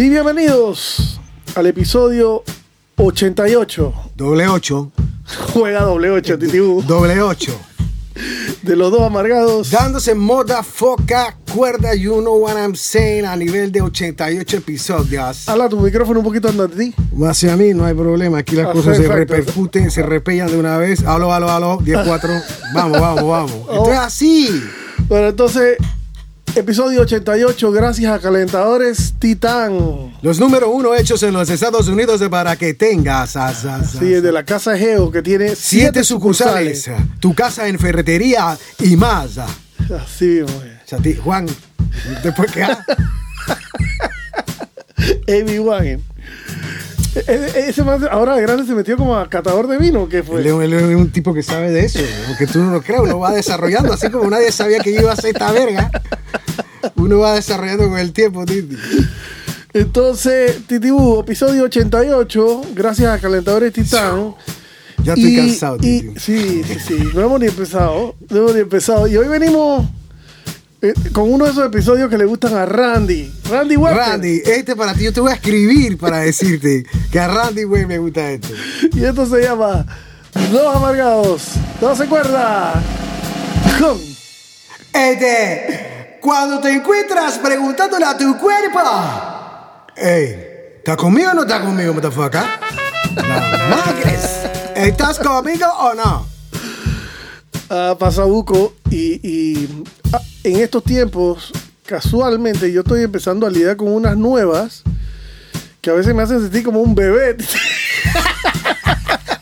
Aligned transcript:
Y 0.00 0.08
bienvenidos 0.08 1.20
al 1.54 1.66
episodio 1.66 2.42
88. 2.96 3.92
Doble 4.16 4.48
ocho. 4.48 4.90
Juega 5.52 5.82
doble 5.82 6.10
8, 6.10 6.38
Titibú. 6.38 6.80
Doble 6.80 7.20
ocho. 7.20 7.52
De 8.62 8.76
los 8.76 8.90
dos 8.90 9.02
amargados. 9.02 9.70
Dándose 9.70 10.14
moda 10.14 10.62
foca 10.62 11.36
cuerda, 11.54 11.94
you 11.94 12.18
know 12.22 12.38
what 12.38 12.56
I'm 12.56 12.74
saying, 12.74 13.26
a 13.26 13.36
nivel 13.36 13.70
de 13.72 13.82
88 13.82 14.56
episodios. 14.56 15.46
Habla 15.46 15.68
tu 15.68 15.78
micrófono 15.78 16.20
un 16.20 16.24
poquito 16.24 16.48
ante 16.48 16.68
ti. 16.68 16.94
Hacia 17.22 17.54
mí 17.58 17.74
no 17.74 17.84
hay 17.84 17.92
problema, 17.92 18.38
aquí 18.38 18.56
las 18.56 18.68
Ah, 18.68 18.72
cosas 18.72 18.96
se 18.96 19.06
repercuten, 19.06 19.90
se 19.90 20.02
repellan 20.02 20.48
de 20.48 20.56
una 20.56 20.78
vez. 20.78 21.04
Aló, 21.04 21.30
aló, 21.30 21.50
aló, 21.50 21.78
10-4. 21.78 22.42
Vamos, 22.74 22.98
vamos, 22.98 23.28
vamos. 23.28 23.52
Esto 23.70 23.92
es 23.92 23.98
así. 23.98 24.62
Bueno, 25.08 25.28
entonces, 25.28 25.76
episodio 26.54 27.02
88, 27.02 27.72
gracias 27.72 28.12
a 28.12 28.18
Calentadores 28.18 29.14
Titán. 29.18 30.12
Los 30.22 30.38
número 30.40 30.70
uno 30.70 30.94
hechos 30.94 31.22
en 31.22 31.32
los 31.32 31.48
Estados 31.50 31.88
Unidos 31.88 32.20
de 32.20 32.28
para 32.30 32.56
que 32.56 32.74
tengas. 32.74 33.36
Sí, 33.98 34.14
es 34.14 34.22
de 34.22 34.32
la 34.32 34.44
Casa 34.44 34.76
Geo, 34.76 35.10
que 35.10 35.22
tiene 35.22 35.54
Siete 35.56 36.04
sucursales. 36.04 36.90
Tu 37.20 37.34
casa 37.34 37.68
en 37.68 37.78
ferretería 37.78 38.56
y 38.78 38.96
más. 38.96 39.38
Así. 39.38 40.40
Chati, 40.86 41.14
Juan, 41.16 41.46
después 42.22 42.50
que 42.52 42.62
Amy 45.42 45.58
Wagen. 45.58 46.02
E- 47.14 47.24
e- 47.26 47.68
Ese 47.70 47.82
man 47.82 48.06
ahora 48.10 48.36
de 48.36 48.42
grande 48.42 48.64
se 48.66 48.74
metió 48.74 48.96
como 48.96 49.16
a 49.16 49.28
catador 49.28 49.66
de 49.66 49.78
vino, 49.78 50.08
¿qué 50.08 50.22
fue? 50.22 50.40
él, 50.42 50.72
es- 50.72 50.96
un 50.96 51.10
tipo 51.10 51.34
que 51.34 51.42
sabe 51.42 51.70
de 51.72 51.84
eso, 51.86 51.98
porque 52.28 52.46
tú 52.46 52.60
no 52.60 52.70
lo 52.72 52.82
crees, 52.82 53.00
uno 53.00 53.18
va 53.18 53.32
desarrollando, 53.32 53.92
así 53.92 54.08
como 54.10 54.30
nadie 54.30 54.52
sabía 54.52 54.78
que 54.78 54.90
iba 54.92 55.10
a 55.10 55.14
hacer 55.14 55.30
esta 55.30 55.50
verga, 55.50 55.90
uno 56.96 57.18
va 57.18 57.34
desarrollando 57.34 57.88
con 57.88 57.98
el 57.98 58.12
tiempo, 58.12 58.44
Titi. 58.46 58.76
Entonces, 59.72 60.66
Titibú, 60.66 61.20
episodio 61.20 61.64
88, 61.64 62.62
gracias 62.74 63.08
a 63.12 63.18
Calentadores 63.20 63.72
Titán. 63.72 64.34
Ya 65.04 65.14
estoy 65.14 65.32
Y- 65.32 65.36
cansado, 65.36 65.76
y- 65.76 65.80
Titi. 65.80 66.20
Sí, 66.20 66.62
sí, 66.66 66.76
sí. 66.86 67.08
No 67.14 67.20
hemos 67.22 67.40
ni 67.40 67.46
empezado. 67.46 68.14
No 68.28 68.36
hemos 68.38 68.54
ni 68.54 68.60
empezado. 68.60 69.06
Y 69.06 69.16
hoy 69.16 69.28
venimos 69.28 69.86
eh, 70.82 70.92
con 71.12 71.32
uno 71.32 71.44
de 71.44 71.52
esos 71.52 71.66
episodios 71.66 72.08
que 72.10 72.18
le 72.18 72.24
gustan 72.24 72.54
a 72.54 72.64
Randy. 72.66 73.30
Randy 73.50 73.76
Webster. 73.76 74.06
Randy, 74.06 74.42
este 74.44 74.74
para 74.74 74.94
ti, 74.94 75.04
yo 75.04 75.12
te 75.12 75.20
voy 75.20 75.30
a 75.30 75.34
escribir 75.34 75.98
para 75.98 76.18
decirte 76.20 76.84
que 77.12 77.20
a 77.20 77.28
Randy, 77.28 77.64
güey, 77.64 77.86
me 77.86 77.98
gusta 77.98 78.30
esto. 78.32 78.48
Y 78.94 79.04
esto 79.04 79.26
se 79.26 79.42
llama 79.42 79.86
Dos 80.50 80.74
Amargados. 80.76 81.42
¿No 81.80 81.94
se 81.94 82.04
acuerda? 82.04 82.82
Con 83.78 83.98
Este, 84.92 85.89
cuando 86.20 86.60
te 86.60 86.72
encuentras 86.72 87.38
preguntándole 87.38 88.04
a 88.04 88.16
tu 88.16 88.36
cuerpo, 88.38 88.80
hey, 89.96 90.36
¿estás 90.78 90.96
conmigo 90.96 91.30
o 91.30 91.34
no 91.34 91.42
estás 91.42 91.60
conmigo, 91.60 91.94
motherfucker? 91.94 92.42
No, 93.16 93.76
¿estás 94.74 95.18
conmigo 95.18 95.66
o 95.66 95.94
no? 95.94 96.30
a 97.70 97.96
Pasabuco. 97.98 98.74
Y, 98.90 99.20
y, 99.26 99.84
ah, 100.12 100.20
en 100.44 100.56
estos 100.56 100.84
tiempos, 100.84 101.52
casualmente, 101.86 102.70
yo 102.72 102.80
estoy 102.80 103.04
empezando 103.04 103.46
a 103.46 103.50
lidiar 103.50 103.76
con 103.76 103.88
unas 103.88 104.16
nuevas 104.16 104.82
que 105.80 105.90
a 105.90 105.94
veces 105.94 106.14
me 106.14 106.22
hacen 106.22 106.42
sentir 106.42 106.64
como 106.64 106.80
un 106.80 106.94
bebé. 106.94 107.36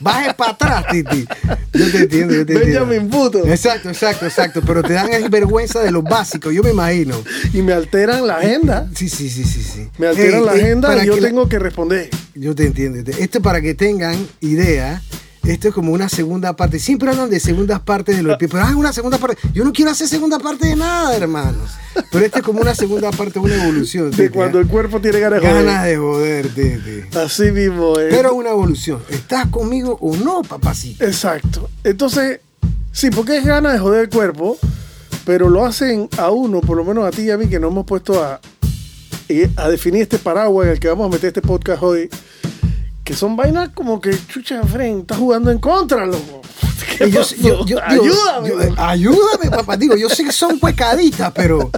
Baje 0.09 0.35
para 0.35 0.51
atrás, 0.53 0.85
Titi. 0.91 1.27
Yo 1.75 1.91
te 1.91 1.99
entiendo, 1.99 2.35
yo 2.35 2.47
te 2.47 2.53
entiendo. 2.55 2.87
Benjamin 2.87 3.11
Button. 3.11 3.51
Exacto, 3.51 3.89
exacto, 3.89 4.27
exacto. 4.27 4.63
Pero 4.67 4.83
te 4.83 4.95
dan 4.95 5.09
vergüenza 5.31 5.81
de 5.81 5.91
lo 5.91 6.03
básico, 6.03 6.51
yo 6.51 6.63
me 6.63 6.71
imagino. 6.71 7.23
y 7.53 7.63
me 7.63 7.73
alteran 7.73 8.27
la 8.27 8.37
agenda. 8.37 8.89
Sí, 8.95 9.09
sí, 9.09 9.29
sí, 9.29 9.45
sí, 9.45 9.63
sí. 9.63 9.89
Me 9.99 10.07
alteran 10.09 10.41
Ey, 10.41 10.45
la 10.47 10.55
ey, 10.55 10.61
agenda 10.63 11.03
y 11.03 11.07
yo 11.07 11.15
que 11.15 11.21
la- 11.21 11.29
tengo 11.29 11.49
que 11.49 11.59
responder. 11.59 12.11
Yo 12.35 12.55
te 12.55 12.65
entiendo. 12.65 12.99
Esto 12.99 13.39
es 13.39 13.45
para 13.45 13.61
que 13.61 13.75
tengan 13.75 14.17
idea. 14.41 15.03
Esto 15.49 15.69
es 15.69 15.75
como 15.75 15.93
una 15.93 16.11
segunda 16.11 16.55
parte. 16.55 16.79
Siempre 16.79 17.09
hablan 17.09 17.31
de 17.31 17.41
segundas 17.41 17.81
partes 17.81 18.19
de 18.19 18.23
los. 18.23 18.37
Pero 18.39 18.61
ah, 18.61 18.77
una 18.77 18.93
segunda 18.93 19.17
parte. 19.17 19.39
Yo 19.55 19.65
no 19.65 19.73
quiero 19.73 19.91
hacer 19.91 20.07
segunda 20.07 20.39
parte 20.39 20.67
de 20.67 20.77
nada, 20.77 21.17
hermanos. 21.17 21.71
Pero 22.13 22.25
esto 22.27 22.39
es 22.39 22.45
como 22.45 22.61
una 22.61 22.75
segunda 22.75 23.11
parte, 23.13 23.39
una 23.39 23.55
evolución. 23.55 24.11
De 24.11 24.31
cuando 24.31 24.59
el 24.59 24.67
cuerpo 24.67 25.01
tiene 25.01 25.21
ganas 25.21 25.41
de 25.41 25.49
joder. 25.49 25.65
Ganas 25.65 25.85
de 25.87 25.97
joder, 25.97 26.49
Titi. 26.49 27.19
Así 27.19 27.51
mismo 27.51 27.99
es. 27.99 28.15
Pero 28.15 28.35
una 28.35 28.51
evolución. 28.51 29.01
¿Estás 29.09 29.47
conmigo 29.47 29.97
o 30.03 30.15
no, 30.17 30.43
papacito? 30.43 31.03
Exacto. 31.03 31.71
Entonces, 31.83 32.41
sí, 32.93 33.09
porque 33.11 33.39
es 33.39 33.47
ganas 33.47 33.73
de 33.73 33.79
joder 33.79 34.03
el 34.03 34.11
cuerpo, 34.11 34.59
pero 35.25 35.49
lo 35.49 35.65
hacen 35.65 36.11
a 36.19 36.31
uno, 36.31 36.61
por 36.61 36.77
lo 36.77 36.85
menos 36.85 37.07
a 37.07 37.11
ti 37.11 37.23
y 37.23 37.31
a 37.31 37.39
mí, 37.39 37.49
que 37.49 37.59
nos 37.59 37.71
hemos 37.71 37.87
puesto 37.87 38.23
a, 38.23 38.39
eh, 39.31 39.49
a 39.57 39.71
definir 39.71 40.03
este 40.03 40.19
paraguas 40.19 40.67
en 40.67 40.73
el 40.75 40.79
que 40.79 40.89
vamos 40.89 41.07
a 41.07 41.11
meter 41.11 41.29
este 41.29 41.41
podcast 41.41 41.83
hoy, 41.83 42.11
que 43.09 43.15
son 43.15 43.37
vainas 43.37 43.71
como 43.71 44.03
que, 44.03 44.11
chucha, 44.27 44.63
Fren, 44.65 44.99
está 45.01 45.15
jugando 45.17 45.51
en 45.51 45.57
contra, 45.59 46.05
loco. 46.05 46.43
¿Qué 46.99 47.11
yo- 47.11 47.21
pasó? 47.21 47.37
yo- 47.37 47.65
yo- 47.65 47.79
Ayúdame. 47.83 48.49
eh, 48.51 48.75
ayúdame, 48.77 49.49
papá. 49.51 49.79
Digo, 49.79 49.97
yo 49.97 50.11
sé 50.11 50.25
que 50.25 50.33
son 50.33 50.61
pecaditas, 50.61 51.33
pero, 51.35 51.71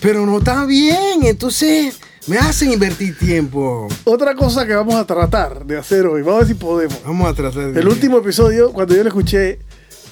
pero 0.00 0.24
no 0.24 0.38
está 0.38 0.64
bien. 0.64 1.24
Entonces, 1.24 1.98
me 2.28 2.38
hacen 2.38 2.72
invertir 2.72 3.18
tiempo. 3.18 3.88
Otra 4.04 4.36
cosa 4.36 4.64
que 4.64 4.76
vamos 4.76 4.94
a 4.94 5.04
tratar 5.04 5.66
de 5.66 5.76
hacer 5.76 6.06
hoy, 6.06 6.22
vamos 6.22 6.36
a 6.36 6.38
ver 6.44 6.46
si 6.46 6.54
podemos. 6.54 7.02
Vamos 7.04 7.28
a 7.28 7.34
tratar 7.34 7.72
de. 7.72 7.80
El 7.80 7.88
último 7.88 8.18
episodio, 8.18 8.72
cuando 8.72 8.94
yo 8.94 9.02
lo 9.02 9.08
escuché, 9.08 9.58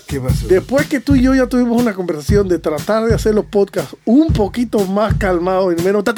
¿Qué 0.08 0.20
pasó? 0.20 0.48
Después 0.48 0.88
que 0.88 0.98
tú 0.98 1.14
y 1.14 1.22
yo 1.22 1.36
ya 1.36 1.46
tuvimos 1.46 1.80
una 1.80 1.94
conversación 1.94 2.48
de 2.48 2.58
tratar 2.58 3.04
de 3.06 3.14
hacer 3.14 3.32
los 3.32 3.44
podcasts 3.46 3.96
un 4.04 4.32
poquito 4.32 4.80
más 4.86 5.14
calmados 5.14 5.72
y 5.78 5.82
menos... 5.82 6.02
ta, 6.02 6.14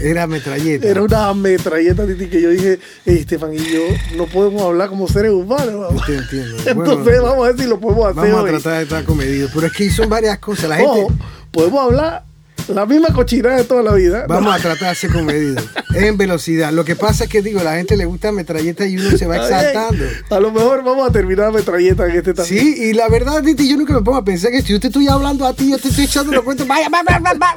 Era 0.00 0.26
metralleta. 0.26 0.86
Era 0.88 1.02
una 1.02 1.34
metralleta, 1.34 2.06
Titi, 2.06 2.26
que 2.26 2.40
yo 2.40 2.50
dije, 2.50 2.78
"Ey, 3.06 3.18
Estefan 3.18 3.54
y 3.54 3.58
yo 3.58 3.80
no 4.16 4.26
podemos 4.26 4.62
hablar 4.62 4.88
como 4.88 5.08
seres 5.08 5.32
humanos. 5.32 5.74
vamos". 5.80 6.02
Yo 6.06 6.14
te 6.14 6.16
entiendo. 6.18 6.56
Entonces 6.66 7.04
Bueno, 7.04 7.22
vamos 7.22 7.44
a 7.48 7.52
ver 7.52 7.60
si 7.60 7.66
lo 7.68 7.80
podemos 7.80 8.04
hacer 8.06 8.16
vamos 8.32 8.38
a 8.38 8.42
hoy. 8.42 8.50
tratar 8.50 8.76
de 8.78 8.82
estar 8.84 9.04
comedidos. 9.04 9.50
Pero 9.54 9.66
es 9.66 9.72
que 9.72 9.90
son 9.90 10.08
varias 10.08 10.38
cosas. 10.38 10.68
La 10.68 10.76
gente. 10.76 10.90
Ojo, 11.02 11.12
podemos 11.50 11.80
hablar 11.84 12.24
la 12.68 12.86
misma 12.86 13.08
cochinada 13.12 13.56
de 13.56 13.64
toda 13.64 13.82
la 13.82 13.92
vida. 13.92 14.24
Vamos 14.26 14.54
a 14.54 14.58
tratar 14.58 14.88
de 14.88 14.94
ser 14.94 15.12
comedidos. 15.12 15.62
en 15.94 16.16
velocidad. 16.16 16.72
Lo 16.72 16.84
que 16.84 16.96
pasa 16.96 17.24
es 17.24 17.30
que, 17.30 17.42
digo, 17.42 17.60
a 17.60 17.62
la 17.64 17.76
gente 17.76 17.96
le 17.96 18.04
gusta 18.06 18.32
metralleta 18.32 18.86
y 18.86 18.96
uno 18.96 19.16
se 19.16 19.26
va 19.26 19.36
exaltando. 19.36 20.02
A 20.30 20.40
lo 20.40 20.50
mejor 20.50 20.82
vamos 20.82 21.08
a 21.08 21.12
terminar 21.12 21.52
metralleta 21.52 22.06
en 22.08 22.16
este 22.16 22.32
también. 22.34 22.58
Sí, 22.74 22.84
y 22.88 22.92
la 22.94 23.08
verdad, 23.08 23.42
Titi, 23.42 23.68
yo 23.68 23.76
nunca 23.76 23.92
me 23.92 24.00
pongo 24.02 24.18
a 24.18 24.24
pensar 24.24 24.50
que 24.50 24.62
si 24.62 24.72
yo 24.72 24.80
te 24.80 24.86
estoy 24.88 25.06
hablando 25.08 25.46
a 25.46 25.52
ti, 25.54 25.70
yo 25.70 25.78
te 25.78 25.88
estoy 25.88 26.04
echando 26.04 26.32
los 26.32 26.42
cuentos. 26.42 26.66
Vaya, 26.66 26.88
va, 26.88 27.02
va, 27.02 27.18
va, 27.18 27.34
va. 27.34 27.54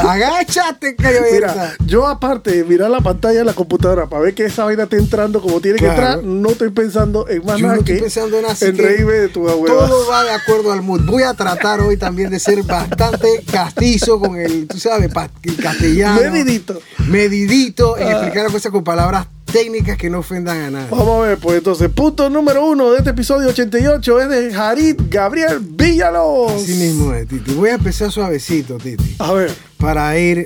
Agáchate, 0.00 0.96
Mira, 0.98 1.12
cabeza. 1.48 1.72
yo 1.86 2.06
aparte 2.06 2.50
de 2.52 2.64
mirar 2.64 2.90
la 2.90 3.00
pantalla 3.00 3.38
de 3.40 3.44
la 3.44 3.52
computadora 3.52 4.06
para 4.06 4.22
ver 4.22 4.34
que 4.34 4.44
esa 4.46 4.64
vaina 4.64 4.84
está 4.84 4.96
entrando 4.96 5.40
como 5.40 5.60
tiene 5.60 5.78
que 5.78 5.86
entrar, 5.86 6.22
no 6.22 6.50
estoy 6.50 6.70
pensando 6.70 7.28
en 7.28 7.44
más 7.44 7.58
Yo 7.58 7.66
nada 7.66 7.74
no 7.76 7.80
estoy 7.80 7.96
que 7.96 8.02
pensando 8.02 8.38
en 8.38 8.44
así 8.46 8.66
en 8.66 8.78
reírme 8.78 9.12
de 9.12 9.28
tu 9.28 9.48
abuela. 9.48 9.74
Todo 9.74 10.08
va 10.08 10.24
de 10.24 10.30
acuerdo 10.30 10.72
al 10.72 10.82
mood. 10.82 11.02
Voy 11.02 11.22
a 11.22 11.34
tratar 11.34 11.80
hoy 11.80 11.96
también 11.96 12.30
de 12.30 12.38
ser 12.38 12.62
bastante 12.62 13.44
castizo 13.50 14.18
con 14.18 14.36
el, 14.36 14.66
tú 14.68 14.78
sabes, 14.78 15.10
el 15.42 15.56
castellano. 15.56 16.20
Medidito. 16.30 16.80
Medidito 17.06 17.96
en 17.98 18.08
Ah. 18.08 18.12
explicar 18.12 18.44
las 18.44 18.52
cosas 18.52 18.72
con 18.72 18.84
palabras 18.84 19.26
técnicas 19.54 19.96
que 19.96 20.10
no 20.10 20.18
ofendan 20.18 20.58
a 20.58 20.70
nadie. 20.70 20.88
Vamos 20.90 21.24
a 21.24 21.28
ver, 21.28 21.38
pues 21.38 21.58
entonces, 21.58 21.88
punto 21.88 22.28
número 22.28 22.66
uno 22.66 22.90
de 22.90 22.98
este 22.98 23.10
episodio 23.10 23.50
88 23.50 24.20
es 24.22 24.28
de 24.28 24.52
Jarit 24.52 25.00
Gabriel 25.08 25.60
Villalobos. 25.60 26.54
Así 26.54 26.74
mismo 26.74 27.14
es, 27.14 27.28
Titi. 27.28 27.52
Voy 27.54 27.70
a 27.70 27.74
empezar 27.74 28.10
suavecito, 28.10 28.78
Titi. 28.78 29.14
A 29.20 29.32
ver, 29.32 29.52
Para 29.78 30.18
ir, 30.18 30.44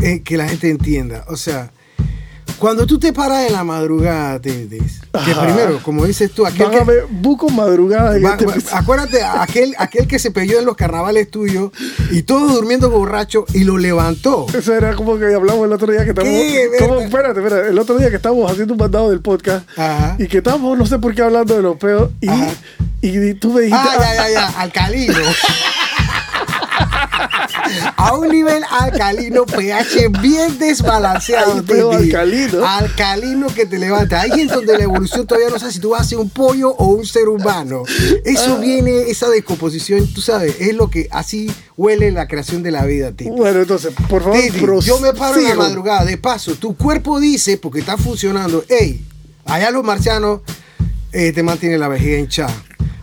eh, 0.00 0.22
que 0.22 0.36
la 0.36 0.48
gente 0.48 0.70
entienda. 0.70 1.24
O 1.30 1.36
sea, 1.36 1.72
cuando 2.58 2.86
tú 2.86 2.98
te 2.98 3.12
paras 3.12 3.46
en 3.46 3.52
la 3.52 3.64
madrugada, 3.64 4.40
Titi, 4.40 4.78
que 4.78 5.34
primero, 5.34 5.80
como 5.82 6.04
dices 6.06 6.30
tú, 6.30 6.46
aquel 6.46 6.66
van 6.68 6.74
a 6.82 6.84
que... 6.84 7.02
buco 7.10 7.48
madrugada 7.48 8.18
Va- 8.18 8.36
este 8.38 8.46
acuérdate, 8.74 9.22
aquel, 9.22 9.74
aquel 9.78 10.06
que 10.06 10.18
se 10.18 10.30
peleó 10.30 10.58
en 10.60 10.64
los 10.66 10.76
carnavales 10.76 11.30
tuyos 11.30 11.70
y 12.10 12.22
todos 12.22 12.52
durmiendo 12.54 12.90
borracho 12.90 13.44
y 13.52 13.64
lo 13.64 13.78
levantó. 13.78 14.46
Eso 14.56 14.74
era 14.74 14.94
como 14.94 15.18
que 15.18 15.34
hablamos 15.34 15.66
el 15.66 15.72
otro 15.72 15.90
día 15.92 16.04
que 16.04 16.10
estábamos. 16.10 16.36
Como- 16.78 17.00
espérate, 17.00 17.40
espérate. 17.40 17.68
El 17.68 17.78
otro 17.78 17.96
día 17.98 18.10
que 18.10 18.16
estábamos 18.16 18.50
haciendo 18.50 18.74
un 18.74 18.80
mandado 18.80 19.10
del 19.10 19.20
podcast 19.20 19.68
Ajá. 19.78 20.16
y 20.18 20.26
que 20.28 20.38
estábamos, 20.38 20.76
no 20.78 20.86
sé 20.86 20.98
por 20.98 21.14
qué, 21.14 21.22
hablando 21.22 21.54
de 21.56 21.62
los 21.62 21.76
peos 21.76 22.10
y, 22.20 22.28
y 23.02 23.34
tú 23.34 23.52
me 23.52 23.62
dijiste. 23.62 23.88
Ah, 23.88 23.96
ya, 24.00 24.14
ya, 24.14 24.30
ya, 24.32 24.48
alcalino. 24.60 25.14
A 27.96 28.14
un 28.14 28.28
nivel 28.28 28.62
alcalino, 28.70 29.46
pH 29.46 30.08
bien 30.20 30.58
desbalanceado. 30.58 31.62
Pero 31.66 31.92
alcalino. 31.92 32.66
Alcalino 32.66 33.46
que 33.48 33.66
te 33.66 33.78
levanta. 33.78 34.20
Ahí 34.20 34.40
es 34.40 34.48
donde 34.48 34.76
la 34.76 34.84
evolución 34.84 35.26
todavía 35.26 35.50
no 35.50 35.58
sabe 35.58 35.72
si 35.72 35.80
tú 35.80 35.90
vas 35.90 36.02
a 36.02 36.04
ser 36.04 36.18
un 36.18 36.30
pollo 36.30 36.70
o 36.70 36.86
un 36.86 37.06
ser 37.06 37.28
humano. 37.28 37.82
Eso 38.24 38.58
viene, 38.58 39.10
esa 39.10 39.28
descomposición, 39.28 40.06
tú 40.12 40.20
sabes, 40.20 40.56
es 40.60 40.74
lo 40.74 40.90
que 40.90 41.08
así 41.10 41.50
huele 41.76 42.10
la 42.10 42.28
creación 42.28 42.62
de 42.62 42.70
la 42.70 42.84
vida, 42.84 43.12
Titi. 43.12 43.30
Bueno, 43.30 43.60
entonces, 43.60 43.92
por 44.08 44.22
favor, 44.22 44.40
Titi, 44.40 44.64
yo 44.82 45.00
me 45.00 45.12
paro 45.12 45.38
en 45.38 45.48
la 45.48 45.54
madrugada. 45.54 46.04
De 46.04 46.18
paso, 46.18 46.54
tu 46.54 46.76
cuerpo 46.76 47.20
dice, 47.20 47.56
porque 47.56 47.80
está 47.80 47.96
funcionando, 47.96 48.64
hey, 48.68 49.04
allá 49.44 49.70
los 49.70 49.84
marcianos 49.84 50.40
eh, 51.12 51.32
te 51.32 51.42
mantienen 51.42 51.80
la 51.80 51.88
vejiga 51.88 52.18
hinchada. 52.18 52.54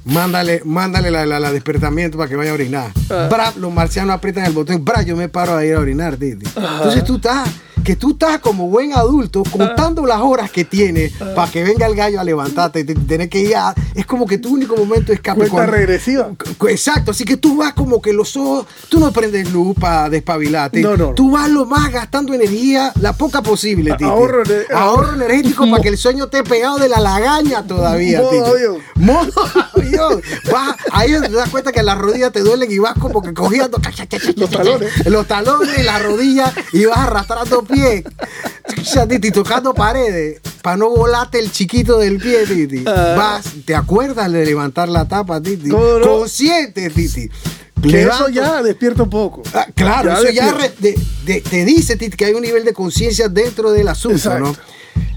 Mándale, 0.06 0.62
mándale 0.66 1.12
la, 1.12 1.26
la- 1.26 1.40
la 1.40 1.52
despertamiento 1.52 2.18
para 2.18 2.30
que 2.30 2.36
vaya 2.36 2.52
a 2.52 2.54
orinar. 2.56 2.92
Ah. 3.10 3.28
Bra, 3.30 3.54
los 3.58 3.72
marcianos 3.72 4.16
aprietan 4.16 4.46
el 4.46 4.52
botón. 4.54 4.84
Bra, 4.84 5.04
yo 5.04 5.16
me 5.16 5.30
paro 5.30 5.56
a 5.56 5.64
ir 5.66 5.76
a 5.76 5.80
orinar, 5.80 6.16
Titi. 6.18 6.46
Entonces 6.56 7.04
tú 7.04 7.18
estás, 7.18 7.48
que 7.84 7.96
tú 7.96 8.12
estás 8.12 8.40
como 8.40 8.68
buen 8.68 8.94
adulto 8.94 9.44
contando 9.52 10.06
las 10.06 10.20
horas 10.22 10.52
que 10.52 10.66
tienes 10.66 11.14
para 11.36 11.52
que 11.52 11.64
venga 11.64 11.86
el 11.86 11.96
gallo 11.96 12.20
a 12.20 12.24
levantarte 12.24 12.84
tener 12.84 13.30
que 13.30 13.40
ir 13.42 13.56
a. 13.56 13.74
Es 13.96 14.06
como 14.06 14.26
que 14.26 14.38
tu 14.38 14.50
único 14.54 14.76
momento 14.76 15.12
escape. 15.14 15.38
Cuenta 15.40 15.56
cuando- 15.56 15.72
regresiva. 15.74 16.30
Exacto, 16.70 17.12
así 17.12 17.24
que 17.26 17.38
tú 17.38 17.58
vas 17.58 17.74
como 17.74 18.02
que 18.02 18.14
los 18.14 18.36
ojos, 18.38 18.66
tú 18.90 19.00
no 19.00 19.12
prendes 19.12 19.52
luz 19.52 19.76
para 19.80 20.10
despabilarte. 20.10 20.82
No, 20.82 20.96
no. 20.98 21.14
Tú 21.14 21.32
vas 21.32 21.50
lo 21.50 21.66
más 21.66 21.92
gastando 21.92 22.34
energía, 22.34 22.92
la 23.02 23.14
poca 23.14 23.42
posible, 23.42 23.92
Titi. 23.92 24.04
Ahorro 24.06 24.44
ener- 24.44 24.72
Ahorro 24.74 25.14
energético 25.16 25.70
para 25.70 25.82
que 25.82 25.90
el 25.90 25.98
sueño 25.98 26.26
esté 26.26 26.44
pegado 26.44 26.78
de 26.78 26.90
la 26.90 27.00
lagaña 27.00 27.64
todavía, 27.64 28.20
Modo 28.22 28.30
Titi. 28.32 28.50
avión. 28.50 28.78
Modo 28.96 29.32
avión. 29.76 30.22
Vas- 30.52 30.76
ahí 30.92 31.12
te 31.20 31.30
das 31.30 31.50
cuenta 31.50 31.72
que 31.72 31.84
las 31.84 31.98
rodillas 31.98 32.32
te 32.32 32.42
duelen 32.42 32.72
y 32.72 32.78
vas 32.80 32.94
como 32.98 33.22
que 33.22 33.34
cogiendo 33.34 33.80
Los 34.36 34.50
talones. 34.50 35.06
los 35.06 35.28
talones 35.28 35.78
y 35.78 35.84
las 35.84 36.02
rodillas 36.04 36.54
y 36.74 36.86
vas 36.86 36.98
arrastrando 37.00 37.64
pies. 37.72 38.04
Ya, 38.94 39.08
Titi, 39.08 39.32
tocando 39.32 39.74
paredes 39.74 40.40
para 40.62 40.78
no 40.78 40.90
volarte 40.90 41.40
el 41.40 41.52
chiquito 41.52 41.98
del 41.98 42.18
pie, 42.18 42.46
Titi. 42.46 42.84
Ah. 42.88 43.16
Vas, 43.18 43.46
te 43.66 43.76
acuerdas 43.76 44.32
de 44.32 44.46
levantar 44.46 44.90
la 44.90 45.08
tapa, 45.08 45.42
Titi. 45.42 45.70
Consciente, 45.70 46.90
Titi. 46.90 47.30
Que 47.82 48.04
eso 48.04 48.30
ya 48.30 48.62
despierta 48.62 49.04
un 49.04 49.10
poco. 49.10 49.42
Ah, 49.56 49.66
claro, 49.74 50.12
eso 50.14 50.30
ya 50.30 50.46
despierta. 50.54 50.58
re- 50.58 50.74
de- 50.80 51.00
de- 51.26 51.42
te 51.42 51.66
dice 51.66 51.96
Titi, 51.96 52.16
que 52.16 52.26
hay 52.26 52.34
un 52.34 52.42
nivel 52.44 52.64
de 52.64 52.74
conciencia 52.74 53.28
dentro 53.28 53.72
del 53.72 53.88
asunto, 53.88 54.18
Exacto. 54.18 54.40
¿no? 54.46 54.56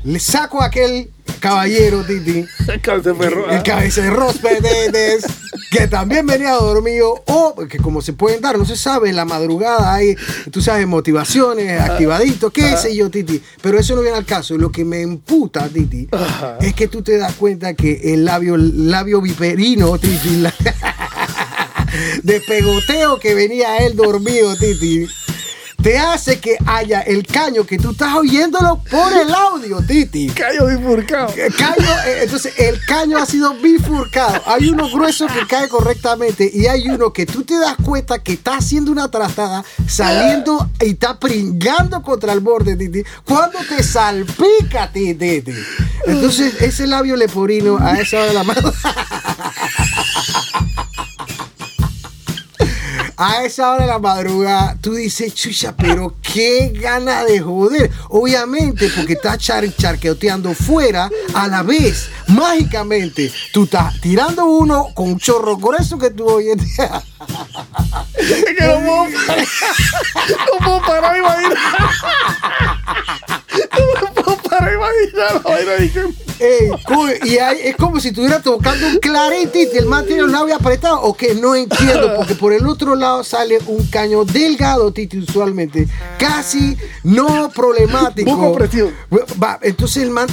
Le 0.05 0.19
saco 0.21 0.61
a 0.63 0.67
aquel 0.67 1.11
caballero, 1.41 2.05
Titi, 2.05 2.45
el 2.69 3.63
cabeza 3.63 4.03
de 4.03 4.11
Rospededes, 4.11 5.25
que 5.71 5.89
también 5.89 6.27
venía 6.27 6.53
dormido, 6.53 7.23
o 7.27 7.55
que 7.69 7.79
como 7.79 8.03
se 8.03 8.13
pueden 8.13 8.41
dar, 8.43 8.59
no 8.59 8.65
se 8.67 8.77
sabe, 8.77 9.09
en 9.11 9.17
la 9.17 9.25
madrugada 9.25 9.95
hay, 9.95 10.15
tú 10.51 10.61
sabes, 10.61 10.87
motivaciones, 10.87 11.81
activaditos, 11.81 12.53
qué 12.53 12.77
sé 12.77 12.95
yo, 12.95 13.11
Titi. 13.11 13.43
Pero 13.63 13.79
eso 13.79 13.95
no 13.97 14.03
viene 14.03 14.17
al 14.19 14.27
caso. 14.27 14.57
Lo 14.59 14.71
que 14.71 14.85
me 14.85 15.01
emputa, 15.01 15.69
Titi, 15.69 16.09
Ajá. 16.13 16.59
es 16.61 16.75
que 16.75 16.87
tú 16.89 17.03
te 17.03 17.17
das 17.17 17.33
cuenta 17.35 17.73
que 17.75 18.13
el 18.15 18.25
labio, 18.27 18.55
el 18.57 18.91
labio 18.91 19.21
viperino, 19.23 19.99
Titi, 19.99 20.37
la- 20.37 20.55
de 22.23 22.41
pegoteo 22.41 23.19
que 23.19 23.35
venía 23.35 23.79
él 23.79 23.97
dormido, 23.97 24.55
Titi. 24.57 25.07
Te 25.85 25.99
hace 25.99 26.41
que 26.41 26.57
haya 26.65 27.03
el 27.03 27.27
caño 27.27 27.67
que 27.67 27.77
tú 27.77 27.91
estás 27.91 28.15
oyéndolo 28.15 28.83
por 28.91 29.13
el 29.13 29.31
audio, 29.35 29.83
Titi. 29.87 30.29
Callo 30.29 30.69
bifurcado. 30.69 31.29
Caño, 31.59 31.91
eh, 32.07 32.21
entonces 32.23 32.59
el 32.59 32.83
caño 32.87 33.19
ha 33.19 33.27
sido 33.27 33.53
bifurcado. 33.57 34.41
Hay 34.47 34.71
uno 34.71 34.89
grueso 34.89 35.27
que 35.27 35.47
cae 35.47 35.69
correctamente 35.69 36.51
y 36.51 36.69
hay 36.69 36.89
uno 36.89 37.13
que 37.13 37.27
tú 37.27 37.43
te 37.45 37.59
das 37.59 37.77
cuenta 37.85 38.23
que 38.23 38.33
está 38.33 38.57
haciendo 38.57 38.93
una 38.93 39.11
trastada, 39.11 39.63
saliendo 39.87 40.71
y 40.81 40.93
está 40.93 41.21
pringando 41.21 42.01
contra 42.01 42.33
el 42.33 42.41
borde, 42.41 42.77
Titi. 42.77 43.03
Cuando 43.23 43.59
te 43.69 43.83
salpica, 43.83 44.91
Titi. 44.91 45.45
Entonces 46.07 46.63
ese 46.63 46.87
labio 46.87 47.15
leporino 47.15 47.77
a 47.77 48.01
esa 48.01 48.17
hora 48.17 48.27
de 48.29 48.33
la 48.33 48.43
mano. 48.43 48.73
A 53.17 53.45
esa 53.45 53.71
hora 53.71 53.83
de 53.83 53.87
la 53.87 53.99
madrugada, 54.01 54.77
tú 54.81 54.95
dices, 54.95 55.35
chucha, 55.35 55.75
pero 55.77 56.17
qué 56.21 56.73
gana 56.75 57.25
de 57.25 57.41
joder. 57.41 57.91
Obviamente, 58.09 58.91
porque 58.95 59.13
estás 59.13 59.39
char 59.39 59.65
charqueoteando 59.77 60.53
fuera 60.55 61.09
a 61.33 61.47
la 61.47 61.63
vez, 61.63 62.09
mágicamente. 62.29 63.33
Tú 63.53 63.65
estás 63.65 64.01
tirando 64.01 64.47
uno 64.47 64.89
con 64.95 65.13
un 65.13 65.19
chorro 65.19 65.57
grueso 65.57 65.97
que 65.97 66.11
tú 66.11 66.39
día. 66.39 67.03
Es 68.19 68.45
que 68.45 68.55
puedo 68.55 69.07
parar. 69.27 69.47
No 70.29 70.59
puedo 70.65 70.83
parar 70.83 71.13
de 71.13 71.19
imaginar. 71.21 71.59
No 73.79 74.13
puedo 74.13 74.37
parar 74.37 74.44
Ey, 76.41 76.71
y 77.25 77.39
hay- 77.39 77.59
es 77.63 77.77
como 77.77 78.01
si 78.01 78.09
estuviera 78.09 78.41
tocando 78.43 78.87
un 78.89 78.99
claret 78.99 79.55
y 79.55 79.77
el 79.77 79.87
man 79.87 80.05
tiene 80.07 80.23
los 80.23 80.33
labios 80.33 80.59
apretados. 80.61 81.01
O 81.03 81.15
que 81.15 81.35
no 81.35 81.55
entiendo, 81.55 82.15
porque 82.17 82.35
por 82.35 82.53
el 82.53 82.67
otro 82.67 82.97
lado 82.97 83.23
sale 83.25 83.59
un 83.67 83.87
caño 83.87 84.25
delgado, 84.25 84.93
Titi, 84.93 85.19
usualmente. 85.19 85.87
Casi 86.19 86.77
no 87.05 87.51
problemático. 87.55 88.31
Poco 88.31 88.55
presión. 88.55 88.93
Va, 89.43 89.59
entonces 89.63 90.03
el 90.03 90.11
man. 90.11 90.27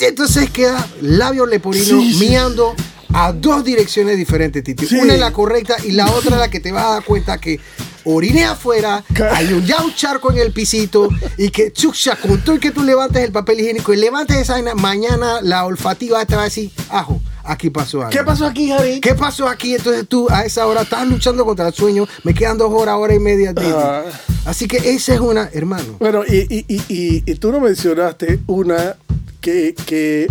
Entonces 0.00 0.50
queda 0.50 0.86
labio 1.00 1.46
leporino 1.46 1.84
Sí, 2.00 2.14
sí. 2.14 2.28
miando 2.28 2.74
a 3.12 3.32
dos 3.32 3.64
direcciones 3.64 4.16
diferentes, 4.16 4.62
Titi. 4.62 4.86
Sí. 4.86 4.96
Una 4.96 5.14
es 5.14 5.20
la 5.20 5.32
correcta 5.32 5.76
y 5.84 5.92
la 5.92 6.10
otra 6.10 6.32
es 6.32 6.38
la 6.38 6.50
que 6.50 6.60
te 6.60 6.72
vas 6.72 6.84
a 6.84 6.90
dar 6.90 7.04
cuenta 7.04 7.38
que 7.38 7.58
oriné 8.04 8.44
afuera, 8.44 9.04
hay 9.32 9.52
un, 9.52 9.64
ya 9.64 9.82
un 9.82 9.94
charco 9.94 10.30
en 10.32 10.38
el 10.38 10.52
pisito 10.52 11.08
y 11.38 11.50
que 11.50 11.72
chucha, 11.72 12.16
con 12.16 12.40
todo 12.42 12.56
y 12.56 12.60
que 12.60 12.70
tú 12.70 12.82
levantes 12.82 13.22
el 13.22 13.32
papel 13.32 13.60
higiénico 13.60 13.92
y 13.92 13.96
levantes 13.96 14.36
esa 14.36 14.54
vaina, 14.54 14.74
mañana 14.74 15.40
la 15.42 15.64
olfativa 15.64 16.24
te 16.26 16.36
va 16.36 16.42
a 16.42 16.44
decir, 16.44 16.70
ajo, 16.90 17.20
aquí 17.44 17.70
pasó 17.70 18.00
algo. 18.00 18.10
¿Qué 18.10 18.24
pasó 18.24 18.46
aquí, 18.46 18.70
Javi? 18.70 19.00
¿Qué 19.00 19.14
pasó 19.14 19.48
aquí? 19.48 19.74
Entonces 19.74 20.06
tú 20.08 20.28
a 20.30 20.44
esa 20.44 20.66
hora 20.66 20.82
estás 20.82 21.06
luchando 21.06 21.44
contra 21.44 21.68
el 21.68 21.74
sueño, 21.74 22.06
me 22.22 22.34
quedan 22.34 22.58
dos 22.58 22.70
horas, 22.72 22.96
hora 22.98 23.14
y 23.14 23.18
media. 23.18 23.54
Ah. 23.56 24.02
Así 24.44 24.68
que 24.68 24.76
esa 24.76 25.14
es 25.14 25.20
una, 25.20 25.48
hermano. 25.52 25.96
Bueno, 25.98 26.22
y, 26.26 26.46
y, 26.54 26.64
y, 26.68 26.82
y, 26.88 27.22
y 27.26 27.34
tú 27.36 27.50
no 27.52 27.60
mencionaste 27.60 28.40
una 28.46 28.96
que, 29.40 29.74
que 29.86 30.26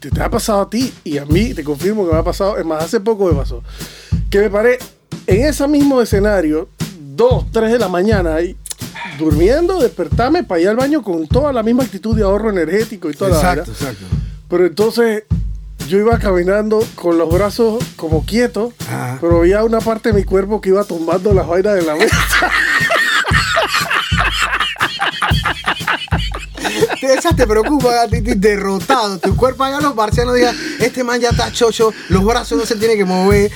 te, 0.00 0.10
te 0.10 0.22
ha 0.22 0.30
pasado 0.30 0.62
a 0.62 0.70
ti 0.70 0.92
y 1.04 1.18
a 1.18 1.24
mí, 1.24 1.54
te 1.54 1.64
confirmo 1.64 2.06
que 2.06 2.12
me 2.12 2.18
ha 2.18 2.24
pasado, 2.24 2.58
es 2.58 2.64
más, 2.64 2.82
hace 2.84 3.00
poco 3.00 3.26
me 3.26 3.34
pasó, 3.34 3.62
que 4.30 4.38
me 4.38 4.50
paré 4.50 4.78
en 5.26 5.46
ese 5.46 5.66
mismo 5.66 6.00
escenario, 6.00 6.68
2, 7.16 7.46
3 7.50 7.72
de 7.72 7.78
la 7.78 7.88
mañana, 7.88 8.40
y 8.42 8.56
durmiendo, 9.18 9.80
despertarme 9.80 10.44
para 10.44 10.60
ir 10.60 10.68
al 10.68 10.76
baño 10.76 11.02
con 11.02 11.26
toda 11.26 11.52
la 11.52 11.62
misma 11.62 11.82
actitud 11.84 12.14
de 12.16 12.22
ahorro 12.22 12.50
energético 12.50 13.10
y 13.10 13.14
toda 13.14 13.30
la 13.30 13.36
Exacto, 13.36 13.72
vaina. 13.72 13.90
exacto. 13.90 14.04
Pero 14.48 14.66
entonces 14.66 15.24
yo 15.88 15.98
iba 15.98 16.18
caminando 16.18 16.82
con 16.94 17.16
los 17.18 17.32
brazos 17.32 17.82
como 17.96 18.24
quietos, 18.24 18.72
Ajá. 18.88 19.18
pero 19.20 19.38
había 19.38 19.62
una 19.64 19.80
parte 19.80 20.10
de 20.10 20.14
mi 20.18 20.24
cuerpo 20.24 20.60
que 20.60 20.70
iba 20.70 20.84
tumbando 20.84 21.32
las 21.32 21.46
vainas 21.46 21.74
de 21.74 21.82
la 21.82 21.94
mesa. 21.94 22.16
Esas 27.10 27.36
te 27.36 27.46
preocupan, 27.46 28.10
Titi, 28.10 28.34
derrotado. 28.34 29.18
Tu 29.18 29.36
cuerpo 29.36 29.64
allá 29.64 29.80
los 29.80 29.94
marcianos 29.94 30.34
digan, 30.34 30.56
este 30.80 31.04
man 31.04 31.20
ya 31.20 31.30
está 31.30 31.50
chocho, 31.52 31.92
los 32.08 32.24
brazos 32.24 32.58
no 32.58 32.66
se 32.66 32.76
tienen 32.76 32.96
que 32.98 33.04
mover. 33.04 33.50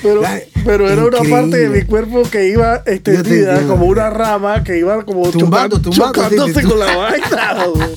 Pero, 0.65 0.89
era 0.89 1.05
una 1.05 1.19
parte 1.19 1.57
de 1.57 1.69
mi 1.69 1.83
cuerpo 1.83 2.23
que 2.31 2.49
iba 2.49 2.83
extendida, 2.87 3.63
como 3.67 3.87
una 3.87 4.11
rama 4.11 4.63
que 4.63 4.79
iba 4.79 5.05
como 5.05 5.31
Tumbando, 5.31 5.81
tumbando, 5.81 6.23
chocándose 6.23 6.63
con 6.63 6.79
la 6.79 6.97
vaina. 6.97 7.65
güey. 7.67 7.89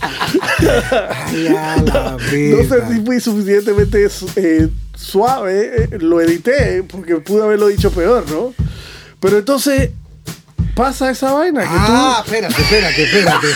Ay, 1.10 1.48
a 1.48 1.78
la 1.78 2.12
no 2.12 2.18
sé 2.18 2.88
si 2.90 3.02
fui 3.06 3.20
suficientemente 3.20 4.08
eh, 4.36 4.70
suave, 4.96 5.84
eh, 5.84 5.98
lo 6.00 6.22
edité, 6.22 6.84
porque 6.84 7.18
pude 7.18 7.44
haberlo 7.44 7.68
dicho 7.68 7.92
peor, 7.92 8.30
¿no? 8.30 8.54
Pero 9.20 9.38
entonces 9.38 9.92
pasa 10.76 11.10
esa 11.12 11.32
vaina 11.34 11.62
que 11.62 11.68
Ah, 11.72 12.22
espérate, 12.26 12.62
espérate, 12.62 13.04
espérate. 13.04 13.48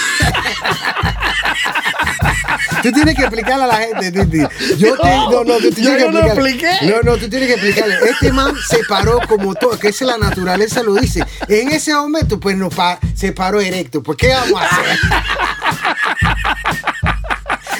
Tú 2.83 2.91
tienes 2.91 3.15
que 3.15 3.21
explicarle 3.23 3.63
a 3.63 3.67
la 3.67 3.75
gente, 3.77 4.11
Titi. 4.11 4.37
Yo 4.77 4.95
te, 4.97 5.07
no, 5.09 5.43
no, 5.43 5.57
tú 5.57 5.71
tienes 5.71 5.75
que 5.75 5.99
yo 6.01 6.11
lo 6.11 6.19
explicarle. 6.19 6.51
expliqué. 6.51 6.77
No, 6.93 7.01
no, 7.11 7.17
tú 7.17 7.29
tienes 7.29 7.47
que 7.47 7.53
explicarle. 7.55 7.95
Este 8.09 8.31
man 8.31 8.53
se 8.69 8.79
paró 8.87 9.19
como 9.27 9.55
todo, 9.55 9.77
que 9.79 9.87
es 9.89 10.01
la 10.01 10.17
naturaleza 10.17 10.83
lo 10.83 10.93
dice. 10.95 11.23
En 11.47 11.69
ese 11.71 11.93
momento, 11.93 12.39
pues 12.39 12.55
no 12.55 12.69
pa- 12.69 12.99
se 13.15 13.31
paró 13.31 13.59
erecto. 13.59 14.03
Pues, 14.03 14.17
¿qué 14.17 14.29
vamos 14.29 14.61
a 14.61 14.65
hacer? 14.65 14.99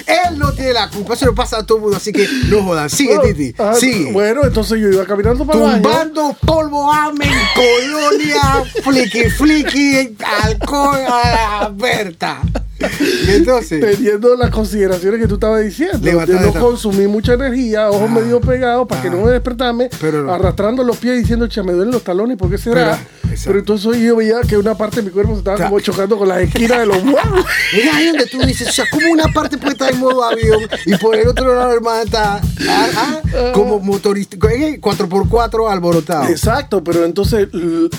Él 0.08 0.38
no 0.38 0.52
tiene 0.52 0.72
la 0.72 0.88
culpa, 0.88 1.14
eso 1.14 1.26
le 1.26 1.32
pasa 1.32 1.58
a 1.58 1.62
todo 1.66 1.78
el 1.78 1.82
mundo, 1.82 1.96
así 1.98 2.12
que 2.12 2.26
no 2.48 2.62
jodan. 2.62 2.88
Sigue, 2.88 3.16
tú... 3.16 3.22
Titi. 3.26 3.54
Ah, 3.58 3.74
Sigue. 3.74 4.10
Bueno, 4.12 4.42
entonces 4.44 4.80
yo 4.80 4.88
iba 4.88 5.04
caminando 5.04 5.44
para. 5.46 5.58
Tumbando 5.58 6.34
polvo 6.46 6.90
amen, 6.90 7.30
colonia, 7.54 8.64
fliqui 8.82 9.28
fliqui, 9.30 10.16
alcohol 10.42 10.98
a 11.06 11.60
la 11.60 11.72
Berta. 11.74 12.40
Y 12.80 13.30
entonces, 13.32 13.80
Teniendo 13.80 14.36
las 14.36 14.50
consideraciones 14.50 15.20
que 15.20 15.26
tú 15.26 15.34
estabas 15.34 15.64
diciendo, 15.64 15.98
de 15.98 16.12
no 16.40 16.52
consumir 16.54 17.08
mucha 17.08 17.34
energía, 17.34 17.90
ojos 17.90 18.08
Ah. 18.08 18.14
medio 18.20 18.40
pegados 18.40 18.86
para 18.86 19.02
que 19.02 19.08
Ah. 19.08 19.12
no 19.12 19.22
me 19.24 19.32
despertame, 19.32 19.90
Pero- 20.00 20.32
arrastrando 20.32 20.82
los 20.84 20.96
pies 20.96 21.18
diciendo, 21.18 21.46
che, 21.48 21.62
me 21.62 21.72
duelen 21.72 21.92
los 21.92 22.02
talones, 22.04 22.36
¿por 22.36 22.50
qué 22.50 22.58
será? 22.58 22.98
Pero- 23.44 23.58
entonces 23.58 23.98
yo 24.00 24.16
veía 24.16 24.40
que 24.40 24.56
una 24.56 24.74
parte 24.76 24.96
de 24.96 25.02
mi 25.02 25.10
cuerpo 25.10 25.32
se 25.34 25.38
estaba 25.40 25.56
Ta- 25.58 25.64
como 25.66 25.80
chocando 25.80 26.16
con 26.18 26.28
las 26.28 26.40
esquinas 26.40 26.78
de 26.78 26.86
los 26.86 26.96
huevos. 27.04 27.44
es 27.76 27.94
ahí 27.94 28.06
donde 28.06 28.26
tú 28.26 28.38
dices, 28.40 28.68
o 28.68 28.72
sea, 28.72 28.84
como 28.90 29.10
una 29.12 29.24
parte 29.28 29.58
puede 29.58 29.72
estar 29.72 29.92
en 29.92 29.98
modo 30.00 30.24
avión 30.24 30.60
y 30.86 30.96
por 30.96 31.14
el 31.14 31.28
otro 31.28 31.54
lado, 31.54 31.72
hermano, 31.72 32.02
está 32.02 32.40
ah, 32.68 32.88
ah, 32.96 33.52
como 33.54 33.78
motorístico, 33.80 34.48
eh, 34.48 34.80
4x4 34.80 35.68
alborotado. 35.70 36.28
Exacto, 36.28 36.82
pero 36.82 37.04
entonces 37.04 37.48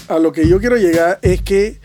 a 0.07 0.19
lo 0.19 0.31
que 0.31 0.48
yo 0.48 0.59
quiero 0.59 0.77
llegar 0.77 1.19
es 1.21 1.41
que 1.41 1.79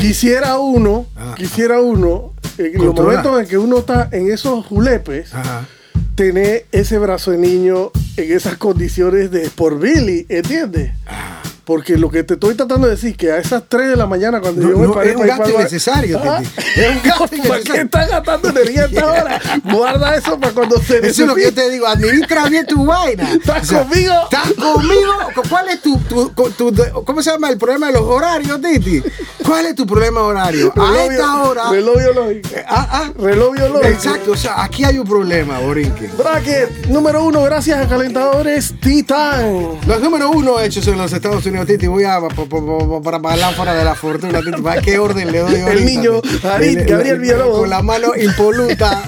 quisiera 0.00 0.58
uno, 0.58 1.06
Ah. 1.16 1.34
quisiera 1.36 1.80
uno, 1.80 2.19
en 2.66 2.84
los 2.84 2.94
momentos 2.94 3.40
en 3.40 3.46
que 3.46 3.58
uno 3.58 3.78
está 3.78 4.08
en 4.12 4.30
esos 4.30 4.64
julepes, 4.66 5.34
Ajá. 5.34 5.66
tener 6.14 6.66
ese 6.72 6.98
brazo 6.98 7.30
de 7.30 7.38
niño 7.38 7.90
en 8.16 8.32
esas 8.32 8.56
condiciones 8.56 9.30
de 9.30 9.50
por 9.50 9.78
Billy, 9.78 10.26
¿entiendes? 10.28 10.92
Ah. 11.06 11.39
Porque 11.64 11.96
lo 11.96 12.10
que 12.10 12.24
te 12.24 12.34
estoy 12.34 12.54
tratando 12.54 12.86
de 12.88 12.94
decir 12.96 13.16
que 13.16 13.30
a 13.30 13.38
esas 13.38 13.62
3 13.68 13.90
de 13.90 13.96
la 13.96 14.06
mañana 14.06 14.40
cuando 14.40 14.62
No, 14.62 14.70
yo 14.70 14.78
me 14.78 14.86
no, 14.88 14.94
paré 14.94 15.10
es 15.10 15.16
un 15.16 15.20
para 15.22 15.26
ir 15.32 15.38
gasto 15.38 15.42
para 15.42 15.48
el 15.50 15.54
ba- 15.54 15.60
innecesario, 15.60 16.20
Ah, 16.24 16.38
Titi. 16.42 16.70
Es 16.80 16.88
un 16.90 17.02
gasto 17.02 17.48
¿Para 17.48 17.60
qué 17.62 17.80
estás 17.80 18.08
gastando 18.10 18.48
energía 18.48 18.82
a 18.82 18.86
esta 18.86 19.06
hora? 19.12 19.40
Guarda 19.64 20.16
eso 20.16 20.38
para 20.40 20.52
cuando 20.52 20.78
se 20.80 20.98
Eso 20.98 21.06
es 21.06 21.18
lo 21.28 21.34
que 21.34 21.42
yo 21.42 21.46
necesite. 21.48 21.62
te 21.62 21.70
digo, 21.70 21.86
administra 21.86 22.46
bien 22.48 22.66
tu 22.66 22.84
vaina. 22.84 23.30
¿Estás 23.34 23.70
conmigo? 23.70 24.12
¿Estás 24.24 24.52
conmigo? 24.54 25.12
¿Cuál 25.48 25.68
es 25.68 25.82
tu, 25.82 25.98
tu- 25.98 26.30
tu- 26.30 26.50
tu- 26.50 26.74
¿cómo 27.04 27.22
se 27.22 27.30
llama 27.30 27.48
el 27.50 27.58
problema 27.58 27.86
de 27.88 27.92
los 27.94 28.02
horarios, 28.02 28.60
Titi? 28.60 29.02
¿Cuál 29.46 29.66
es 29.66 29.74
tu 29.74 29.86
problema 29.86 30.22
horario? 30.22 30.72
A 30.76 31.04
esta 31.04 31.42
hora. 31.42 31.70
Reloj 31.70 31.98
biológico. 31.98 32.48
Ah, 32.66 32.88
ah. 32.90 33.12
Reloj 33.18 33.52
biológico. 33.54 33.86
Exacto, 33.88 34.32
o 34.32 34.36
sea, 34.36 34.62
aquí 34.64 34.84
hay 34.84 34.98
un 34.98 35.06
problema, 35.06 35.58
Borinque. 35.60 36.08
Bracket 36.18 36.86
número 36.86 37.22
uno, 37.24 37.42
gracias 37.42 37.84
a 37.84 37.88
Calentadores 37.88 38.74
Titan. 38.80 39.78
Los 39.86 40.00
número 40.00 40.30
uno 40.30 40.58
hechos 40.60 40.86
en 40.88 40.98
los 40.98 41.12
Estados 41.12 41.44
Unidos, 41.46 41.59
Titi, 41.66 41.86
voy 41.86 42.04
a 42.04 42.20
pa- 42.20 42.28
pa- 42.28 42.44
pa- 42.46 43.00
para 43.02 43.20
pagar 43.20 43.54
fuera 43.54 43.74
de 43.74 43.84
la 43.84 43.94
fortuna, 43.94 44.40
Titi, 44.40 44.60
¿para 44.62 44.80
qué 44.80 44.98
orden 44.98 45.30
le 45.32 45.38
doy 45.38 45.60
ahorita, 45.60 45.72
El 45.72 45.84
niño, 45.84 46.20
El- 46.60 46.84
Gabriel 46.86 47.14
el- 47.14 47.18
Villalobos. 47.20 47.58
Con 47.60 47.70
la 47.70 47.82
mano 47.82 48.08
impoluta. 48.16 49.02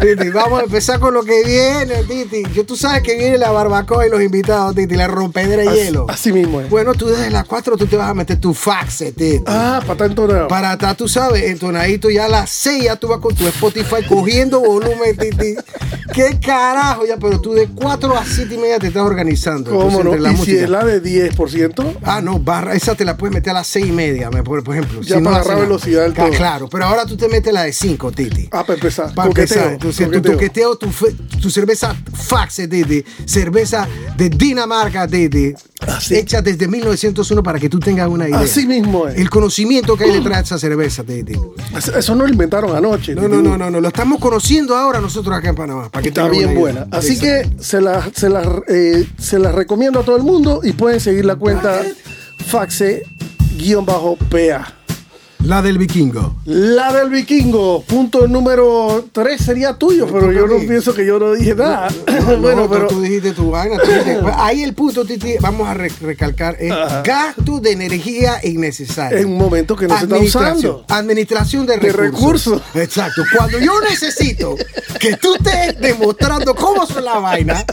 Titi, 0.00 0.28
vamos 0.30 0.60
a 0.60 0.64
empezar 0.64 0.98
con 1.00 1.14
lo 1.14 1.22
que 1.22 1.44
viene, 1.44 2.02
Titi. 2.04 2.42
Yo, 2.54 2.64
tú 2.64 2.76
sabes 2.76 3.02
que 3.02 3.16
viene 3.16 3.38
la 3.38 3.50
barbacoa 3.50 4.06
y 4.06 4.10
los 4.10 4.22
invitados, 4.22 4.74
Titi, 4.74 4.94
la 4.94 5.06
rompedera 5.06 5.62
de 5.70 5.76
hielo. 5.84 6.06
Así 6.08 6.32
mismo 6.32 6.60
es. 6.60 6.68
Bueno, 6.70 6.94
tú 6.94 7.06
desde 7.06 7.30
las 7.30 7.44
4 7.44 7.76
tú 7.76 7.86
te 7.86 7.96
vas 7.96 8.10
a 8.10 8.14
meter 8.14 8.40
tu 8.40 8.54
fax, 8.54 8.98
Titi. 8.98 9.40
Ah, 9.46 9.80
para 9.86 9.98
tanto 9.98 10.26
no. 10.26 10.48
Para 10.48 10.72
atrás, 10.72 10.96
tú 10.96 11.08
sabes, 11.08 11.44
entonadito 11.44 12.10
ya 12.10 12.26
a 12.26 12.28
las 12.28 12.50
6 12.50 12.84
ya 12.84 12.96
tú 12.96 13.08
vas 13.08 13.18
con 13.20 13.34
tu 13.34 13.46
Spotify 13.46 14.04
cogiendo 14.08 14.60
volumen, 14.60 15.16
Titi. 15.18 15.54
¿Qué 16.12 16.38
carajo 16.44 17.06
ya? 17.06 17.16
Pero 17.16 17.40
tú 17.40 17.52
de 17.52 17.68
4 17.68 18.16
a 18.16 18.24
7 18.24 18.54
y 18.54 18.58
media 18.58 18.78
te 18.78 18.88
estás 18.88 19.02
organizando. 19.02 19.70
¿Cómo 19.70 20.00
Entonces, 20.00 20.20
no? 20.20 20.26
la 20.28 20.32
¿Y 20.32 20.36
si 20.36 20.56
es 20.56 20.68
la 20.68 20.84
de 20.84 21.02
10%? 21.02 21.53
Ah, 22.02 22.20
no, 22.20 22.38
barra, 22.38 22.74
esa 22.74 22.94
te 22.94 23.04
la 23.04 23.16
puedes 23.16 23.34
meter 23.34 23.50
a 23.50 23.54
las 23.54 23.66
6 23.68 23.86
y 23.86 23.92
media, 23.92 24.30
me- 24.30 24.42
por, 24.42 24.62
por 24.64 24.76
ejemplo. 24.76 25.00
Ya 25.02 25.16
Si 25.16 25.20
no 25.22 25.24
para 25.30 25.36
agarrar 25.36 25.54
nada. 25.56 25.68
velocidad 25.68 26.02
del 26.02 26.14
todo. 26.14 26.30
Claro, 26.30 26.68
pero 26.68 26.84
ahora 26.86 27.06
tú 27.06 27.16
te 27.16 27.28
metes 27.28 27.52
la 27.52 27.62
de 27.64 27.72
5, 27.72 28.12
Titi. 28.12 28.48
Ah, 28.52 28.62
para 28.64 28.74
empezar. 28.74 29.14
Para 29.14 29.28
Coqueteo, 29.28 29.56
empezar, 29.56 29.72
entonces 29.74 30.10
tu 30.10 30.20
toqueteo, 30.22 30.76
tu, 30.76 30.88
tu 31.40 31.50
cerveza 31.50 31.94
Fax, 32.12 32.56
Titi, 32.68 33.04
cerveza 33.24 33.86
de 34.16 34.28
Dinamarca, 34.30 35.06
Titi, 35.08 35.52
Así. 35.86 36.14
hecha 36.16 36.40
desde 36.42 36.66
1901 36.68 37.42
para 37.42 37.58
que 37.58 37.68
tú 37.68 37.78
tengas 37.80 38.08
una 38.08 38.28
idea. 38.28 38.40
Así 38.40 38.66
mismo 38.66 39.08
es. 39.08 39.16
El 39.18 39.28
conocimiento 39.30 39.96
que 39.96 40.04
hay 40.04 40.12
detrás 40.12 40.38
de 40.38 40.44
esa 40.44 40.58
cerveza, 40.58 41.04
Titi. 41.04 41.34
Eso- 41.96 42.14
no 42.14 42.24
lo 42.26 42.28
inventaron 42.32 42.76
anoche. 42.76 43.14
No, 43.14 43.26
no, 43.28 43.42
no, 43.42 43.58
no, 43.58 43.70
no, 43.70 43.80
lo 43.80 43.88
estamos 43.88 44.20
conociendo 44.20 44.76
ahora 44.76 45.00
nosotros 45.00 45.36
acá 45.36 45.48
en 45.48 45.54
Panamá. 45.56 45.88
Para 45.90 46.02
que 46.02 46.08
Está 46.10 46.28
bien 46.28 46.54
buena. 46.54 46.80
idea. 46.82 46.88
Así 46.98 47.14
Exacto. 47.14 47.50
que 47.58 47.62
se 47.64 47.80
las 47.80 48.04
se 48.14 48.28
las, 48.28 48.46
eh, 48.68 49.06
se 49.18 49.38
las 49.38 49.54
recomiendo 49.54 49.98
a 50.00 50.04
todo 50.04 50.16
el 50.16 50.22
mundo 50.22 50.60
y 50.62 50.72
pueden 50.72 51.00
seguir 51.00 51.24
la 51.24 51.34
cuenta 51.36 51.43
faxe-pa. 53.60 54.83
La 55.44 55.60
del 55.60 55.76
vikingo. 55.76 56.36
La 56.46 56.90
del 56.92 57.10
vikingo, 57.10 57.82
punto 57.82 58.26
número 58.26 59.04
3 59.12 59.38
sería 59.44 59.74
tuyo, 59.74 60.06
pero 60.10 60.32
yo 60.32 60.46
no 60.46 60.56
pienso 60.66 60.94
que 60.94 61.04
yo 61.04 61.18
no 61.18 61.32
dije 61.32 61.54
nada. 61.54 61.88
No, 62.06 62.36
bueno, 62.38 62.62
no, 62.62 62.70
pero 62.70 62.86
tú 62.86 63.02
dijiste 63.02 63.32
tu 63.32 63.50
vaina. 63.50 63.76
tú 63.76 63.90
dijiste- 63.90 64.20
ahí 64.36 64.62
el 64.62 64.72
punto, 64.72 65.04
Titi, 65.04 65.34
vamos 65.40 65.68
a 65.68 65.74
re- 65.74 65.92
recalcar, 66.00 66.56
es 66.58 66.72
Ajá. 66.72 67.02
gasto 67.02 67.60
de 67.60 67.72
energía 67.72 68.40
innecesario. 68.42 69.18
en 69.18 69.26
un 69.26 69.36
momento 69.36 69.76
que 69.76 69.86
no 69.86 69.98
se 69.98 70.04
está 70.04 70.14
Administración, 70.16 70.76
usando. 70.76 70.84
administración 70.88 71.66
de 71.66 71.76
De 71.76 71.92
recursos. 71.92 72.54
recursos. 72.62 72.62
Exacto. 72.82 73.22
Cuando 73.36 73.58
yo 73.58 73.72
necesito 73.82 74.56
que 74.98 75.16
tú 75.18 75.34
estés 75.34 75.78
demostrando 75.78 76.54
cómo 76.54 76.86
son 76.86 77.04
la 77.04 77.18
vaina, 77.18 77.64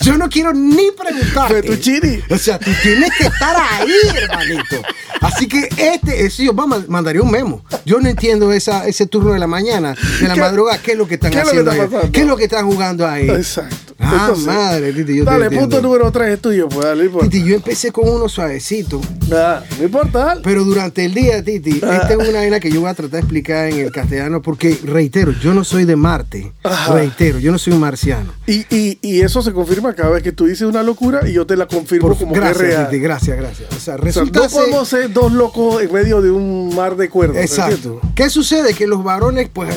yo 0.00 0.16
no 0.16 0.28
quiero 0.28 0.52
ni 0.54 0.92
preguntarte. 0.96 1.54
Fettuccini. 1.62 2.20
O 2.30 2.38
sea, 2.38 2.58
tú 2.60 2.70
tienes 2.84 3.10
que 3.18 3.24
estar 3.26 3.56
ahí, 3.56 3.90
hermanito. 4.14 4.76
Así 5.20 5.48
que 5.48 5.68
este, 5.76 6.30
sí, 6.30 6.44
yo 6.46 6.52
ma- 6.52 6.84
mandaría 6.88 7.22
un 7.22 7.30
memo. 7.30 7.64
Yo 7.84 7.98
no 8.00 8.08
entiendo 8.08 8.52
esa, 8.52 8.86
ese 8.86 9.06
turno 9.06 9.32
de 9.32 9.38
la 9.38 9.46
mañana, 9.46 9.94
de 10.20 10.28
la 10.28 10.34
¿Qué- 10.34 10.40
madrugada, 10.40 10.78
qué 10.82 10.92
es 10.92 10.98
lo 10.98 11.06
que 11.08 11.14
están 11.14 11.30
qué 11.30 11.38
es 11.40 11.44
lo 11.44 11.50
que 11.52 11.58
haciendo 11.60 11.84
está 11.84 12.00
ahí. 12.00 12.10
¿Qué 12.12 12.20
es 12.20 12.26
lo 12.26 12.36
que 12.36 12.44
están 12.44 12.66
jugando 12.66 13.06
ahí? 13.06 13.28
Exacto. 13.30 13.94
Ah, 13.98 14.18
Entonces, 14.28 14.46
madre, 14.46 14.92
Titi, 14.92 15.16
yo 15.16 15.24
Dale, 15.24 15.50
punto 15.50 15.80
número 15.80 16.10
3 16.12 16.34
es 16.34 16.40
tuyo, 16.42 16.68
pues 16.68 16.84
dale, 16.86 17.08
no. 17.08 17.18
Titi, 17.20 17.42
yo 17.42 17.54
empecé 17.56 17.90
con 17.92 18.08
uno 18.08 18.28
suavecito. 18.28 19.00
Ah, 19.32 19.62
no 19.78 19.84
importa, 19.84 20.24
dale. 20.26 20.40
Pero 20.44 20.64
durante 20.64 21.04
el 21.04 21.14
día, 21.14 21.42
Titi, 21.42 21.80
Ah. 21.82 21.96
esta 22.02 22.12
es 22.22 22.28
una 22.28 22.38
vaina 22.38 22.60
que 22.60 22.70
yo 22.70 22.80
voy 22.82 22.90
a 22.90 22.94
tratar 22.94 23.12
de 23.12 23.18
explicar 23.20 23.68
en 23.68 23.78
el 23.80 23.90
castellano 23.90 24.42
porque, 24.42 24.78
reitero, 24.84 25.32
yo 25.32 25.54
no 25.54 25.64
soy 25.64 25.84
de 25.86 25.96
Marte. 25.96 26.52
Ajá. 26.62 26.92
Reitero, 26.94 27.38
yo 27.38 27.50
no 27.52 27.58
soy 27.58 27.72
un 27.72 27.80
marciano. 27.80 28.32
Y, 28.46 28.66
y, 28.74 28.98
y 29.00 29.22
eso 29.22 29.40
se 29.42 29.52
confirma 29.52 29.94
cada 29.94 30.10
vez 30.10 30.22
que 30.22 30.32
tú 30.32 30.44
dices 30.46 30.62
una 30.68 30.82
locura 30.82 31.26
y 31.26 31.32
yo 31.32 31.46
te 31.46 31.56
la 31.56 31.66
confirmo 31.66 32.08
Por- 32.08 32.18
como 32.18 32.32
que 32.34 32.40
gracias, 32.40 32.60
es 32.62 32.68
real. 32.76 32.90
Titi, 32.90 33.02
gracias, 33.02 33.36
gracias. 33.38 33.68
O 33.74 33.80
sea, 33.80 33.94
O 33.94 33.96
sea, 33.96 33.96
resulta 33.96 34.40
no 34.40 34.48
ser- 34.48 34.60
podemos 34.60 34.88
ser 34.88 35.12
dos 35.12 35.32
locos 35.32 35.82
en 35.82 35.92
medio 35.92 36.20
de 36.20 36.30
un 36.30 36.74
mar 36.76 36.96
de 36.96 37.08
cuerdas. 37.08 37.38
Exacto. 37.42 38.00
¿Qué 38.14 38.28
sucede? 38.30 38.74
Que 38.74 38.86
los 38.86 39.02
varones, 39.02 39.48
pues, 39.52 39.74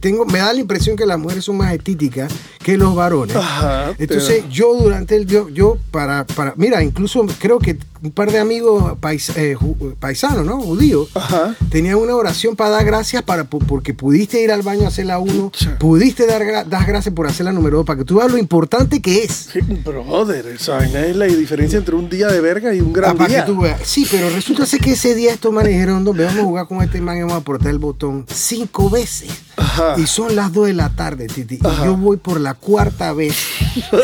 tengo, 0.00 0.24
me 0.24 0.38
da 0.38 0.52
la 0.52 0.60
impresión 0.60 0.96
que 0.96 1.06
las 1.06 1.18
mujeres 1.18 1.44
son 1.44 1.56
más 1.58 1.72
estéticas 1.74 2.32
que 2.62 2.76
los 2.76 2.94
varones. 2.94 3.36
Ajá, 3.36 3.92
Entonces, 3.98 4.40
pero- 4.42 4.48
yo 4.50 4.74
durante 4.74 5.16
el 5.16 5.26
yo, 5.26 5.48
yo 5.48 5.76
para, 5.90 6.24
para, 6.26 6.54
mira, 6.56 6.82
incluso 6.82 7.26
creo 7.38 7.58
que 7.58 7.76
un 8.04 8.10
par 8.12 8.30
de 8.30 8.38
amigos 8.38 8.98
pais- 9.00 9.32
eh, 9.36 9.56
paisanos, 9.98 10.44
¿no? 10.44 10.60
Judíos, 10.60 11.08
Ajá. 11.14 11.56
tenían 11.70 11.96
una 11.96 12.14
oración 12.14 12.54
para 12.54 12.70
dar 12.70 12.84
gracias 12.84 13.22
para, 13.22 13.44
po- 13.44 13.58
porque 13.60 13.94
pudiste 13.94 14.42
ir 14.42 14.52
al 14.52 14.60
baño 14.62 14.84
a 14.84 14.88
hacer 14.88 15.06
la 15.06 15.18
uno, 15.18 15.50
Cha. 15.52 15.78
pudiste 15.78 16.26
dar, 16.26 16.68
dar 16.68 16.86
gracias 16.86 17.14
por 17.14 17.26
hacer 17.26 17.46
la 17.46 17.52
número 17.52 17.78
dos, 17.78 17.86
para 17.86 17.98
que 18.00 18.04
tú 18.04 18.16
veas 18.16 18.30
lo 18.30 18.36
importante 18.38 19.00
que 19.00 19.24
es. 19.24 19.48
Sí, 19.52 19.60
Brother, 19.60 20.46
esa 20.48 20.76
vaina 20.76 21.00
es 21.00 21.16
la 21.16 21.24
diferencia 21.26 21.78
entre 21.78 21.94
un 21.94 22.10
día 22.10 22.28
de 22.28 22.40
verga 22.40 22.74
y 22.74 22.80
un 22.80 22.90
Ah, 22.90 22.92
gran 22.94 23.16
para 23.16 23.28
día. 23.30 23.44
que 23.46 23.52
tú 23.52 23.60
veas. 23.60 23.80
Sí, 23.84 24.06
pero 24.10 24.28
resulta 24.28 24.66
ser 24.66 24.80
que 24.80 24.92
ese 24.92 25.14
día 25.14 25.32
estos 25.32 25.52
manes 25.52 25.72
dijeron, 25.72 26.06
"Hombre, 26.06 26.24
vamos 26.26 26.40
a 26.40 26.44
jugar 26.44 26.68
con 26.68 26.82
este 26.82 27.00
man 27.00 27.16
y 27.16 27.20
vamos 27.20 27.34
a 27.34 27.38
apretar 27.38 27.68
el 27.68 27.78
botón 27.78 28.26
cinco 28.30 28.90
veces. 28.90 29.30
Ajá. 29.56 29.94
Y 29.96 30.06
son 30.06 30.36
las 30.36 30.52
dos 30.52 30.66
de 30.66 30.74
la 30.74 30.90
tarde, 30.90 31.26
Titi. 31.26 31.58
Ajá. 31.64 31.82
Y 31.82 31.86
yo 31.86 31.96
voy 31.96 32.18
por 32.18 32.38
la 32.40 32.52
cuarta 32.54 33.12
vez 33.14 33.34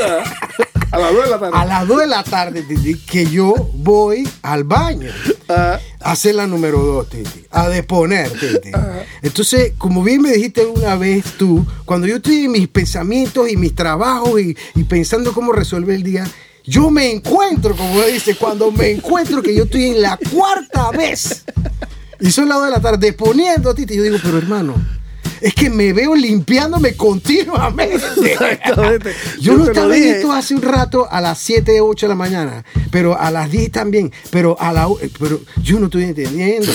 las 1.00 1.12
2 1.12 1.24
de 1.24 1.30
la 1.30 1.38
tarde. 1.38 1.56
a 1.56 1.64
las 1.64 1.88
dos 1.88 2.00
de 2.00 2.06
la 2.06 2.24
tarde, 2.24 2.62
Titi, 2.62 2.94
que 2.98 3.26
yo 3.26 3.54
voy 3.74 4.28
al 4.42 4.64
baño. 4.64 5.10
Ah, 5.48 5.78
a 6.00 6.12
hacer 6.12 6.34
la 6.36 6.46
número 6.46 6.78
dos, 6.78 7.08
Titi. 7.08 7.44
A 7.50 7.68
deponer, 7.68 8.30
Titi. 8.30 8.70
Entonces, 9.22 9.72
como 9.78 10.02
bien 10.02 10.22
me 10.22 10.32
dijiste 10.32 10.64
una 10.64 10.96
vez 10.96 11.24
tú, 11.36 11.66
cuando 11.84 12.06
yo 12.06 12.16
estoy 12.16 12.44
en 12.44 12.52
mis 12.52 12.68
pensamientos 12.68 13.50
y 13.50 13.56
mis 13.56 13.74
trabajos 13.74 14.40
y, 14.40 14.56
y 14.74 14.84
pensando 14.84 15.32
cómo 15.32 15.52
resolver 15.52 15.96
el 15.96 16.02
día, 16.02 16.24
yo 16.64 16.90
me 16.90 17.10
encuentro, 17.10 17.74
como 17.74 18.00
dice, 18.02 18.36
cuando 18.36 18.70
me 18.70 18.90
encuentro 18.90 19.42
que 19.42 19.54
yo 19.54 19.64
estoy 19.64 19.86
en 19.86 20.02
la 20.02 20.18
cuarta 20.30 20.90
vez. 20.90 21.44
Y 22.20 22.30
son 22.30 22.48
las 22.48 22.58
dos 22.58 22.66
de 22.66 22.72
la 22.72 22.80
tarde 22.80 23.06
deponiendo, 23.08 23.74
Titi. 23.74 23.96
Yo 23.96 24.02
digo, 24.02 24.18
pero 24.22 24.38
hermano, 24.38 24.74
es 25.40 25.54
que 25.54 25.70
me 25.70 25.92
veo 25.92 26.14
limpiándome 26.14 26.94
continuamente. 26.94 28.04
Exactamente. 28.24 29.14
Yo, 29.40 29.52
Yo 29.52 29.56
lo 29.56 29.64
estaba 29.64 29.94
viendo 29.94 30.32
hace 30.32 30.54
un 30.54 30.62
rato 30.62 31.06
a 31.10 31.20
las 31.20 31.38
7, 31.38 31.80
8 31.80 32.06
de 32.06 32.08
la 32.08 32.14
mañana, 32.14 32.64
pero 32.90 33.18
a 33.18 33.30
las 33.30 33.50
10 33.50 33.70
también, 33.70 34.12
pero 34.30 34.56
a 34.60 34.72
la 34.72 34.88
pero 35.18 35.40
yo 35.62 35.78
no 35.78 35.86
estoy 35.86 36.04
entendiendo. 36.04 36.70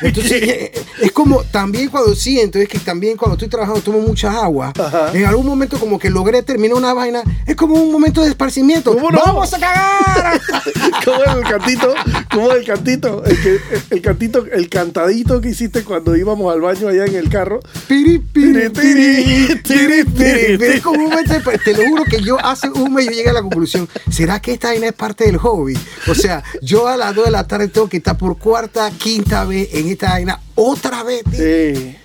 Entonces, 0.00 0.32
eh, 0.42 0.72
es 1.00 1.12
como 1.12 1.42
también 1.44 1.88
cuando 1.88 2.14
siento, 2.14 2.58
es 2.58 2.68
que 2.68 2.78
también 2.78 3.16
cuando 3.16 3.34
estoy 3.34 3.48
trabajando 3.48 3.80
tomo 3.80 4.00
mucha 4.00 4.42
agua. 4.42 4.72
Ajá. 4.78 5.12
En 5.14 5.24
algún 5.24 5.46
momento 5.46 5.78
como 5.78 5.98
que 5.98 6.10
logré 6.10 6.42
terminar 6.42 6.76
una 6.76 6.94
vaina, 6.94 7.22
es 7.46 7.56
como 7.56 7.74
un 7.74 7.92
momento 7.92 8.22
de 8.22 8.28
esparcimiento. 8.28 8.92
¿Cómo 8.94 9.10
no? 9.10 9.20
¡Vamos 9.24 9.52
a 9.54 9.58
cagar! 9.58 10.40
¿Cómo 11.04 11.22
es 11.24 11.34
el 11.34 11.42
cantito? 11.42 11.94
¿Cómo 12.32 12.50
es 12.52 12.58
el 12.58 12.66
cantito? 12.66 13.24
El, 13.24 13.40
que, 13.40 13.60
el 13.90 14.02
cantito, 14.02 14.46
el 14.46 14.68
cantadito 14.68 15.40
que 15.40 15.50
hiciste 15.50 15.84
cuando 15.84 16.16
íbamos 16.16 16.52
al 16.52 16.60
baño 16.60 16.88
allá 16.88 17.04
en 17.04 17.14
el 17.14 17.28
carro. 17.28 17.60
Piri, 17.88 18.18
piri, 18.18 18.68
piri, 18.70 19.54
tiri. 19.62 20.64
Es 20.64 20.80
como 20.80 21.04
un 21.04 21.10
te 21.64 21.74
lo 21.74 21.88
juro 21.88 22.04
que 22.04 22.20
yo 22.22 22.38
hace 22.44 22.68
un 22.70 22.94
mes 22.94 23.06
yo 23.06 23.12
llegué 23.12 23.30
a 23.30 23.34
la 23.34 23.42
conclusión, 23.42 23.88
¿será 24.10 24.40
que 24.40 24.52
esta 24.52 24.68
vaina 24.68 24.86
es 24.86 24.92
parte 24.92 25.24
del 25.24 25.36
hobby? 25.38 25.76
O 26.08 26.14
sea, 26.14 26.42
yo 26.62 26.86
a 26.88 26.96
las 26.96 27.14
2 27.14 27.26
de 27.26 27.30
la 27.30 27.46
tarde 27.46 27.68
tengo 27.68 27.88
que 27.88 27.98
estar 27.98 28.16
por 28.16 28.38
cuarta, 28.38 28.90
quinta 28.90 29.44
vez 29.44 29.68
en 29.72 29.88
esta 29.88 30.10
vaina, 30.10 30.40
otra 30.54 31.02
vez. 31.02 31.22
Sí. 31.32 31.96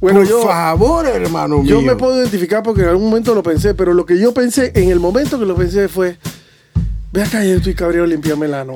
Bueno, 0.00 0.20
Por 0.20 0.28
yo, 0.28 0.42
favor, 0.44 1.06
hermano 1.06 1.62
yo 1.62 1.80
mío. 1.80 1.92
me 1.92 1.96
puedo 1.96 2.18
identificar 2.18 2.62
porque 2.62 2.82
en 2.82 2.88
algún 2.88 3.10
momento 3.10 3.34
lo 3.34 3.42
pensé, 3.42 3.74
pero 3.74 3.92
lo 3.92 4.06
que 4.06 4.18
yo 4.18 4.32
pensé, 4.32 4.72
en 4.74 4.90
el 4.90 4.98
momento 4.98 5.38
que 5.38 5.44
lo 5.44 5.54
pensé 5.54 5.88
fue, 5.88 6.16
ve 7.12 7.22
acá, 7.22 7.44
yo 7.44 7.56
estoy 7.56 7.74
cabreado 7.74 8.06
de 8.06 8.14
limpiarme 8.14 8.46
el 8.46 8.54
ano. 8.54 8.72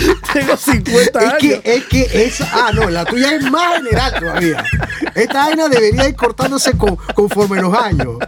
Eh, 0.00 0.14
Tengo 0.32 0.56
50 0.56 1.18
Es 1.20 1.26
años. 1.26 1.38
que, 1.40 1.60
es 1.64 1.84
que 1.86 2.24
esa. 2.26 2.48
Ah, 2.52 2.72
no, 2.74 2.88
la 2.90 3.04
tuya 3.04 3.34
es 3.34 3.50
más 3.50 3.76
general 3.76 4.14
todavía. 4.18 4.64
Esta 5.14 5.46
vaina 5.46 5.68
debería 5.68 6.08
ir 6.08 6.14
cortándose 6.16 6.72
con- 6.76 6.96
conforme 7.14 7.60
los 7.60 7.74
años. 7.74 8.18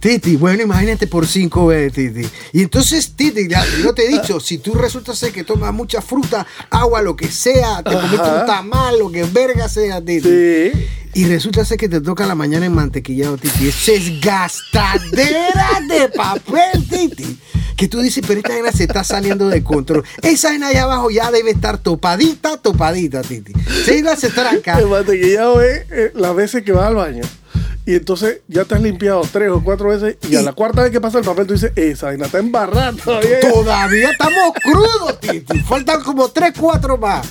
Titi, 0.00 0.36
bueno, 0.36 0.62
imagínate 0.62 1.08
por 1.08 1.26
cinco 1.26 1.66
veces, 1.66 1.92
Titi. 1.92 2.28
Y 2.52 2.62
entonces, 2.62 3.14
Titi, 3.16 3.48
ya, 3.48 3.64
yo 3.82 3.92
te 3.92 4.06
he 4.06 4.08
dicho, 4.08 4.38
si 4.38 4.58
tú 4.58 4.74
resultas 4.74 5.18
ser 5.18 5.32
que 5.32 5.42
tomas 5.42 5.74
mucha 5.74 6.00
fruta, 6.00 6.46
agua, 6.70 7.02
lo 7.02 7.16
que 7.16 7.26
sea, 7.28 7.82
te 7.82 7.96
Ajá. 7.96 8.40
un 8.40 8.46
tamal, 8.46 8.96
lo 9.00 9.10
que 9.10 9.24
verga 9.24 9.68
sea, 9.68 10.00
Titi. 10.00 10.28
Sí. 10.28 10.86
Y 11.14 11.24
resulta 11.24 11.64
ser 11.64 11.78
que 11.78 11.88
te 11.88 12.00
toca 12.00 12.26
la 12.26 12.36
mañana 12.36 12.66
en 12.66 12.74
mantequillado, 12.74 13.38
Titi. 13.38 13.68
Eso 13.70 13.90
es 13.90 14.20
gastadera 14.20 15.80
de 15.88 16.08
papel, 16.10 16.86
Titi. 16.88 17.36
Que 17.78 17.86
tú 17.88 18.00
dices, 18.00 18.24
pero 18.26 18.40
esta 18.40 18.52
vaina 18.52 18.72
se 18.72 18.82
está 18.84 19.04
saliendo 19.04 19.48
de 19.48 19.62
control. 19.62 20.04
Esa 20.20 20.48
vaina 20.48 20.66
allá 20.68 20.82
abajo 20.82 21.10
ya 21.10 21.30
debe 21.30 21.52
estar 21.52 21.78
topadita, 21.78 22.56
topadita, 22.56 23.22
Titi. 23.22 23.52
Si 23.86 24.02
no 24.02 24.14
se 24.16 24.30
tranca. 24.30 24.78
El 24.80 24.88
mantequillado 24.88 25.62
es 25.62 25.84
eh, 25.92 26.12
las 26.16 26.34
veces 26.34 26.64
que 26.64 26.72
vas 26.72 26.88
al 26.88 26.96
baño. 26.96 27.22
Y 27.86 27.94
entonces 27.94 28.40
ya 28.48 28.64
te 28.66 28.74
has 28.74 28.82
limpiado 28.82 29.22
tres 29.32 29.50
o 29.50 29.62
cuatro 29.62 29.88
veces. 29.90 30.16
Y, 30.28 30.34
a 30.36 30.40
Y- 30.40 30.44
la 30.44 30.52
cuarta 30.52 30.82
vez 30.82 30.90
que 30.90 31.00
pasa 31.00 31.18
el 31.20 31.24
papel, 31.24 31.46
tú 31.46 31.54
dices, 31.54 31.72
esa 31.76 32.06
vaina 32.06 32.26
está 32.26 32.38
embarrada 32.38 32.92
todavía. 32.92 33.40
Todavía 33.40 34.10
estamos 34.10 34.52
crudos, 34.62 35.20
Titi. 35.20 35.60
Faltan 35.60 36.02
como 36.02 36.28
tres, 36.30 36.52
cuatro 36.58 36.98
más. 36.98 37.26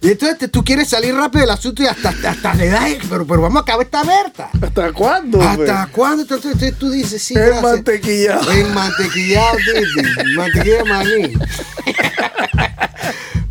Y 0.00 0.10
entonces 0.10 0.50
tú 0.50 0.64
quieres 0.64 0.88
salir 0.88 1.14
rápido 1.14 1.42
del 1.42 1.50
asunto 1.50 1.82
y 1.82 1.86
hasta, 1.86 2.10
hasta, 2.10 2.30
hasta 2.30 2.54
le 2.54 2.68
das, 2.68 2.90
pero, 3.08 3.26
pero 3.26 3.42
vamos 3.42 3.58
a 3.58 3.62
acabar 3.62 3.84
esta 3.84 4.00
aberta. 4.00 4.50
¿Hasta 4.60 4.92
cuándo? 4.92 5.42
¿Hasta 5.42 5.88
cuándo? 5.88 6.22
Entonces, 6.22 6.52
entonces 6.52 6.78
tú 6.78 6.90
dices, 6.90 7.22
sí, 7.22 7.34
El 7.34 7.40
gracias. 7.46 7.62
mantequillado. 7.62 8.52
En 8.52 8.74
mantequillado, 8.74 9.56
Titi. 9.56 10.08
Mantequilla 10.36 10.84
maní. 10.84 11.32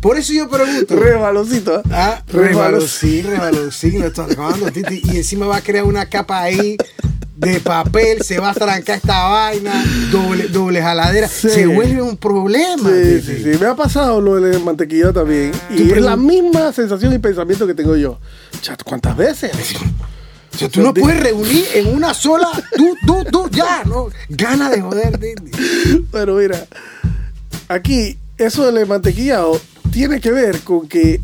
Por 0.00 0.16
eso 0.16 0.32
yo 0.32 0.48
pregunto. 0.48 0.96
Rebalocito. 0.96 1.80
¿eh? 1.80 1.82
Ah, 1.90 2.22
lo 2.32 4.06
acabando, 4.24 4.70
Titi. 4.70 5.02
Y 5.04 5.16
encima 5.18 5.46
va 5.46 5.56
a 5.56 5.60
crear 5.60 5.84
una 5.84 6.06
capa 6.06 6.40
ahí 6.40 6.76
de 7.38 7.60
papel, 7.60 8.20
se 8.22 8.40
va 8.40 8.50
a 8.50 8.54
trancar 8.54 8.96
esta 8.96 9.28
vaina, 9.28 9.84
doble, 10.10 10.48
doble 10.48 10.82
jaladera. 10.82 11.28
Sí. 11.28 11.48
Se 11.48 11.66
vuelve 11.66 12.02
un 12.02 12.16
problema. 12.16 12.90
Sí, 12.90 13.20
sí, 13.20 13.42
sí. 13.44 13.58
Me 13.60 13.66
ha 13.66 13.76
pasado 13.76 14.20
lo 14.20 14.40
del 14.40 14.60
mantequillado 14.64 15.12
también. 15.12 15.52
Y 15.70 15.92
es 15.92 16.02
la 16.02 16.16
misma 16.16 16.72
sensación 16.72 17.12
y 17.12 17.18
pensamiento 17.18 17.64
que 17.64 17.74
tengo 17.74 17.94
yo. 17.94 18.18
Chat, 18.60 18.82
¿cuántas 18.82 19.16
veces? 19.16 19.52
O 20.52 20.58
sea, 20.58 20.68
tú 20.68 20.82
no 20.82 20.92
puedes 20.92 21.20
reunir 21.20 21.64
en 21.74 21.94
una 21.94 22.12
sola, 22.12 22.50
tú, 22.76 22.96
tú, 23.06 23.24
tú, 23.30 23.48
ya, 23.52 23.84
¿no? 23.84 24.08
Gana 24.28 24.68
de 24.68 24.80
joder, 24.80 25.16
Titi. 25.18 25.52
Pero 26.10 26.34
mira, 26.34 26.66
aquí, 27.68 28.18
eso 28.36 28.70
del 28.70 28.84
mantequillado 28.88 29.60
tiene 29.92 30.20
que 30.20 30.32
ver 30.32 30.58
con 30.62 30.88
que, 30.88 31.20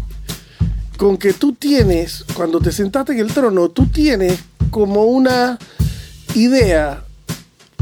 con 0.97 1.16
que 1.16 1.33
tú 1.33 1.54
tienes, 1.54 2.25
cuando 2.35 2.61
te 2.61 2.71
sentaste 2.71 3.14
en 3.14 3.18
el 3.18 3.33
trono, 3.33 3.68
tú 3.68 3.87
tienes 3.88 4.38
como 4.71 5.06
una 5.06 5.59
idea, 6.34 7.02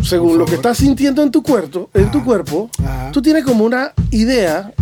según 0.03 0.39
lo 0.39 0.47
que 0.47 0.55
estás 0.57 0.79
sintiendo 0.79 1.23
en 1.23 1.31
tu 1.31 1.43
cuerpo, 1.43 1.91
en 1.95 2.11
tu 2.11 2.19
Ajá. 2.19 2.25
cuerpo, 2.27 2.71
Ajá. 2.79 3.11
tú 3.13 3.23
tienes 3.23 3.45
como 3.45 3.65
una 3.65 3.93
idea 4.11 4.73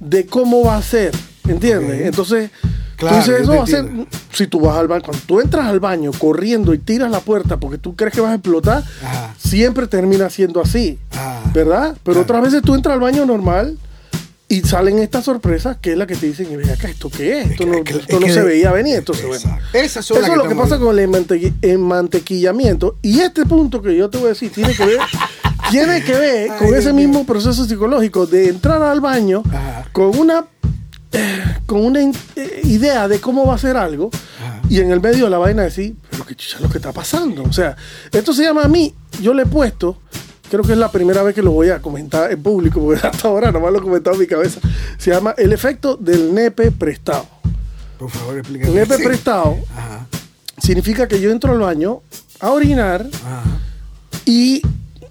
de 0.00 0.26
cómo 0.26 0.64
va 0.64 0.76
a 0.76 0.82
ser, 0.82 1.12
¿entiendes? 1.46 2.06
Entonces, 2.06 2.50
Claro, 2.96 3.36
eso 3.36 3.56
va 3.56 3.62
a 3.62 3.66
ser, 3.66 3.88
si 4.32 4.48
tú 4.48 4.58
vas 4.58 4.76
al 4.76 4.88
baño, 4.88 5.04
cuando 5.04 5.22
tú 5.24 5.40
entras 5.40 5.66
al 5.66 5.78
baño 5.78 6.10
corriendo 6.18 6.74
y 6.74 6.78
tiras 6.78 7.08
la 7.12 7.20
puerta 7.20 7.56
porque 7.56 7.78
tú 7.78 7.94
crees 7.94 8.12
que 8.12 8.20
vas 8.20 8.32
a 8.32 8.34
explotar, 8.34 8.82
Ajá. 9.04 9.34
siempre 9.38 9.86
termina 9.86 10.28
siendo 10.30 10.60
así, 10.60 10.98
Ajá. 11.12 11.42
¿verdad? 11.54 11.90
Pero 12.02 12.14
Claro. 12.14 12.20
otras 12.22 12.42
veces 12.42 12.62
tú 12.62 12.74
entras 12.74 12.94
al 12.94 13.00
baño 13.00 13.24
normal 13.24 13.78
y 14.48 14.62
salen 14.62 14.98
estas 14.98 15.24
sorpresas 15.26 15.76
que 15.76 15.92
es 15.92 15.98
la 15.98 16.06
que 16.06 16.16
te 16.16 16.26
dicen, 16.26 16.48
ven 16.56 16.70
acá, 16.70 16.88
¿esto 16.88 17.10
qué 17.10 17.40
es? 17.40 17.50
Esto 17.50 17.66
no, 17.66 17.74
esto 17.78 17.98
es 18.08 18.20
no 18.20 18.26
se 18.28 18.42
veía 18.42 18.72
venir. 18.72 18.96
Entonces, 18.96 19.26
bueno, 19.26 19.58
eso 19.74 20.00
es 20.18 20.28
lo 20.36 20.48
que 20.48 20.54
pasa 20.54 20.78
con 20.78 20.98
el 20.98 21.08
mantequi- 21.08 21.76
mantequillamiento. 21.78 22.96
Y 23.02 23.20
este 23.20 23.44
punto 23.44 23.82
que 23.82 23.96
yo 23.96 24.08
te 24.08 24.18
voy 24.18 24.26
a 24.26 24.30
decir 24.30 24.50
tiene 24.52 24.74
que 24.74 24.86
ver, 24.86 24.98
tiene 25.70 26.02
que 26.02 26.12
ver 26.14 26.50
con 26.58 26.74
ese 26.74 26.92
mismo 26.92 27.26
proceso 27.26 27.64
psicológico 27.66 28.26
de 28.26 28.48
entrar 28.48 28.82
al 28.82 29.00
baño 29.00 29.42
con 29.92 30.16
una 30.18 30.46
eh, 31.12 31.42
con 31.66 31.84
una 31.84 32.00
eh, 32.00 32.60
idea 32.64 33.08
de 33.08 33.18
cómo 33.20 33.46
va 33.46 33.54
a 33.54 33.58
ser 33.58 33.76
algo 33.78 34.10
Ajá. 34.40 34.60
y 34.68 34.80
en 34.80 34.90
el 34.90 35.00
medio 35.00 35.24
de 35.24 35.30
la 35.30 35.38
vaina 35.38 35.62
decir, 35.62 35.96
pero 36.10 36.24
qué 36.26 36.34
chucha 36.34 36.56
es 36.56 36.62
lo 36.62 36.68
que 36.70 36.78
está 36.78 36.92
pasando. 36.92 37.42
O 37.44 37.52
sea, 37.52 37.76
esto 38.12 38.32
se 38.34 38.42
llama 38.44 38.62
a 38.64 38.68
mí, 38.68 38.94
yo 39.22 39.32
le 39.34 39.42
he 39.42 39.46
puesto, 39.46 40.00
creo 40.48 40.62
que 40.64 40.72
es 40.72 40.78
la 40.78 40.90
primera 40.90 41.22
vez 41.22 41.34
que 41.34 41.42
lo 41.42 41.50
voy 41.52 41.70
a 41.70 41.80
comentar 41.80 42.30
en 42.32 42.42
público, 42.42 42.80
porque 42.80 43.06
hasta 43.06 43.28
ahora 43.28 43.50
nomás 43.52 43.72
lo 43.72 43.78
he 43.78 43.82
comentado 43.82 44.14
en 44.14 44.20
mi 44.20 44.26
cabeza. 44.26 44.60
Se 44.98 45.10
llama 45.10 45.34
el 45.38 45.52
efecto 45.52 45.96
del 45.96 46.34
nepe 46.34 46.70
prestado. 46.70 47.26
Por 47.98 48.10
favor, 48.10 48.38
explícame. 48.38 48.70
El 48.70 48.76
nepe 48.76 48.96
Sí. 48.96 49.02
prestado 49.04 49.56
Ajá, 49.76 50.06
significa 50.58 51.06
que 51.08 51.20
yo 51.20 51.30
entro 51.30 51.52
al 51.52 51.58
baño 51.60 52.00
a 52.40 52.50
orinar 52.50 53.06
ajá. 53.24 53.42
y 54.24 54.62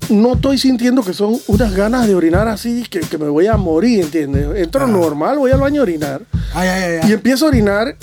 no 0.10 0.36
estoy 0.36 0.58
sintiendo 0.58 1.04
que 1.04 1.12
son 1.13 1.38
unas 1.47 1.73
ganas 1.76 2.08
de 2.08 2.15
orinar 2.15 2.47
así 2.47 2.84
que, 2.89 3.02
que 3.02 3.17
me 3.17 3.28
voy 3.28 3.47
a 3.47 3.58
morir, 3.58 4.02
¿entiendes? 4.06 4.47
Entro 4.56 4.88
normal, 4.88 5.38
voy 5.38 5.52
al 5.52 5.60
baño 5.60 5.82
a 5.82 5.84
orinar 5.84 6.21
Ay, 6.54 6.69
ay, 6.69 6.84
ay, 6.84 7.00
ay. 7.04 7.10
y 7.10 7.13
empiezo 7.13 7.45
a 7.45 7.50
orinar 7.50 7.95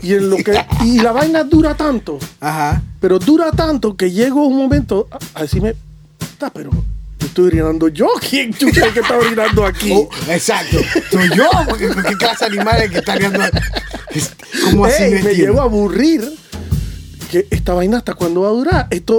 y 0.00 0.12
en 0.14 0.30
lo 0.30 0.36
que 0.36 0.54
y 0.84 1.00
la 1.00 1.10
vaina 1.10 1.42
dura 1.42 1.74
tanto, 1.74 2.18
Ajá. 2.38 2.82
pero 3.00 3.18
dura 3.18 3.50
tanto 3.50 3.96
que 3.96 4.12
llego 4.12 4.46
un 4.46 4.56
momento 4.56 5.08
a, 5.10 5.40
a 5.40 5.42
decirme, 5.42 5.74
"Ta, 6.38 6.50
pero 6.50 6.70
yo 6.70 7.26
estoy 7.26 7.46
orinando 7.46 7.88
yo, 7.88 8.08
¿quién 8.30 8.52
chucha 8.52 8.86
es 8.86 8.92
que 8.92 9.00
está 9.00 9.16
orinando 9.16 9.64
aquí? 9.64 9.90
Oh, 9.92 10.08
exacto. 10.28 10.78
Soy 11.10 11.28
yo, 11.36 11.48
porque 11.68 11.88
¿con 11.88 12.02
qué 12.02 12.14
clase 12.16 12.44
de 12.48 12.56
animales 12.56 12.90
que 12.90 12.98
está 12.98 13.16
viendo? 13.16 13.40
¿Cómo 14.70 14.84
así? 14.84 15.02
Ey, 15.02 15.10
me 15.10 15.16
entiendo? 15.18 15.42
llego 15.44 15.60
a 15.60 15.64
aburrir 15.64 16.24
que 17.30 17.46
esta 17.50 17.74
vaina 17.74 17.98
hasta 17.98 18.14
cuándo 18.14 18.42
va 18.42 18.48
a 18.48 18.52
durar. 18.52 18.86
Esto, 18.90 19.18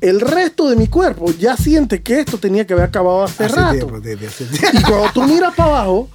el 0.00 0.20
resto 0.20 0.68
de 0.68 0.76
mi 0.76 0.88
cuerpo 0.88 1.32
ya 1.38 1.56
siente 1.56 2.02
que 2.02 2.20
esto 2.20 2.38
tenía 2.38 2.66
que 2.66 2.72
haber 2.74 2.86
acabado 2.86 3.24
hace, 3.24 3.44
Hace 3.44 3.56
rato. 3.56 3.72
tiempo, 4.00 4.26
hace 4.26 4.44
tiempo. 4.44 4.78
Y 4.78 4.82
cuando 4.82 5.10
tú 5.12 5.22
miras 5.22 5.54
para 5.54 5.68
abajo 5.70 6.08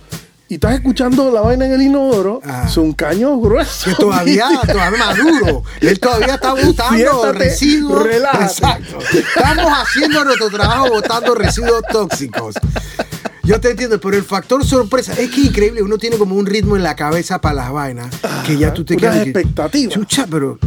y 0.49 0.55
estás 0.55 0.75
escuchando 0.75 1.29
la 1.31 1.41
vaina 1.41 1.65
en 1.65 1.73
el 1.73 1.81
inodoro, 1.81 2.41
Ajá. 2.43 2.67
es 2.67 2.77
un 2.77 2.93
caño 2.93 3.37
grueso. 3.39 3.89
Que 3.89 3.95
todavía, 3.95 4.47
todavía 4.65 4.97
maduro. 5.05 5.63
Él 5.81 5.99
todavía 5.99 6.35
está 6.35 6.53
botando 6.53 7.33
residuos. 7.33 8.03
relájate. 8.03 8.43
Exacto. 8.45 8.97
Estamos 9.13 9.71
haciendo 9.73 10.23
nuestro 10.23 10.49
trabajo 10.49 10.89
botando 10.89 11.35
residuos 11.35 11.81
tóxicos. 11.91 12.55
Yo 13.43 13.61
te 13.61 13.71
entiendo, 13.71 13.99
pero 14.01 14.17
el 14.17 14.23
factor 14.23 14.65
sorpresa 14.65 15.13
es 15.13 15.29
que 15.29 15.39
es 15.41 15.47
increíble. 15.47 15.81
Uno 15.81 15.97
tiene 15.97 16.17
como 16.17 16.35
un 16.35 16.45
ritmo 16.45 16.75
en 16.75 16.83
la 16.83 16.95
cabeza 16.97 17.39
para 17.39 17.55
las 17.55 17.71
vainas 17.71 18.13
que 18.45 18.57
ya 18.57 18.73
tú 18.73 18.83
te 18.83 18.95
Unas 18.95 19.01
quedas. 19.13 19.23
que- 19.23 19.29
expectativas. 19.29 19.93
Chucha, 19.93 20.27
pero, 20.29 20.59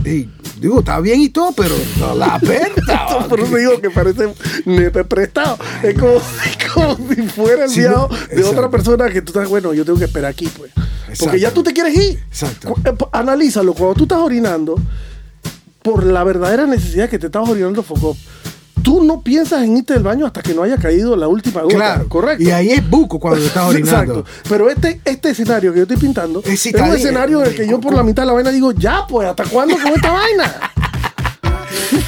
digo, 0.60 0.80
está 0.80 1.00
bien 1.00 1.20
y 1.20 1.30
todo, 1.30 1.52
pero 1.52 1.74
no, 1.98 2.14
la 2.14 2.38
verdad. 2.38 3.26
Por 3.28 3.40
eso 3.40 3.56
digo 3.56 3.80
que 3.80 3.90
parece 3.90 4.32
nepe 4.64 5.04
prestado. 5.04 5.58
Es 5.82 5.98
como, 5.98 6.16
es 6.16 6.72
como 6.72 6.96
si 6.96 7.22
fuera 7.22 7.68
Sí, 7.68 7.80
enviado 7.80 8.08
no, 8.08 8.36
de 8.36 8.44
otra 8.44 8.70
persona 8.70 9.08
que 9.08 9.22
tú 9.22 9.32
estás, 9.32 9.48
bueno, 9.48 9.72
yo 9.72 9.84
tengo 9.84 9.98
que 9.98 10.04
esperar 10.04 10.30
aquí, 10.30 10.48
pues. 10.48 10.70
Exacto. 10.76 11.24
Porque 11.24 11.40
ya 11.40 11.50
tú 11.50 11.62
te 11.62 11.72
quieres 11.72 11.94
ir. 11.96 12.22
Exacto. 12.28 12.74
Eh, 12.84 12.94
Analízalo. 13.12 13.74
Cuando 13.74 13.94
tú 13.94 14.02
estás 14.04 14.18
orinando, 14.18 14.76
por 15.82 16.04
la 16.04 16.24
verdadera 16.24 16.66
necesidad 16.66 17.08
que 17.08 17.18
te 17.18 17.26
estabas 17.26 17.48
orinando, 17.48 17.82
foco, 17.82 18.16
tú 18.82 19.04
no 19.04 19.22
piensas 19.22 19.62
en 19.62 19.76
irte 19.76 19.94
del 19.94 20.02
baño 20.02 20.26
hasta 20.26 20.42
que 20.42 20.54
no 20.54 20.62
haya 20.62 20.76
caído 20.76 21.16
la 21.16 21.28
última 21.28 21.62
gota. 21.62 21.74
Claro, 21.74 22.08
Correcto. 22.08 22.42
Y 22.42 22.50
ahí 22.50 22.70
es 22.70 22.88
buco 22.88 23.18
cuando 23.18 23.40
te 23.40 23.46
estás 23.46 23.64
orinando. 23.68 24.20
Exacto. 24.20 24.24
Pero 24.48 24.70
este, 24.70 25.00
este 25.04 25.30
escenario 25.30 25.72
que 25.72 25.78
yo 25.78 25.82
estoy 25.82 25.96
pintando 25.96 26.42
Es 26.44 26.66
es, 26.66 26.74
un 26.74 26.94
escenario 26.94 27.40
en 27.40 27.48
el 27.48 27.54
que 27.54 27.66
yo 27.66 27.80
por 27.80 27.94
la 27.94 28.02
mitad 28.02 28.22
de 28.22 28.26
la 28.26 28.32
vaina 28.32 28.50
digo, 28.50 28.72
ya, 28.72 29.06
pues, 29.08 29.28
¿hasta 29.28 29.44
cuándo 29.44 29.76
con 29.76 29.92
esta 29.92 30.12
vaina? 30.12 30.60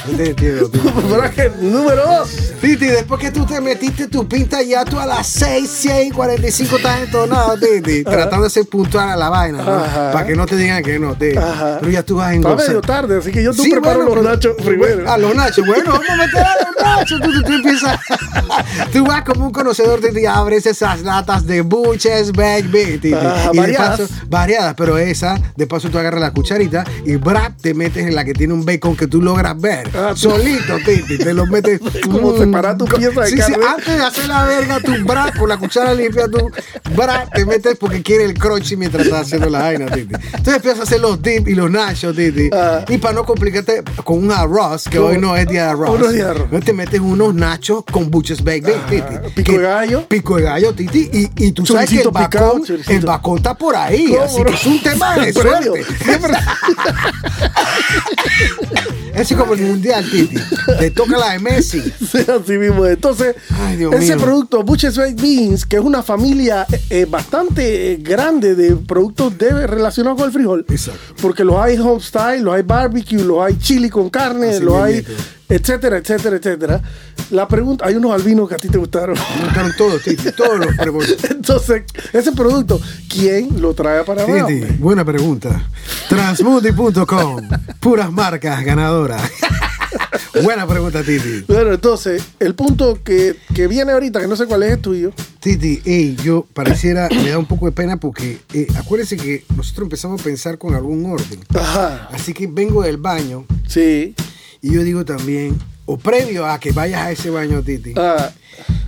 Yo 0.09 0.17
te 0.17 0.29
entiendo, 0.29 0.69
tú. 0.69 0.79
Personaje 0.79 1.51
número 1.61 2.05
dos. 2.05 2.52
Titi, 2.63 2.85
después 2.85 3.19
que 3.19 3.29
tú 3.29 3.45
te 3.45 3.59
metiste 3.59 4.07
tu 4.07 4.25
pinta 4.25 4.61
ya 4.61 4.85
tú 4.85 4.97
a 4.97 5.05
las 5.05 5.27
6, 5.27 5.69
6, 5.69 6.13
45 6.13 6.77
estás 6.77 7.01
entonado, 7.01 7.57
Titi, 7.57 8.05
tratando 8.05 8.45
de 8.45 8.49
ser 8.49 8.65
puntual 8.67 9.09
a 9.09 9.17
la 9.17 9.27
vaina, 9.27 9.57
¿no? 9.57 9.83
Para 10.13 10.25
que 10.25 10.33
no 10.33 10.45
te 10.45 10.55
digan 10.55 10.81
que 10.81 10.97
no, 10.97 11.13
Titi. 11.13 11.35
Ajá. 11.35 11.79
Pero 11.81 11.91
ya 11.91 12.03
tú 12.03 12.15
vas 12.15 12.31
en 12.31 12.37
Está 12.37 12.55
medio 12.55 12.79
tarde, 12.79 13.17
así 13.17 13.33
que 13.33 13.43
yo 13.43 13.53
tú 13.53 13.63
Sí, 13.63 13.69
preparo 13.69 14.05
bueno, 14.05 14.15
los 14.15 14.23
nachos 14.23 14.55
primero. 14.63 15.11
A 15.11 15.17
los 15.17 15.35
nachos, 15.35 15.67
bueno, 15.67 15.91
vamos 15.91 16.09
a 16.09 16.15
meter 16.15 16.41
a 16.41 16.55
los 16.55 16.85
nachos. 16.85 17.19
Tú, 17.19 17.33
tú, 17.33 17.43
tú 17.43 17.53
empiezas. 17.53 17.99
tú 18.93 19.05
vas 19.05 19.23
como 19.23 19.47
un 19.47 19.51
conocedor, 19.51 19.99
Titi, 19.99 20.25
abres 20.25 20.65
esas 20.65 21.01
latas 21.01 21.45
de 21.45 21.59
buches, 21.59 22.31
baby, 22.31 22.97
Titi. 22.97 23.09
Y 23.09 23.11
de 23.11 23.59
variadas. 23.59 23.99
paso, 23.99 24.13
variadas, 24.29 24.73
pero 24.77 24.97
esa, 24.97 25.37
de 25.57 25.67
paso 25.67 25.89
tú 25.89 25.99
agarras 25.99 26.21
la 26.21 26.31
cucharita 26.31 26.85
y 27.05 27.17
brap, 27.17 27.59
te 27.59 27.73
metes 27.73 28.07
en 28.07 28.15
la 28.15 28.23
que 28.23 28.33
tiene 28.33 28.53
un 28.53 28.63
bacon 28.63 28.95
que 28.95 29.07
tú 29.07 29.21
logras 29.21 29.59
ver. 29.59 29.89
Ah, 29.93 30.13
Solito, 30.15 30.77
Titi, 30.85 31.17
te 31.17 31.33
lo 31.33 31.45
metes. 31.45 31.81
Como 32.09 32.31
preparar 32.53 32.77
tu 32.77 32.85
pieza 32.85 33.21
de 33.21 33.27
Sí, 33.27 33.35
sí, 33.37 33.51
carne. 33.51 33.65
antes 33.67 33.97
de 33.97 34.03
hacer 34.03 34.27
la 34.27 34.43
verga, 34.45 34.79
tu 34.79 34.91
bra, 35.05 35.31
con 35.37 35.49
la 35.49 35.57
cuchara 35.57 35.93
limpia, 35.93 36.27
tu 36.27 36.49
bra, 36.95 37.25
te 37.33 37.45
metes 37.45 37.77
porque 37.77 38.01
quiere 38.01 38.25
el 38.25 38.33
crunchy 38.33 38.75
mientras 38.77 39.05
estás 39.05 39.21
haciendo 39.27 39.49
la 39.49 39.59
vaina, 39.59 39.85
Titi. 39.87 40.13
Entonces 40.13 40.55
empiezas 40.55 40.79
a 40.79 40.83
hacer 40.83 40.99
los 41.01 41.21
dip 41.21 41.47
y 41.47 41.55
los 41.55 41.69
nachos, 41.71 42.15
Titi. 42.15 42.49
Ah. 42.53 42.85
Y 42.87 42.97
para 42.97 43.13
no 43.15 43.25
complicarte 43.25 43.83
con 44.03 44.23
un 44.23 44.31
arroz, 44.31 44.85
que 44.89 44.99
hoy 44.99 45.17
no 45.17 45.35
es 45.35 45.47
día 45.47 45.63
de 45.65 45.69
arroz. 45.71 45.99
Día 45.99 46.11
de 46.11 46.21
arroz. 46.29 46.63
Te 46.63 46.73
metes 46.73 46.99
unos 46.99 47.33
nachos 47.33 47.83
con 47.91 48.09
buches 48.11 48.43
baked, 48.43 48.73
Titi. 48.89 49.01
pico 49.35 49.51
Que- 49.51 49.57
de 49.57 49.63
gallo. 49.63 50.07
Pico 50.07 50.37
de 50.37 50.43
gallo, 50.43 50.73
Titi. 50.73 51.09
Y, 51.11 51.29
y 51.47 51.51
tú 51.51 51.65
sabes 51.65 51.89
que 51.89 52.01
el 52.01 52.09
picado, 52.09 52.53
bacón, 52.59 52.63
el 52.87 53.05
bacón 53.05 53.37
está 53.37 53.53
por 53.55 53.75
ahí. 53.75 54.07
¿Cómo 54.09 54.23
Así 54.23 54.39
no? 54.39 54.45
que 54.45 54.53
es 54.53 54.65
un 54.65 54.81
tema 54.83 55.17
de 55.17 55.33
suerte. 55.33 55.85
Es 59.23 59.37
como 59.37 59.53
el 59.53 59.61
mundial, 59.61 60.03
Titi. 60.09 60.35
Te 60.79 60.91
toca 60.91 61.17
la 61.17 61.31
de 61.31 61.39
Messi. 61.39 61.81
Sí, 62.13 62.19
así 62.19 62.57
mismo. 62.57 62.85
Entonces, 62.85 63.35
Ay, 63.49 63.81
ese 63.93 64.15
mío. 64.15 64.23
producto, 64.23 64.63
Butcher's 64.63 64.97
Baked 64.97 65.21
Beans, 65.21 65.65
que 65.65 65.77
es 65.77 65.81
una 65.81 66.03
familia 66.03 66.67
eh, 66.71 66.81
eh, 66.89 67.05
bastante 67.09 67.93
eh, 67.93 67.97
grande 68.01 68.53
de 68.53 68.75
productos 68.75 69.37
de, 69.37 69.65
relacionados 69.65 70.17
con 70.17 70.27
el 70.27 70.33
frijol. 70.33 70.65
Exacto. 70.69 70.99
Porque 71.21 71.43
los 71.43 71.55
hay 71.55 71.77
home 71.77 72.01
style, 72.01 72.41
los 72.43 72.53
hay 72.53 72.63
barbecue, 72.63 73.23
los 73.23 73.43
hay 73.43 73.57
chili 73.57 73.89
con 73.89 74.09
carne, 74.09 74.49
Así 74.49 74.63
los 74.63 74.75
hay. 74.75 75.05
Etcétera, 75.49 75.97
etcétera, 75.97 76.37
etcétera. 76.37 76.81
La 77.31 77.47
pregunta, 77.47 77.85
hay 77.85 77.95
unos 77.95 78.11
albinos 78.13 78.47
que 78.49 78.55
a 78.55 78.57
ti 78.57 78.69
te 78.69 78.77
gustaron. 78.77 79.15
Me 79.37 79.45
gustaron 79.45 79.71
todos, 79.77 80.01
Titi. 80.03 80.31
Todos 80.31 80.59
los. 80.59 81.23
Entonces, 81.29 81.83
ese 82.11 82.31
producto, 82.31 82.79
¿quién 83.09 83.61
lo 83.61 83.73
trae 83.73 84.03
para 84.03 84.23
abajo? 84.23 84.47
Titi, 84.47 84.65
buena 84.79 85.03
pregunta. 85.05 85.69
Transmundi.com. 86.09 87.49
Puras 87.79 88.11
marcas 88.11 88.63
ganadoras. 88.63 89.21
buena 90.43 90.67
pregunta, 90.67 91.03
Titi. 91.03 91.43
Bueno, 91.47 91.73
entonces, 91.73 92.23
el 92.39 92.55
punto 92.55 92.99
que, 93.03 93.35
que 93.53 93.67
viene 93.67 93.91
ahorita, 93.91 94.19
que 94.19 94.27
no 94.27 94.35
sé 94.35 94.45
cuál 94.45 94.63
es 94.63 94.73
el 94.73 94.79
tuyo. 94.79 95.11
Titi, 95.39 95.81
ey, 95.85 96.15
yo 96.23 96.45
pareciera, 96.53 97.09
me 97.09 97.29
da 97.29 97.37
un 97.37 97.45
poco 97.45 97.65
de 97.65 97.71
pena 97.71 97.97
porque 97.97 98.39
eh, 98.53 98.67
acuérdense 98.77 99.17
que 99.17 99.43
nosotros 99.55 99.85
empezamos 99.87 100.21
a 100.21 100.23
pensar 100.23 100.57
con 100.57 100.73
algún 100.75 101.05
orden. 101.05 101.39
Ajá. 101.53 102.09
Así 102.13 102.33
que 102.33 102.47
vengo 102.47 102.83
del 102.83 102.97
baño 102.97 103.45
Sí. 103.67 104.15
Y 104.63 104.71
yo 104.73 104.81
digo 104.83 105.05
también, 105.05 105.59
o 105.85 105.97
previo 105.97 106.47
a 106.47 106.57
que 106.59 106.71
vayas 106.71 107.01
a 107.01 107.11
ese 107.11 107.29
baño, 107.29 107.61
Titi, 107.61 107.93
Ah, 107.97 108.31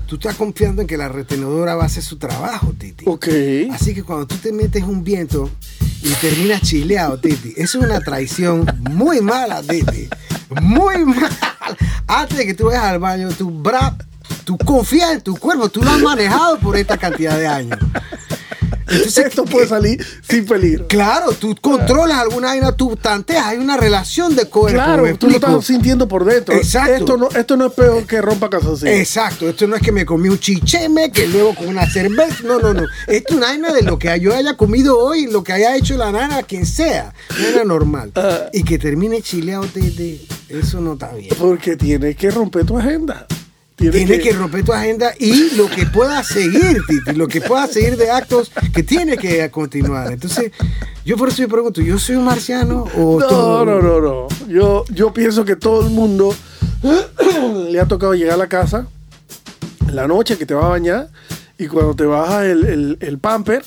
tú 0.08 0.16
estás 0.16 0.36
confiando 0.36 0.82
en 0.82 0.88
que 0.88 0.96
la 0.98 1.10
retenedora 1.10 1.76
va 1.76 1.84
a 1.84 1.86
hacer 1.88 2.02
su 2.02 2.18
trabajo, 2.18 2.74
Titi. 2.80 3.04
ok. 3.08 3.28
Así 3.72 3.94
que 3.94 4.02
cuando 4.04 4.26
tú 4.26 4.36
te 4.38 4.52
metes 4.54 4.84
un 4.84 5.04
viento 5.04 5.52
y 6.02 6.10
terminas 6.22 6.62
chileado, 6.62 7.20
Titi, 7.20 7.54
eso 7.58 7.80
es 7.80 7.86
una 7.86 8.00
traición 8.00 8.66
muy 8.92 9.20
mala, 9.22 9.62
Titi. 9.62 10.08
Muy 10.62 11.04
mala. 11.06 11.30
Antes 12.08 12.38
de 12.38 12.46
que 12.46 12.54
tú 12.54 12.66
vayas 12.68 12.84
al 12.86 13.00
baño, 13.00 13.30
tú, 13.38 13.50
bra, 13.52 13.98
tú 14.46 14.58
confías 14.60 15.12
en 15.12 15.22
tu 15.22 15.36
cuerpo, 15.36 15.68
tú 15.70 15.82
lo 15.84 15.90
has 15.92 16.00
manejado 16.00 16.58
por 16.60 16.78
esta 16.78 16.98
cantidad 16.98 17.38
de 17.38 17.48
años. 17.48 17.80
Entonces, 18.88 19.26
Esto 19.26 19.46
puede 19.46 19.68
salir 19.68 20.06
sin 20.28 20.46
peligro. 20.46 20.88
Claro, 20.88 21.32
tú 21.34 21.56
controlas 21.60 22.20
alguna 22.20 22.50
vaina, 22.50 22.72
tú 22.72 22.96
tanteas, 22.96 23.46
hay 23.46 23.58
una 23.58 23.78
relación 23.78 24.36
de 24.36 24.46
cuerpo. 24.46 24.78
Claro, 24.78 25.04
¿me 25.04 25.16
tú 25.16 25.28
lo 25.28 25.36
estás 25.36 25.66
sintiendo 25.66 26.08
por 26.08 26.26
dentro. 26.26 26.56
Exacto. 26.56 26.94
Esto 26.94 27.18
no, 27.18 27.30
esto 27.30 27.58
no 27.58 27.68
es 27.68 27.74
peor 27.74 28.06
que 28.06 28.22
rompa 28.22 28.50
calzoncillos. 28.50 28.96
Exacto, 28.96 29.50
esto 29.50 29.68
no 29.68 29.76
es 29.76 29.82
que 29.82 29.92
me 29.92 30.06
comí 30.06 30.30
un 30.30 30.40
chicheme, 30.40 31.12
que 31.12 31.28
luego 31.28 31.56
con 31.56 31.68
una 31.68 31.90
cerveza, 31.90 32.44
no, 32.44 32.60
no, 32.60 32.74
no. 32.74 32.84
Esto 33.08 33.34
es 33.34 33.36
una 33.36 33.48
vaina 33.48 33.74
de 33.74 33.82
lo 33.82 33.98
que 33.98 34.20
yo 34.20 34.36
haya 34.36 34.56
comido 34.56 35.00
hoy, 35.00 35.28
lo 35.28 35.44
que 35.44 35.54
haya 35.54 35.76
hecho 35.76 35.98
la 35.98 36.12
nana, 36.12 36.44
quien 36.44 36.66
sea, 36.66 37.14
nana 37.40 37.64
normal. 37.64 38.12
Ah. 38.16 38.50
Y 38.54 38.64
que 38.64 38.78
termine 38.78 39.22
chileado, 39.22 39.66
tete, 39.66 40.22
eso 40.50 40.80
no 40.80 40.94
está 40.94 41.14
bien. 41.14 41.34
Porque 41.38 41.76
tienes 41.76 42.16
que 42.16 42.30
romper 42.30 42.66
tu 42.66 42.78
agenda. 42.78 43.26
Tienes 43.76 44.06
Tienes 44.06 44.22
que 44.24 44.32
romper 44.32 44.64
tu 44.64 44.72
agenda 44.72 45.12
y 45.20 45.56
lo 45.56 45.70
que 45.70 45.86
pueda 45.86 46.24
seguir, 46.24 46.82
Titi, 46.88 47.12
lo 47.14 47.28
que 47.28 47.42
pueda 47.42 47.68
seguir 47.68 47.98
de 47.98 48.10
actos 48.10 48.50
que 48.74 48.84
tiene 48.84 49.18
que 49.18 49.50
continuar. 49.52 50.14
Entonces, 50.14 50.52
yo 51.04 51.18
por 51.18 51.28
eso 51.28 51.42
me 51.42 51.50
pregunto, 51.50 51.82
¿yo 51.82 52.00
soy 52.00 52.16
un 52.16 52.24
marciano 52.24 52.86
o 52.96 53.20
No, 53.20 53.28
todo- 53.28 53.66
no, 53.66 53.82
no, 53.82 54.00
no. 54.00 54.28
Yo, 54.48 54.86
yo 54.90 55.12
pienso 55.14 55.44
que 55.44 55.58
todo 55.58 55.86
el 55.86 55.90
mundo 55.92 56.34
le 57.70 57.80
ha 57.80 57.86
tocado 57.86 58.14
llegar 58.16 58.36
a 58.36 58.38
la 58.38 58.48
casa 58.48 58.88
la 59.92 60.08
noche 60.08 60.38
que 60.38 60.46
te 60.46 60.54
vas 60.54 60.66
a 60.66 60.70
bañar 60.70 61.10
y 61.58 61.68
cuando 61.68 61.96
te 61.96 62.06
baja 62.06 62.46
el, 62.46 62.66
el, 62.66 62.98
el 63.02 63.18
pamper, 63.20 63.64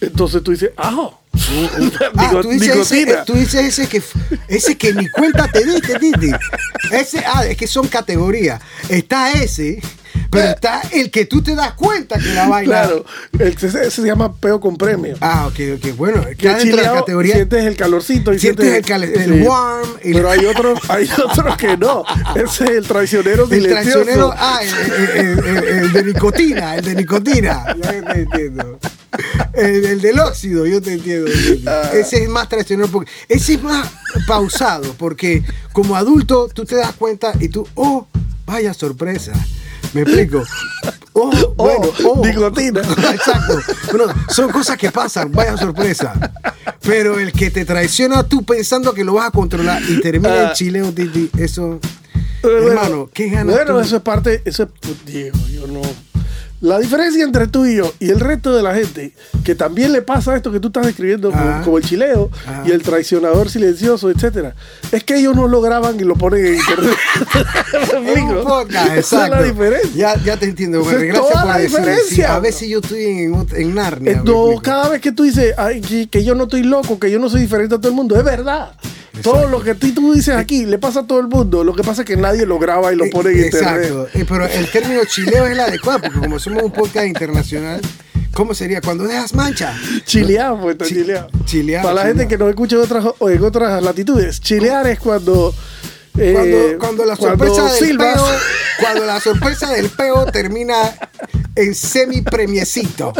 entonces 0.00 0.42
tú 0.42 0.52
dices, 0.52 0.70
ajo. 0.76 1.20
Ah, 1.34 2.28
Digo, 2.28 2.40
tú 2.42 2.50
dices, 2.50 2.76
ese, 2.76 3.16
tú 3.24 3.34
dices 3.34 3.78
ese 3.78 3.88
que 3.88 4.02
ese 4.48 4.76
que 4.76 4.92
ni 4.92 5.08
cuenta 5.08 5.48
te 5.48 5.64
diste, 5.64 5.98
Titi. 5.98 6.30
Ese, 6.92 7.22
ah, 7.26 7.46
es 7.46 7.56
que 7.56 7.66
son 7.66 7.88
categorías. 7.88 8.60
Está 8.88 9.32
ese, 9.32 9.80
pero 10.30 10.48
está 10.48 10.82
el 10.92 11.10
que 11.10 11.24
tú 11.26 11.42
te 11.42 11.54
das 11.54 11.72
cuenta 11.74 12.18
que 12.18 12.32
la 12.34 12.48
vaina. 12.48 12.82
Claro, 12.82 13.04
el, 13.38 13.48
ese, 13.48 13.66
ese 13.68 13.90
se 13.90 14.02
llama 14.02 14.34
peo 14.36 14.60
con 14.60 14.76
premio. 14.76 15.16
Ah, 15.20 15.46
ok, 15.46 15.58
ok. 15.76 15.96
Bueno, 15.96 16.22
que 16.36 16.48
dentro 16.48 16.76
de 16.76 16.82
la 16.82 16.92
categoría. 16.94 17.34
sientes 17.34 17.64
el 17.64 17.76
calorcito 17.76 18.32
y 18.34 18.38
Sientes 18.38 18.66
el 18.74 18.84
cal- 18.84 19.04
el 19.04 19.42
warm, 19.42 19.88
el- 20.02 20.12
Pero 20.14 20.30
hay 20.30 20.44
otros, 20.46 20.80
hay 20.88 21.08
otros 21.24 21.56
que 21.56 21.76
no. 21.76 22.04
Ese 22.34 22.64
es 22.64 22.70
el 22.70 22.86
traicionero 22.86 23.44
El 23.44 23.50
silencioso. 23.50 24.02
traicionero, 24.04 24.34
ah, 24.36 24.60
el, 24.62 25.26
el- 25.26 25.38
el- 25.46 25.64
el 25.84 25.92
de 25.92 26.04
nicotina, 26.04 26.76
el 26.76 26.84
de 26.84 26.94
nicotina. 26.94 27.64
Ya 27.82 28.12
te 28.12 28.20
entiendo. 28.20 28.78
El, 29.54 29.84
el 29.86 30.00
del 30.00 30.18
óxido, 30.20 30.66
yo 30.66 30.80
te 30.82 30.92
entiendo. 30.92 31.30
Ah. 31.66 31.90
Ese 31.94 32.22
es 32.22 32.28
más 32.28 32.48
traicionero 32.48 32.88
porque 32.90 33.10
ese 33.28 33.54
es 33.54 33.62
más 33.62 33.88
pausado 34.26 34.94
porque 34.98 35.42
como 35.72 35.96
adulto 35.96 36.48
tú 36.52 36.64
te 36.64 36.76
das 36.76 36.92
cuenta 36.92 37.32
y 37.40 37.48
tú, 37.48 37.66
oh, 37.74 38.06
vaya 38.46 38.74
sorpresa. 38.74 39.32
¿Me 39.94 40.02
explico? 40.02 40.42
Oh, 41.20 41.32
bueno, 41.56 41.90
oh. 42.04 42.24
nicotina. 42.24 42.80
Exacto. 43.12 43.58
Bueno, 43.90 44.14
son 44.28 44.52
cosas 44.52 44.76
que 44.76 44.92
pasan, 44.92 45.32
vaya 45.32 45.56
sorpresa. 45.56 46.14
Pero 46.80 47.18
el 47.18 47.32
que 47.32 47.50
te 47.50 47.64
traiciona 47.64 48.22
tú 48.22 48.44
pensando 48.44 48.94
que 48.94 49.02
lo 49.02 49.14
vas 49.14 49.26
a 49.26 49.30
controlar 49.32 49.82
y 49.88 50.00
termina 50.00 50.42
en 50.42 50.46
Ah. 50.46 50.52
chileo, 50.52 50.92
Titi, 50.92 51.28
eso. 51.36 51.80
Bueno, 52.40 52.68
hermano, 52.68 53.10
¿qué 53.12 53.30
ganas 53.30 53.52
Bueno, 53.52 53.74
tú? 53.74 53.80
eso 53.80 53.96
es 53.96 54.02
parte, 54.02 54.42
eso 54.44 54.62
es, 54.62 54.68
pues, 54.80 55.04
Diego, 55.06 55.38
yo 55.52 55.66
no. 55.66 55.82
La 56.60 56.80
diferencia 56.80 57.22
entre 57.22 57.46
tú 57.46 57.66
y 57.66 57.76
yo 57.76 57.92
y 58.00 58.10
el 58.10 58.18
resto 58.18 58.54
de 58.54 58.62
la 58.64 58.74
gente, 58.74 59.12
que 59.44 59.54
también 59.54 59.92
le 59.92 60.02
pasa 60.02 60.34
esto 60.34 60.50
que 60.50 60.58
tú 60.58 60.68
estás 60.68 60.86
describiendo, 60.86 61.30
como, 61.64 61.78
el 61.78 61.84
chileo 61.84 62.30
Ajá. 62.46 62.64
y 62.66 62.72
el 62.72 62.82
traicionador 62.82 63.48
silencioso, 63.48 64.10
etcétera, 64.10 64.54
es 64.90 65.04
que 65.04 65.16
ellos 65.16 65.36
no 65.36 65.46
lo 65.46 65.60
graban 65.60 66.00
y 66.00 66.04
lo 66.04 66.16
ponen 66.16 66.46
en 66.46 66.54
internet. 66.56 66.96
Esa 68.96 69.24
es 69.24 69.30
la 69.30 69.42
diferencia. 69.42 69.90
Ya, 69.94 70.24
ya 70.24 70.36
te 70.36 70.46
entiendo, 70.46 70.82
güey. 70.82 71.06
Gracias 71.06 71.28
toda 71.28 71.42
por 71.42 71.50
la 71.50 71.58
decirme. 71.58 71.86
diferencia, 71.86 72.16
Sí, 72.16 72.22
a 72.22 72.38
veces 72.40 72.68
yo 72.68 72.78
estoy 72.80 73.04
en, 73.04 73.46
en 73.54 73.74
Narnia. 73.74 74.12
Eh, 74.12 74.16
¿me 74.16 74.22
no, 74.24 74.40
explico? 74.46 74.62
cada 74.62 74.88
vez 74.88 75.00
que 75.00 75.12
tú 75.12 75.22
dices 75.22 75.54
ay, 75.56 75.80
que 76.10 76.24
yo 76.24 76.34
no 76.34 76.44
estoy 76.44 76.64
loco, 76.64 76.98
que 76.98 77.10
yo 77.10 77.18
no 77.18 77.28
soy 77.28 77.42
diferente 77.42 77.74
a 77.74 77.78
todo 77.78 77.88
el 77.88 77.94
mundo, 77.94 78.16
es 78.16 78.24
verdad. 78.24 78.72
Todo 79.22 79.48
lo 79.48 79.62
que 79.62 79.74
tú, 79.74 79.92
tú 79.92 80.12
dices 80.14 80.34
aquí 80.36 80.64
le 80.66 80.78
pasa 80.78 81.00
a 81.00 81.06
todo 81.06 81.18
el 81.20 81.26
mundo. 81.28 81.64
Lo 81.64 81.74
que 81.74 81.82
pasa 81.82 82.02
es 82.02 82.06
que 82.06 82.16
nadie 82.16 82.46
lo 82.46 82.58
graba 82.58 82.92
y 82.92 82.96
lo 82.96 83.08
pone 83.10 83.30
en 83.30 83.38
Eh, 83.38 83.46
internet. 83.46 83.92
Eh, 84.14 84.24
pero 84.28 84.46
el 84.46 84.70
término 84.70 85.00
chileo 85.04 85.46
es 85.46 85.52
el 85.52 85.60
adecuado, 85.60 86.00
porque 86.02 86.18
como 86.20 86.38
somos 86.38 86.62
un 86.62 86.72
podcast 86.72 87.06
internacional, 87.06 87.80
¿cómo 88.32 88.54
sería? 88.54 88.80
Cuando 88.80 89.04
dejas 89.04 89.34
mancha. 89.34 89.74
Chileado, 90.04 90.60
pues 90.60 90.72
está 90.74 90.84
Chi- 90.84 90.94
chileado. 90.94 91.28
chileado, 91.44 91.82
Para 91.88 91.94
la 92.02 92.06
gente 92.06 92.28
que 92.28 92.38
nos 92.38 92.48
escucha 92.50 92.76
en 92.76 92.82
otras, 92.82 93.04
en 93.20 93.42
otras 93.44 93.82
latitudes, 93.82 94.40
chilear 94.40 94.86
es 94.86 94.98
cuando. 95.00 95.54
eh, 96.16 96.32
Cuando, 96.34 96.78
cuando 96.78 97.04
la 97.04 97.16
cuando 97.16 97.46
sorpresa 97.46 97.72
del 97.74 97.84
silbas. 97.88 98.14
peo, 98.14 98.26
cuando 98.80 99.04
la 99.04 99.20
sorpresa 99.20 99.70
del 99.72 99.88
peo 99.90 100.26
termina 100.26 100.76
en 101.56 101.74
semi 101.74 102.22
premiecito. 102.22 103.12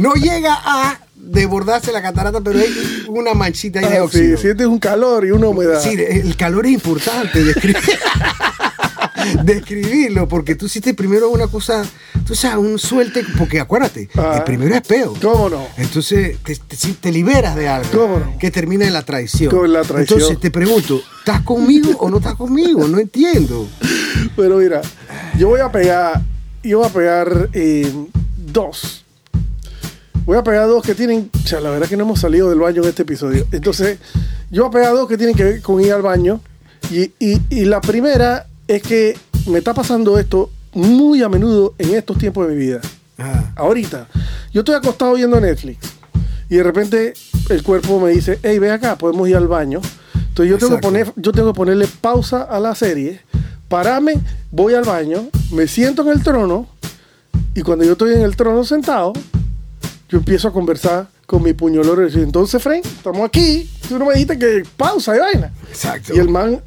No 0.00 0.14
llega 0.14 0.54
a 0.64 0.98
desbordarse 1.28 1.92
la 1.92 2.02
catarata, 2.02 2.40
pero 2.40 2.58
hay 2.58 2.74
una 3.08 3.34
manchita 3.34 3.80
ahí 3.80 3.86
de 3.86 3.92
Ah, 3.98 4.06
sí, 4.10 4.18
óxido. 4.18 4.36
sientes 4.38 4.66
un 4.66 4.78
calor 4.78 5.26
y 5.26 5.30
una 5.30 5.48
humedad. 5.48 5.80
Sí, 5.82 5.90
el 5.98 6.36
calor 6.36 6.66
es 6.66 6.72
importante 6.72 7.42
describir- 7.44 7.76
describirlo, 9.44 10.28
porque 10.28 10.54
tú 10.54 10.66
hiciste 10.66 10.94
primero 10.94 11.28
una 11.30 11.46
cosa, 11.48 11.84
tú 12.26 12.34
sabes, 12.34 12.58
un 12.58 12.78
suelte, 12.78 13.24
porque 13.36 13.60
acuérdate, 13.60 14.08
Ah. 14.16 14.34
el 14.38 14.44
primero 14.44 14.74
es 14.74 14.82
peo. 14.82 15.14
¿Cómo 15.20 15.48
no? 15.48 15.66
Entonces 15.76 16.36
te, 16.44 16.56
te- 17.00 17.12
liberas 17.12 17.56
de 17.56 17.68
algo 17.68 17.90
¿Cómo 17.90 18.18
no? 18.18 18.38
que 18.38 18.50
termina 18.50 18.86
en 18.86 18.92
la 18.92 19.02
traición. 19.02 19.50
Con 19.50 19.72
la 19.72 19.82
traición. 19.82 20.18
Entonces 20.20 20.40
te 20.40 20.50
pregunto, 20.50 21.00
¿estás 21.20 21.42
conmigo 21.42 21.90
o 21.98 22.08
no 22.10 22.18
estás 22.18 22.34
conmigo? 22.34 22.86
No 22.86 22.98
entiendo. 22.98 23.66
Pero 24.36 24.56
mira, 24.58 24.80
yo 25.38 25.48
voy 25.48 25.60
a 25.60 25.70
pegar, 25.70 26.20
yo 26.62 26.78
voy 26.78 26.86
a 26.88 26.92
pegar 26.92 27.48
eh, 27.52 27.90
dos. 28.36 29.04
Voy 30.28 30.36
a 30.36 30.42
pegar 30.44 30.66
dos 30.68 30.82
que 30.84 30.94
tienen, 30.94 31.30
o 31.42 31.48
sea, 31.48 31.58
la 31.58 31.70
verdad 31.70 31.84
es 31.84 31.88
que 31.88 31.96
no 31.96 32.04
hemos 32.04 32.20
salido 32.20 32.50
del 32.50 32.58
baño 32.58 32.82
en 32.82 32.88
este 32.90 33.00
episodio. 33.00 33.46
Entonces, 33.50 33.98
yo 34.50 34.64
voy 34.64 34.68
a 34.68 34.72
pegar 34.72 34.92
dos 34.92 35.08
que 35.08 35.16
tienen 35.16 35.34
que 35.34 35.42
ver 35.42 35.62
con 35.62 35.80
ir 35.80 35.90
al 35.90 36.02
baño. 36.02 36.42
Y, 36.90 37.12
y- 37.18 37.40
y 37.48 37.64
la 37.64 37.80
primera 37.80 38.46
es 38.66 38.82
que 38.82 39.16
me 39.46 39.56
está 39.56 39.72
pasando 39.72 40.18
esto 40.18 40.50
muy 40.74 41.22
a 41.22 41.30
menudo 41.30 41.72
en 41.78 41.94
estos 41.94 42.18
tiempos 42.18 42.46
de 42.46 42.54
mi 42.54 42.60
vida. 42.60 42.82
Ah, 43.16 43.52
Ahorita, 43.56 44.06
yo 44.52 44.60
estoy 44.60 44.74
acostado 44.74 45.14
viendo 45.14 45.40
Netflix 45.40 45.78
y 46.50 46.56
de 46.56 46.62
repente 46.62 47.14
el 47.48 47.62
cuerpo 47.62 47.98
me 47.98 48.10
dice, 48.10 48.38
hey, 48.42 48.58
ve 48.58 48.70
acá, 48.70 48.98
podemos 48.98 49.26
ir 49.30 49.36
al 49.36 49.48
baño. 49.48 49.80
Entonces 50.14 50.50
yo 50.50 50.58
tengo, 50.58 50.78
que 50.78 50.86
Exacto. 50.86 50.88
poner, 50.88 51.12
yo 51.16 51.32
tengo 51.32 51.52
que 51.54 51.56
ponerle 51.56 51.88
pausa 52.02 52.42
a 52.42 52.60
la 52.60 52.74
serie 52.74 53.22
parame, 53.68 54.20
voy 54.50 54.74
al 54.74 54.84
baño, 54.84 55.28
me 55.52 55.66
siento 55.68 56.02
en 56.02 56.08
el 56.08 56.22
trono 56.22 56.66
y 57.54 57.62
cuando 57.62 57.86
yo 57.86 57.92
estoy 57.92 58.12
en 58.14 58.20
el 58.20 58.36
trono 58.36 58.62
sentado, 58.64 59.14
yo 60.08 60.18
empiezo 60.18 60.48
a 60.48 60.52
conversar 60.52 61.08
con 61.26 61.42
mi 61.42 61.52
puñoloro 61.52 62.02
y 62.02 62.06
decir, 62.06 62.22
entonces, 62.22 62.62
Frank, 62.62 62.84
estamos 62.84 63.22
aquí, 63.26 63.68
tú 63.88 63.98
no 63.98 64.06
me 64.06 64.14
dijiste 64.14 64.38
que 64.38 64.62
pausa 64.76 65.14
y 65.14 65.18
vaina. 65.18 65.52
Exacto. 65.68 66.14
Y 66.14 66.18
el 66.18 66.28
man, 66.30 66.62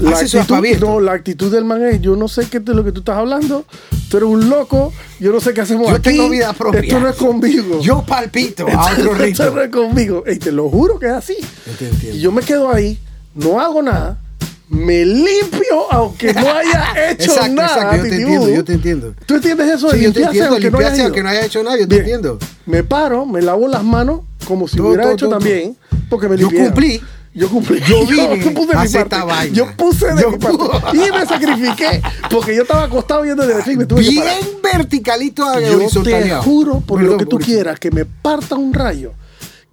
la 0.00 0.18
actitud, 0.18 0.78
no, 0.80 1.00
la 1.00 1.12
actitud 1.12 1.52
del 1.52 1.64
man 1.64 1.84
es, 1.84 2.00
yo 2.00 2.16
no 2.16 2.26
sé 2.26 2.48
qué 2.48 2.56
es 2.58 2.64
de 2.64 2.74
lo 2.74 2.84
que 2.84 2.90
tú 2.90 3.00
estás 3.00 3.16
hablando, 3.16 3.64
tú 4.10 4.16
eres 4.16 4.28
un 4.28 4.48
loco, 4.50 4.92
yo 5.20 5.32
no 5.32 5.40
sé 5.40 5.54
qué 5.54 5.60
hacemos 5.60 5.88
Yo 5.88 5.94
aquí. 5.94 6.10
tengo 6.10 6.28
vida 6.28 6.52
propia. 6.52 6.80
Esto 6.80 7.00
no 7.00 7.08
es 7.08 7.16
conmigo. 7.16 7.80
Yo 7.80 8.04
palpito 8.04 8.66
a 8.68 8.92
otro 8.92 9.14
Esto 9.24 9.50
no 9.52 9.62
es 9.62 9.70
conmigo. 9.70 10.24
Ey, 10.26 10.38
te 10.38 10.50
lo 10.50 10.68
juro 10.68 10.98
que 10.98 11.06
es 11.06 11.12
así. 11.12 11.36
Yo 11.80 11.86
entiendo. 11.86 12.16
Y 12.16 12.20
yo 12.20 12.32
me 12.32 12.42
quedo 12.42 12.72
ahí, 12.72 12.98
no 13.34 13.60
hago 13.60 13.82
nada, 13.82 14.18
me 14.68 15.04
limpio 15.04 15.86
aunque 15.92 16.34
no 16.34 16.40
haya 16.52 16.92
hecho 17.10 17.30
Exacto, 17.32 17.52
nada. 17.54 17.68
exacto, 17.76 17.96
yo 17.96 18.02
te 18.02 18.16
entiendo, 18.16 18.48
yo 18.48 18.64
te 18.64 18.72
entiendo. 18.72 19.14
¿Tú 19.26 19.34
entiendes 19.36 19.68
eso 19.74 19.88
de 19.90 19.98
Sí, 19.98 20.04
yo 20.04 20.12
te 20.12 20.22
entiendo, 20.22 20.50
aunque 20.50 20.70
no 20.70 20.78
limpiarse 20.78 21.02
aunque 21.02 21.22
no 21.22 21.28
haya 21.28 21.44
hecho 21.44 21.62
nada, 21.62 21.76
yo 21.78 21.82
te 21.86 21.94
Bien. 21.94 22.00
entiendo. 22.02 22.38
Me 22.66 22.82
paro, 22.82 23.26
me 23.26 23.42
lavo 23.42 23.68
las 23.68 23.84
manos 23.84 24.20
como 24.46 24.66
si 24.68 24.76
Todo, 24.76 24.88
hubiera 24.88 25.02
todo, 25.04 25.12
hecho 25.12 25.26
todo, 25.28 25.38
también, 25.38 25.76
porque 26.10 26.28
me 26.28 26.36
Yo 26.36 26.50
cumplí. 26.50 27.00
Yo 27.34 27.50
cumplí. 27.50 27.80
Yo 27.86 28.06
vine 28.08 28.38
puse 28.54 28.68
de 28.72 28.76
mi 28.78 28.82
hacer 28.84 29.00
parte. 29.02 29.14
esta 29.16 29.24
vaina. 29.24 29.54
Yo 29.54 29.66
puse 29.76 30.06
de 30.14 30.22
Yo 30.22 30.30
mi 30.30 30.38
parte. 30.38 30.96
Y 30.96 30.98
me 31.12 31.26
sacrifiqué 31.26 32.02
porque 32.30 32.56
yo 32.56 32.62
estaba 32.62 32.84
acostado 32.84 33.22
viendo 33.22 33.44
Netflix 33.44 33.74
y 33.74 33.76
me 33.76 33.84
tuve 33.86 34.02
que 34.02 34.16
parar. 34.18 34.34
Bien 34.40 34.56
verticalito 34.62 35.44
a 35.46 35.60
Yo 35.60 35.78
te 36.02 36.30
juro 36.36 36.80
por 36.80 36.98
lo 36.98 37.04
Perdón, 37.04 37.18
que 37.18 37.24
tú 37.26 37.36
por- 37.36 37.44
quieras 37.44 37.78
que 37.78 37.90
me 37.90 38.04
parta 38.06 38.54
un 38.56 38.72
rayo. 38.72 39.12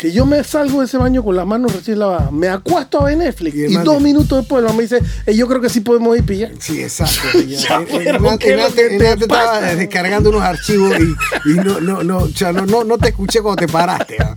Que 0.03 0.11
yo 0.11 0.25
me 0.25 0.43
salgo 0.43 0.81
de 0.81 0.85
ese 0.87 0.97
baño 0.97 1.23
con 1.23 1.33
las 1.33 1.47
manos 1.47 1.73
recién 1.73 1.97
lavadas, 1.97 2.29
me 2.29 2.49
acuesto 2.49 2.99
a 2.99 3.05
ver 3.05 3.15
Netflix 3.15 3.55
Y 3.55 3.73
dos 3.77 4.01
minutos 4.01 4.39
después 4.39 4.61
man 4.61 4.75
me 4.75 4.81
dice, 4.83 4.99
"Ey, 5.25 5.37
yo 5.37 5.47
creo 5.47 5.61
que 5.61 5.69
sí 5.69 5.79
podemos 5.79 6.17
ir 6.17 6.25
pillar. 6.25 6.51
Sí, 6.59 6.81
exacto. 6.83 7.21
Ya, 7.47 7.77
En- 7.77 7.85
pero 7.85 8.17
en- 8.17 8.25
en- 8.25 8.37
¿qué 8.37 8.49
es 8.51 8.57
lo 8.57 8.67
en- 8.67 8.73
que 8.73 8.85
en- 8.87 8.97
te 8.99 9.11
estaba 9.23 9.61
descargando 9.61 10.29
unos 10.29 10.41
archivos 10.41 10.93
y, 10.99 11.49
y 11.51 11.53
no, 11.53 11.79
no, 11.79 12.03
no, 12.03 12.17
o 12.17 12.27
sea, 12.27 12.51
no, 12.51 12.65
no, 12.65 12.83
no 12.83 12.97
te 12.97 13.07
escuché 13.07 13.39
cuando 13.41 13.65
te 13.65 13.71
paraste. 13.71 14.17
¿ah? 14.21 14.35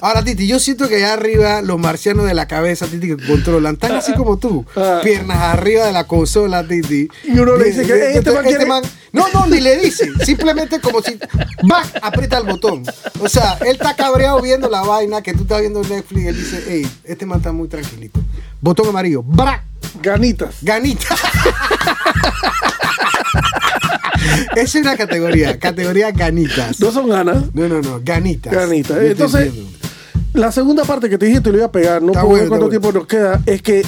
Ahora, 0.00 0.22
Titi, 0.24 0.46
yo 0.46 0.58
siento 0.58 0.88
que 0.88 0.96
allá 0.96 1.14
arriba 1.14 1.62
los 1.62 1.78
marcianos 1.78 2.26
de 2.26 2.34
la 2.34 2.46
cabeza, 2.46 2.86
Titi, 2.86 3.08
que 3.08 3.26
controlan, 3.26 3.74
están 3.74 3.92
así 3.92 4.12
como 4.14 4.38
tú, 4.38 4.64
Ah. 4.76 5.00
piernas 5.02 5.38
arriba 5.38 5.86
de 5.86 5.92
la 5.92 6.04
consola, 6.04 6.66
Titi. 6.66 7.08
Y 7.24 7.38
uno 7.38 7.56
le 7.56 7.64
dice 7.64 7.82
que, 7.86 7.92
Bien, 7.94 8.06
"Ey, 8.08 8.16
este 8.18 8.30
man 8.32 8.44
quiere-" 8.44 8.66
no, 9.12 9.26
no, 9.32 9.46
ni 9.46 9.60
le 9.60 9.78
dice, 9.78 10.08
simplemente 10.24 10.80
como 10.80 11.00
si, 11.02 11.18
va, 11.70 11.82
aprieta 12.02 12.38
el 12.38 12.44
botón. 12.44 12.82
O 13.20 13.28
sea, 13.28 13.58
él 13.62 13.72
está 13.72 13.94
cabreado 13.96 14.40
viendo 14.42 14.68
la 14.68 14.82
vaina 14.82 15.22
que 15.22 15.32
tú 15.34 15.42
estás 15.42 15.60
viendo 15.60 15.82
en 15.82 15.88
Netflix 15.88 16.26
él 16.26 16.36
dice, 16.36 16.64
hey, 16.68 16.90
este 17.04 17.26
man 17.26 17.38
está 17.38 17.52
muy 17.52 17.68
tranquilito. 17.68 18.20
Botón 18.60 18.88
amarillo, 18.88 19.22
bra, 19.22 19.64
Ganitas. 20.02 20.56
Ganita. 20.62 21.06
Esa 24.54 24.60
es 24.62 24.74
una 24.76 24.96
categoría, 24.96 25.58
categoría 25.58 26.10
ganitas. 26.12 26.78
No 26.80 26.92
son 26.92 27.08
ganas. 27.08 27.44
No, 27.54 27.68
no, 27.68 27.80
no, 27.80 28.00
ganitas. 28.02 28.52
Ganitas. 28.52 28.98
Entonces, 29.00 29.46
entiendo. 29.46 29.77
La 30.38 30.52
segunda 30.52 30.84
parte 30.84 31.10
que 31.10 31.18
te 31.18 31.26
dije 31.26 31.40
te 31.40 31.50
lo 31.50 31.58
iba 31.58 31.66
a 31.66 31.72
pegar, 31.72 32.00
no 32.00 32.12
puedo 32.12 32.28
ver 32.28 32.48
cuánto 32.48 32.68
tiempo 32.68 32.92
nos 32.92 33.06
queda, 33.06 33.42
es 33.44 33.60
que 33.60 33.84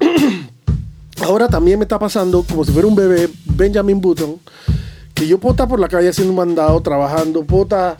ahora 1.22 1.48
también 1.48 1.78
me 1.78 1.84
está 1.84 1.98
pasando 1.98 2.42
como 2.42 2.64
si 2.64 2.72
fuera 2.72 2.86
un 2.86 2.94
bebé, 2.94 3.30
Benjamin 3.46 4.00
Button, 4.00 4.38
que 5.14 5.26
yo 5.26 5.38
puedo 5.38 5.52
estar 5.54 5.68
por 5.68 5.80
la 5.80 5.88
calle 5.88 6.10
haciendo 6.10 6.32
un 6.32 6.36
mandado, 6.36 6.80
trabajando, 6.82 7.44
puedo 7.44 7.62
estar 7.62 7.96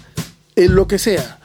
en 0.54 0.74
lo 0.74 0.87
que 0.87 0.98
sea. 0.98 1.38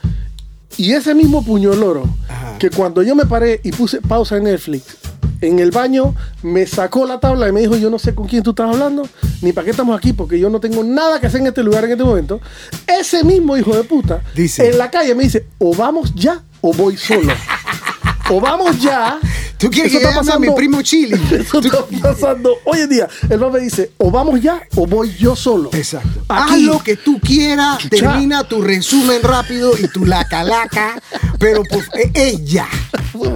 Y 0.76 0.92
ese 0.92 1.16
mismo 1.16 1.44
puño 1.44 1.74
loro, 1.74 2.04
Ajá. 2.28 2.58
que 2.60 2.70
cuando 2.70 3.02
yo 3.02 3.16
me 3.16 3.26
paré 3.26 3.62
y 3.64 3.72
puse 3.72 4.02
pausa 4.02 4.38
en 4.38 4.44
Netflix, 4.44 4.98
en 5.42 5.60
el 5.60 5.72
baño 5.72 6.16
me 6.44 6.66
sacó 6.66 7.06
la 7.06 7.20
tabla 7.20 7.48
y 7.48 7.52
me 7.52 7.62
dijo, 7.62 7.76
yo 7.76 7.90
no 7.90 8.00
sé 8.00 8.16
con 8.16 8.28
quién 8.28 8.44
tú 8.44 8.52
estás 8.52 8.70
hablando, 8.74 9.08
ni 9.42 9.54
para 9.54 9.66
qué 9.66 9.72
estamos 9.72 9.98
aquí, 9.98 10.14
porque 10.14 10.40
yo 10.40 10.50
no 10.50 10.60
tengo 10.60 10.84
nada 10.84 11.20
que 11.20 11.28
hacer 11.28 11.42
en 11.42 11.48
este 11.48 11.64
lugar 11.64 11.86
en 11.86 11.92
este 11.92 12.04
momento. 12.04 12.40
Ese 12.88 13.24
mismo 13.24 13.56
hijo 13.58 13.76
de 13.76 13.84
puta, 13.84 14.22
Dice. 14.36 14.70
en 14.70 14.78
la 14.78 14.90
calle 14.90 15.14
me 15.16 15.24
dice, 15.24 15.48
o 15.60 15.76
vamos 15.76 16.14
ya 16.16 16.42
o 16.62 16.74
voy 16.74 16.98
solo. 16.98 17.34
o 18.30 18.42
vamos 18.42 18.82
ya. 18.82 19.20
¿Tú 19.58 19.70
quieres 19.72 19.92
Eso 19.92 20.00
que 20.00 20.06
está 20.06 20.20
a 20.20 20.22
mi 20.22 20.28
pasando- 20.48 20.56
primo 20.56 20.82
Chili? 20.82 21.16
Eso 21.32 21.60
está 21.60 21.86
pasando 22.02 22.58
hoy 22.64 22.82
en 22.82 22.90
día. 22.90 23.08
El 23.30 23.40
me 23.52 23.60
dice, 23.60 23.92
o 23.98 24.12
vamos 24.12 24.40
ya 24.42 24.62
o 24.76 24.86
voy 24.86 25.16
yo 25.18 25.36
solo. 25.36 25.70
Exacto. 25.74 26.22
Aquí. 26.28 26.54
Haz 26.54 26.62
lo 26.62 26.84
que 26.84 26.96
tú 26.98 27.20
quieras, 27.20 27.80
Chucha. 27.80 27.90
termina 28.12 28.44
tu 28.44 28.62
resumen 28.62 29.22
rápido 29.24 29.72
y 29.78 29.88
tu 29.88 30.06
laca-laca, 30.06 31.02
pero 31.40 31.64
pues, 31.70 31.86
ella. 32.14 32.68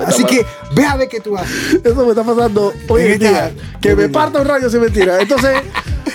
Así 0.06 0.24
que 0.26 0.46
ve 0.76 0.86
a 0.86 0.96
ver 0.96 1.08
qué 1.10 1.20
tú 1.22 1.36
haces. 1.38 1.80
Eso 1.84 2.04
me 2.06 2.10
está 2.10 2.24
pasando 2.24 2.74
hoy 2.88 3.02
en 3.04 3.20
día. 3.20 3.52
Que 3.82 3.96
me 3.96 4.10
parta 4.10 4.40
un 4.42 4.48
rayo 4.48 4.70
si 4.70 4.76
es 4.76 4.82
mentira. 4.82 5.20
Entonces, 5.20 5.58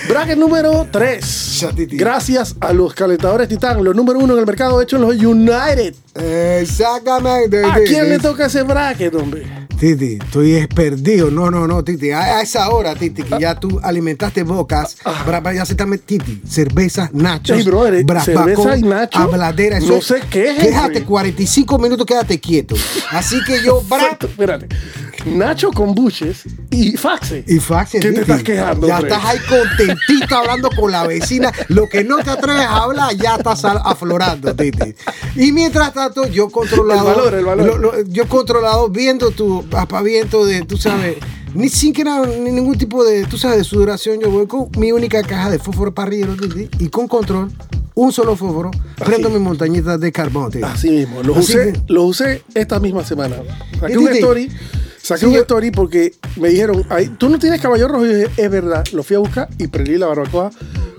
bracket 0.09 0.39
número 0.39 0.87
3. 0.91 1.57
Chatiti. 1.61 1.97
Gracias 1.97 2.55
a 2.61 2.73
los 2.73 2.95
calentadores 2.95 3.49
Titán, 3.49 3.83
los 3.83 3.97
número 3.97 4.19
uno 4.19 4.35
en 4.35 4.41
el 4.41 4.47
mercado 4.47 4.81
hecho 4.81 4.97
en 4.97 5.03
los 5.03 5.17
United. 5.17 5.95
Exactamente. 6.19 7.65
¿A 7.65 7.75
quién 7.87 8.09
le 8.09 8.19
toca 8.19 8.47
ese 8.47 8.63
bracket, 8.63 9.15
hombre? 9.15 9.67
Titi, 9.79 10.15
estoy 10.23 10.55
es 10.55 10.69
perdido. 10.69 11.31
No, 11.31 11.51
no, 11.51 11.67
no, 11.67 11.85
Titi. 11.85 12.11
A, 12.11 12.41
esa 12.41 12.71
hora, 12.71 12.95
Titi, 12.95 13.23
que 13.23 13.39
ya 13.39 13.55
tú 13.61 13.79
alimentaste 13.83 14.43
bocas, 14.43 14.97
bra- 15.05 15.43
bra- 15.43 15.55
ya 15.55 15.67
se 15.67 15.75
está 15.75 15.87
Titi, 16.05 16.41
cerveza, 16.49 17.11
nachos, 17.13 17.59
Ey, 17.59 17.63
brother, 17.65 18.05
cerveza 18.25 18.77
y 18.79 18.83
nacho, 18.83 19.19
habladera. 19.19 19.79
no 19.81 19.97
es- 19.97 20.07
sé 20.07 20.23
qué 20.31 20.51
es, 20.53 20.59
Quédate 20.59 20.87
Henry. 20.99 21.03
45 21.05 21.79
minutos, 21.79 22.07
quédate 22.07 22.41
quieto. 22.41 22.75
Así 23.11 23.39
que 23.47 23.63
yo, 23.63 23.83
bra, 23.83 24.17
Espérate. 24.19 24.69
Nacho 25.27 25.73
con 25.73 25.93
buches 25.95 26.45
y 26.71 26.97
faxe. 26.97 27.43
y 27.49 27.59
faxe, 27.59 27.99
¿Qué 27.99 28.13
te 28.13 28.21
estás 28.21 28.45
quejando, 28.45 28.87
Ya 28.87 28.99
hombre? 28.99 29.13
estás 29.13 29.25
ahí 29.29 29.39
contentito 29.49 30.37
hablando 30.37 30.71
con 30.71 30.93
la 30.93 31.05
vecina. 31.07 31.53
Lo 31.69 31.89
que 31.89 32.05
no 32.05 32.19
te 32.19 32.31
atreves 32.31 32.63
a 32.65 32.77
hablar, 32.85 33.13
ya 33.17 33.35
estás 33.35 33.65
aflorando, 33.65 34.55
Titi. 34.55 34.95
Y 35.35 35.51
mientras 35.53 35.93
tanto, 35.93 36.06
yo 36.33 36.49
controlado. 36.51 37.09
El 37.11 37.17
valor, 37.17 37.35
el 37.35 37.45
valor. 37.45 37.67
lo- 37.67 37.79
lo- 37.79 38.03
yo 38.05 38.29
controlado 38.29 38.89
viendo 38.89 39.31
tu 39.31 39.65
apaviento 39.73 40.45
de, 40.47 40.63
tú 40.63 40.77
sabes, 40.77 41.17
ni 41.55 41.69
siquiera 41.69 42.25
ni 42.27 42.51
ningún 42.51 42.77
tipo 42.77 43.05
de, 43.05 43.25
tú 43.25 43.39
sabes, 43.39 43.59
de 43.59 43.65
sudoración. 43.65 44.21
Yo 44.21 44.31
voy 44.31 44.47
con 44.47 44.69
mi 44.79 44.93
única 44.93 45.23
caja 45.23 45.51
de 45.51 45.59
fósforo 45.59 45.93
parrillero, 45.95 46.35
y 46.79 46.89
con 46.89 47.09
control, 47.09 47.51
un 47.95 48.13
solo 48.13 48.37
fósforo, 48.37 48.71
prendo 48.97 49.31
mi 49.31 49.39
montañita 49.39 49.97
de 49.97 50.13
carbón, 50.13 50.51
Titi. 50.51 50.65
Así 50.65 50.91
mismo. 50.91 51.23
Los 51.23 51.39
Así 51.39 51.53
usé, 51.57 51.73
que- 51.73 51.81
los 51.93 52.05
usé 52.05 52.43
esta 52.55 52.79
misma 52.79 53.05
semana. 53.05 53.37
Saqué 53.81 53.93
¿Y 53.95 53.97
un 53.97 54.09
story. 54.09 54.51
Saqué 55.03 55.21
Sí, 55.21 55.27
un 55.27 55.37
story 55.37 55.71
porque 55.71 56.15
me 56.37 56.49
dijeron, 56.49 56.85
"Ay, 56.91 57.09
tú 57.17 57.29
no 57.29 57.39
tienes 57.39 57.61
caballo 57.61 57.87
rojo. 57.87 58.05
Y 58.05 58.11
yo 58.11 58.17
dije, 58.17 58.31
es 58.37 58.51
verdad. 58.51 58.85
Lo 58.93 59.05
fui 59.05 59.15
a 59.15 59.21
buscar 59.21 59.49
y 59.57 59.69
prendí 59.69 59.97
la 59.99 60.07
barbacoa. 60.09 60.51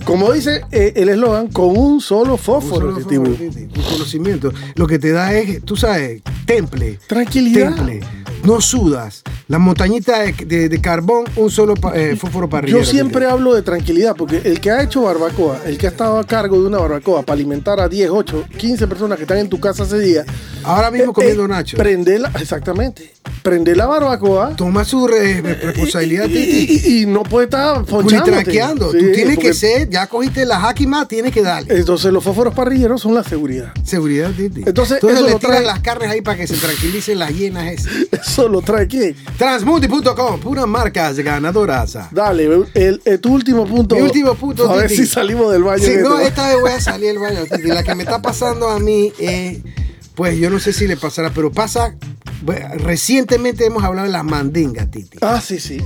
Como 0.08 0.32
dice 0.32 0.62
eh, 0.72 0.94
el 0.96 1.10
eslogan, 1.10 1.48
con 1.50 1.78
un 1.78 2.00
solo 2.02 2.34
Un 2.34 2.40
fósforo. 2.40 2.92
solo 2.94 2.98
Titi 2.98 3.18
Bú. 3.18 3.26
fósforo, 3.26 3.64
un 3.76 3.84
conocimiento. 3.84 4.54
Lo 4.76 4.88
que 4.88 4.98
te 5.00 5.12
da 5.12 5.34
es, 5.34 5.62
tú 5.64 5.76
sabes, 5.76 6.22
temple. 6.46 6.98
Tranquilidad. 7.08 7.76
Temple. 7.76 8.00
No 8.48 8.62
sudas. 8.62 9.24
La 9.50 9.60
montañita 9.60 10.20
de, 10.22 10.32
de- 10.34 10.70
de 10.70 10.82
carbón, 10.82 11.26
un 11.36 11.50
solo 11.52 11.74
eh, 11.94 12.16
fósforo 12.20 12.50
parrillero. 12.50 12.80
Yo 12.80 12.86
siempre 12.86 13.26
hablo 13.26 13.54
de 13.54 13.62
tranquilidad 13.62 14.16
porque 14.16 14.42
el 14.46 14.60
que 14.62 14.72
ha 14.72 14.82
hecho 14.84 15.02
barbacoa, 15.04 15.62
el 15.66 15.78
que 15.78 15.88
ha 15.88 15.90
estado 15.90 16.18
a 16.18 16.24
cargo 16.26 16.60
de 16.62 16.68
una 16.68 16.78
barbacoa 16.78 17.24
para 17.24 17.34
alimentar 17.36 17.80
a 17.80 17.88
10, 17.90 18.10
8, 18.10 18.46
15 18.58 18.88
personas 18.88 19.18
que 19.18 19.24
están 19.24 19.38
en 19.40 19.50
tu 19.50 19.60
casa 19.60 19.84
ese 19.84 20.00
día. 20.00 20.26
Ahora 20.64 20.92
mismo 20.92 21.12
eh, 21.12 21.14
comiendo 21.14 21.46
eh, 21.46 21.48
nacho. 21.50 21.78
Prende 21.78 22.20
la, 22.20 22.30
exactamente. 22.40 23.14
Prende 23.44 23.76
la 23.76 23.86
barbacoa. 23.86 24.56
Toma 24.56 24.84
su 24.86 25.08
re- 25.08 25.42
responsabilidad, 25.42 26.28
y, 26.30 26.38
y- 26.38 27.02
y 27.02 27.06
no 27.06 27.24
puede 27.24 27.46
estar. 27.46 27.84
Culitranqueando. 27.86 28.92
Sí, 28.92 29.00
Tú 29.00 29.12
tienes 29.14 29.36
porque- 29.36 29.50
que 29.50 29.54
ser, 29.54 29.90
ya 29.90 30.08
cogiste 30.08 30.46
la 30.46 30.68
Hakima, 30.68 31.08
tienes 31.08 31.32
que 31.34 31.42
darle. 31.42 31.78
Entonces 31.78 32.12
los 32.14 32.24
fósforos 32.24 32.54
parrilleros 32.54 33.02
son 33.02 33.14
la 33.14 33.24
seguridad. 33.24 33.74
Seguridad, 33.84 34.32
Titi. 34.32 34.64
Entonces, 34.66 34.98
eso 35.04 35.26
le 35.26 35.36
trae- 35.36 35.64
las 35.66 35.80
carnes 35.80 36.10
ahí 36.10 36.22
para 36.22 36.38
que 36.38 36.48
se 36.48 36.56
tranquilicen 36.58 37.20
las 37.20 37.32
hienas 37.34 37.72
esas. 37.74 37.92
Eso 38.38 38.48
lo 38.48 38.62
trae 38.62 38.86
quién. 38.88 39.16
Transmundi.com, 39.36 40.40
puras 40.40 40.68
marcas 40.68 41.18
ganadoras. 41.18 41.98
Dale, 42.12 42.46
el, 42.76 43.02
el- 43.04 43.20
tu 43.20 43.34
último 43.34 43.66
punto. 43.66 43.96
Mi 43.96 44.02
último 44.02 44.36
punto, 44.36 44.70
A 44.70 44.76
ver 44.76 44.92
si 44.92 45.08
salimos 45.08 45.52
del 45.52 45.64
baño. 45.64 45.84
Sí, 45.84 45.94
en 45.94 46.04
no, 46.04 46.20
esta 46.20 46.48
vez 46.50 46.62
voy 46.62 46.72
a 46.72 46.80
salir 46.80 47.08
del 47.08 47.18
baño. 47.20 47.46
Titi. 47.46 47.68
La 47.70 47.82
que 47.82 47.96
me 47.96 48.04
está 48.04 48.22
pasando 48.22 48.70
a 48.70 48.80
mí, 48.80 49.12
eh, 49.18 49.60
pues 50.14 50.38
yo 50.38 50.52
no 50.52 50.60
sé 50.60 50.72
si 50.72 50.86
le 50.88 50.98
pasará, 50.98 51.32
pero 51.34 51.52
pasa. 51.52 51.96
recientemente 52.76 53.66
hemos 53.66 53.84
hablado 53.84 54.06
de 54.06 54.12
las 54.14 54.24
mandingas, 54.24 54.92
Titi. 54.92 55.18
Ah, 55.22 55.42
sí, 55.44 55.60
sí. 55.60 55.82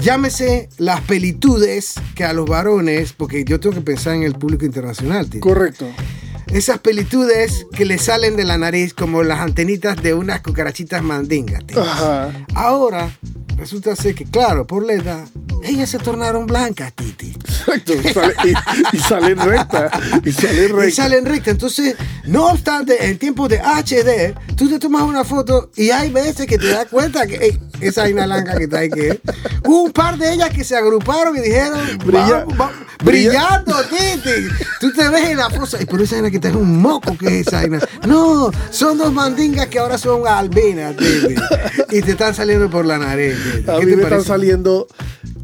Llámese 0.00 0.68
las 0.78 1.00
pelitudes 1.00 1.94
que 2.14 2.22
a 2.22 2.32
los 2.32 2.46
varones, 2.48 3.14
porque 3.14 3.44
yo 3.44 3.58
tengo 3.58 3.74
que 3.74 3.80
pensar 3.82 4.14
en 4.14 4.22
el 4.22 4.34
público 4.34 4.64
internacional, 4.64 5.24
Titi. 5.26 5.40
Correcto. 5.40 5.86
Esas 6.52 6.78
pelitudes 6.78 7.66
que 7.72 7.84
le 7.84 7.98
salen 7.98 8.36
de 8.36 8.44
la 8.44 8.56
nariz 8.56 8.94
como 8.94 9.22
las 9.22 9.40
antenitas 9.40 10.02
de 10.02 10.14
unas 10.14 10.40
cucarachitas 10.40 11.02
mandingas. 11.02 11.64
Ahora, 12.54 13.10
resulta 13.56 13.96
ser 13.96 14.14
que, 14.14 14.24
claro, 14.24 14.66
por 14.66 14.84
la 14.84 14.94
edad, 14.94 15.24
ellas 15.62 15.90
se 15.90 15.98
tornaron 15.98 16.46
blancas, 16.46 16.92
Titi. 16.94 17.32
Exacto. 17.32 17.92
Sale- 18.14 18.34
y, 18.92 18.96
y 18.96 19.00
salen 19.00 19.38
recta. 19.38 19.90
Y 20.24 20.32
salen 20.32 20.70
recta. 20.70 20.86
Y 20.86 20.90
salen 20.92 21.24
rectas. 21.26 21.48
Entonces, 21.52 21.96
no 22.24 22.46
obstante, 22.48 23.06
en 23.08 23.18
tiempos 23.18 23.48
de 23.48 23.58
HD, 23.60 24.34
tú 24.56 24.68
te 24.68 24.78
tomas 24.78 25.02
una 25.02 25.24
foto 25.24 25.70
y 25.76 25.90
hay 25.90 26.10
veces 26.10 26.46
que 26.46 26.58
te 26.58 26.68
das 26.68 26.86
cuenta 26.86 27.26
que 27.26 27.36
ey, 27.36 27.58
esa 27.80 28.02
vaina 28.02 28.26
blanca 28.26 28.56
que 28.56 28.64
está 28.64 28.78
ahí 28.78 28.90
que. 28.90 29.20
Hubo 29.64 29.82
un 29.82 29.92
par 29.92 30.16
de 30.16 30.32
ellas 30.32 30.50
que 30.50 30.62
se 30.64 30.76
agruparon 30.76 31.36
y 31.36 31.40
dijeron, 31.40 31.80
Brilla- 32.04 32.44
"Vamos, 32.46 32.60
va- 32.60 32.72
brilla- 33.04 33.30
brillando, 33.64 33.74
Titi. 33.84 34.48
Tú 34.80 34.92
te 34.92 35.08
ves 35.08 35.30
en 35.30 35.36
la 35.38 35.50
fosa. 35.50 35.80
Y 35.82 35.86
por 35.86 36.00
esa 36.00 36.14
vaina 36.16 36.30
que 36.30 36.38
te 36.38 36.48
es 36.48 36.54
un 36.54 36.80
moco 36.80 37.16
que 37.18 37.40
es 37.40 37.46
esa 37.48 37.56
vaina. 37.62 37.80
No, 38.06 38.50
son 38.70 38.96
dos 38.98 39.12
mandingas 39.12 39.66
que 39.66 39.78
ahora 39.80 39.98
son 39.98 40.26
albinas, 40.26 40.94
Titi. 40.96 41.34
Y 41.90 42.02
te 42.02 42.12
están 42.12 42.34
saliendo 42.34 42.70
por 42.70 42.84
la 42.86 42.98
nariz. 42.98 43.34
Titi. 43.56 43.70
A 43.70 43.78
¿Qué 43.78 43.86
mí 43.86 43.90
te 43.92 43.96
me 43.96 44.02
están 44.04 44.22
saliendo 44.24 44.86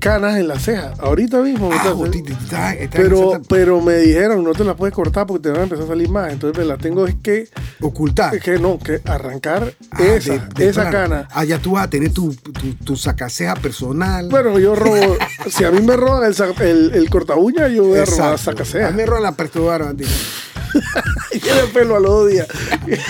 canas 0.02 0.36
en 0.36 0.48
la 0.48 0.58
ceja. 0.58 0.92
Ahorita 0.98 1.40
mismo. 1.40 1.70
Ah, 1.72 1.94
está- 2.36 2.74
está- 2.74 2.96
pero, 2.98 3.40
pero 3.48 3.80
me 3.80 3.94
dijeron, 3.98 4.42
no 4.42 4.52
te 4.52 4.64
las 4.64 4.74
puedes 4.74 4.92
cortar 4.94 5.26
porque 5.28 5.44
te 5.44 5.50
van 5.50 5.60
a 5.60 5.62
empezar 5.62 5.84
a 5.84 5.88
salir 5.88 6.08
más. 6.08 6.32
Entonces 6.32 6.58
me 6.58 6.64
las 6.64 6.78
tengo 6.78 7.06
es 7.06 7.14
que, 7.22 7.48
ocultar. 7.80 8.34
es 8.34 8.42
que 8.42 8.58
no, 8.58 8.78
que 8.80 9.00
arrancar 9.04 9.72
Ah, 9.92 10.02
esa, 10.02 10.32
de- 10.34 10.40
de 10.56 10.68
esa 10.68 10.90
cana. 10.90 11.28
Ah, 11.30 11.44
ya 11.44 11.58
tú 11.60 11.72
vas 11.72 11.84
a 11.84 11.90
tener 11.90 12.12
tu, 12.12 12.34
tu, 12.34 12.74
tu 12.74 12.96
sacaceja 12.96 13.54
personal. 13.54 14.28
Bueno, 14.28 14.58
yo 14.58 14.74
robo. 14.74 15.16
si 15.48 15.64
a 15.64 15.70
mí 15.70 15.80
me 15.80 15.96
roban 15.96 16.30
el, 16.30 16.62
el, 16.66 16.94
el 16.94 17.08
corta 17.10 17.36
uña, 17.36 17.68
yo 17.68 17.84
voy 17.84 17.98
a 18.00 18.04
robar 18.04 18.32
Exacto. 18.32 18.38
sacasea. 18.50 18.88
A 18.88 18.90
mí 18.90 18.96
me 18.96 19.06
roban 19.06 19.22
la 19.22 19.32
perturbaron, 19.32 19.96
tiene 21.30 21.62
pelo 21.72 21.96
a 21.96 22.00
los 22.00 22.28
días. 22.28 22.46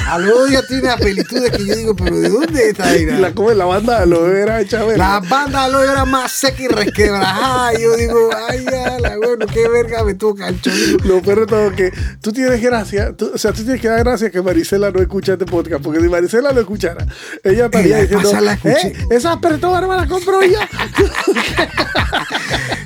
A 0.09 0.19
los 0.19 0.49
días 0.49 0.67
tiene 0.67 0.89
apelitudes 0.91 1.51
que 1.51 1.65
yo 1.67 1.77
digo, 1.77 1.97
pero 1.97 2.19
¿de 2.19 2.29
dónde 2.29 2.69
está 2.71 2.97
Y 2.97 3.07
la 3.07 3.33
come 3.33 3.55
la 3.55 3.65
banda 3.65 4.05
de 4.07 4.19
vera 4.31 4.61
hecha. 4.61 4.83
La 4.97 5.21
banda 5.21 5.69
lo 5.69 5.83
era 5.83 6.05
más 6.05 6.33
seca 6.33 6.63
y 6.63 6.69
resquebrajada. 6.69 7.73
Yo 7.79 7.97
digo, 7.97 8.31
ay, 8.49 8.65
ya, 8.71 8.99
la 8.99 9.17
bueno, 9.17 9.47
qué 9.47 9.69
verga 9.69 10.05
me 10.05 10.15
toca 10.15 10.49
el 10.49 10.61
chorizo. 10.61 10.99
Lo 11.05 11.21
peor 11.23 11.41
de 11.41 11.47
todo 11.47 11.71
que 11.73 11.93
tú 12.21 12.33
tienes 12.33 12.61
gracia, 12.63 13.13
tú- 13.17 13.31
o 13.35 13.39
sea, 13.39 13.53
tú 13.53 13.63
tienes 13.63 13.81
que 13.81 13.89
dar 13.89 13.99
gracias 14.05 14.31
que 14.31 14.43
Marisela 14.43 14.91
no 14.91 15.01
escucha 15.01 15.33
este 15.35 15.47
podcast, 15.47 15.83
porque 15.83 16.01
si 16.01 16.09
Marisela 16.09 16.53
lo 16.53 16.61
escuchara, 16.61 17.07
ella 17.45 17.67
estaría 17.67 17.99
diciendo, 17.99 18.33
la. 18.41 18.59
"Eh, 18.65 18.93
esa 19.11 19.41
pertoba 19.41 19.81
me 19.83 19.97
la 19.97 20.07
compro 20.07 20.43
ya. 20.43 20.69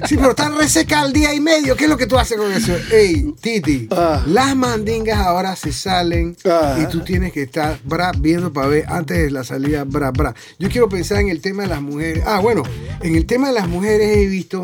Sí, 0.08 0.16
pero 0.16 0.30
está 0.30 0.48
reseca 0.50 1.00
al 1.00 1.12
día 1.12 1.34
y 1.34 1.40
medio. 1.40 1.76
¿Qué 1.76 1.84
es 1.84 1.90
lo 1.90 1.96
que 1.96 2.06
tú 2.06 2.18
haces 2.18 2.36
con 2.38 2.50
eso? 2.52 2.72
Ey, 2.92 3.34
Titi, 3.40 3.88
Ah. 3.90 4.22
las 4.26 4.54
mandingas 4.56 5.18
ahora 5.18 5.56
se 5.56 5.72
salen 5.72 6.36
Ah. 6.44 6.78
y 6.82 6.86
tú 6.86 7.00
tienes 7.00 7.32
que 7.32 7.42
estar 7.42 7.78
bra 7.84 8.12
viendo 8.18 8.52
para 8.52 8.68
ver 8.68 8.84
antes 8.88 9.16
de 9.18 9.30
la 9.30 9.44
salida 9.44 9.84
bra 9.84 10.10
bra. 10.10 10.34
Yo 10.58 10.68
quiero 10.68 10.88
pensar 10.88 11.18
en 11.18 11.28
el 11.28 11.40
tema 11.40 11.64
de 11.64 11.68
las 11.70 11.80
mujeres. 11.82 12.22
Ah, 12.26 12.40
bueno, 12.40 12.62
en 13.02 13.14
el 13.16 13.26
tema 13.26 13.48
de 13.48 13.54
las 13.54 13.68
mujeres 13.68 14.16
he 14.16 14.26
visto, 14.26 14.62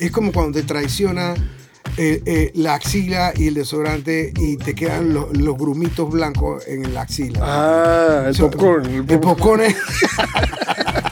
es 0.00 0.10
como 0.10 0.32
cuando 0.32 0.58
te 0.60 0.64
traiciona 0.66 1.34
eh, 1.98 2.20
eh, 2.26 2.50
la 2.56 2.74
axila 2.74 3.32
y 3.34 3.46
el 3.46 3.54
desodorante 3.54 4.30
y 4.36 4.58
te 4.58 4.74
quedan 4.74 5.14
los, 5.14 5.34
los 5.34 5.56
grumitos 5.56 6.10
blancos 6.10 6.64
en 6.66 6.92
la 6.92 7.02
axila. 7.02 7.38
Ah, 7.42 8.24
el 8.28 8.34
So- 8.34 8.50
popcorn. 8.50 8.84
El 8.86 9.10
El 9.10 9.20
popcorn 9.20 9.62
es- 9.62 9.76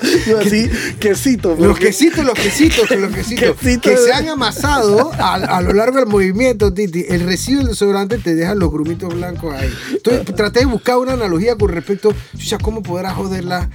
Yo 0.26 0.38
así, 0.40 0.68
quesito. 1.00 1.56
Los 1.58 1.78
quesitos, 1.78 2.24
los 2.24 2.34
quesitos, 2.38 2.90
los 2.90 3.12
quesitos 3.14 3.56
Quesito 3.56 3.80
que 3.82 3.90
de- 3.90 3.96
se 4.06 4.12
han 4.12 4.28
amasado 4.28 5.12
a, 5.14 5.34
a 5.34 5.60
lo 5.62 5.72
largo 5.72 5.98
del 5.98 6.06
movimiento, 6.06 6.72
Titi. 6.72 7.04
El 7.08 7.20
residuo 7.26 7.60
del 7.60 7.68
desodorante 7.68 8.18
te 8.18 8.34
deja 8.34 8.54
los 8.54 8.70
grumitos 8.70 9.12
blancos 9.14 9.54
ahí. 9.54 9.72
Entonces 9.92 10.34
traté 10.34 10.60
de 10.60 10.66
buscar 10.66 10.98
una 10.98 11.12
analogía 11.14 11.56
con 11.56 11.68
respecto, 11.70 12.14
ya 12.34 12.58
cómo 12.58 12.82
podrá 12.82 13.12
joderla 13.14 13.70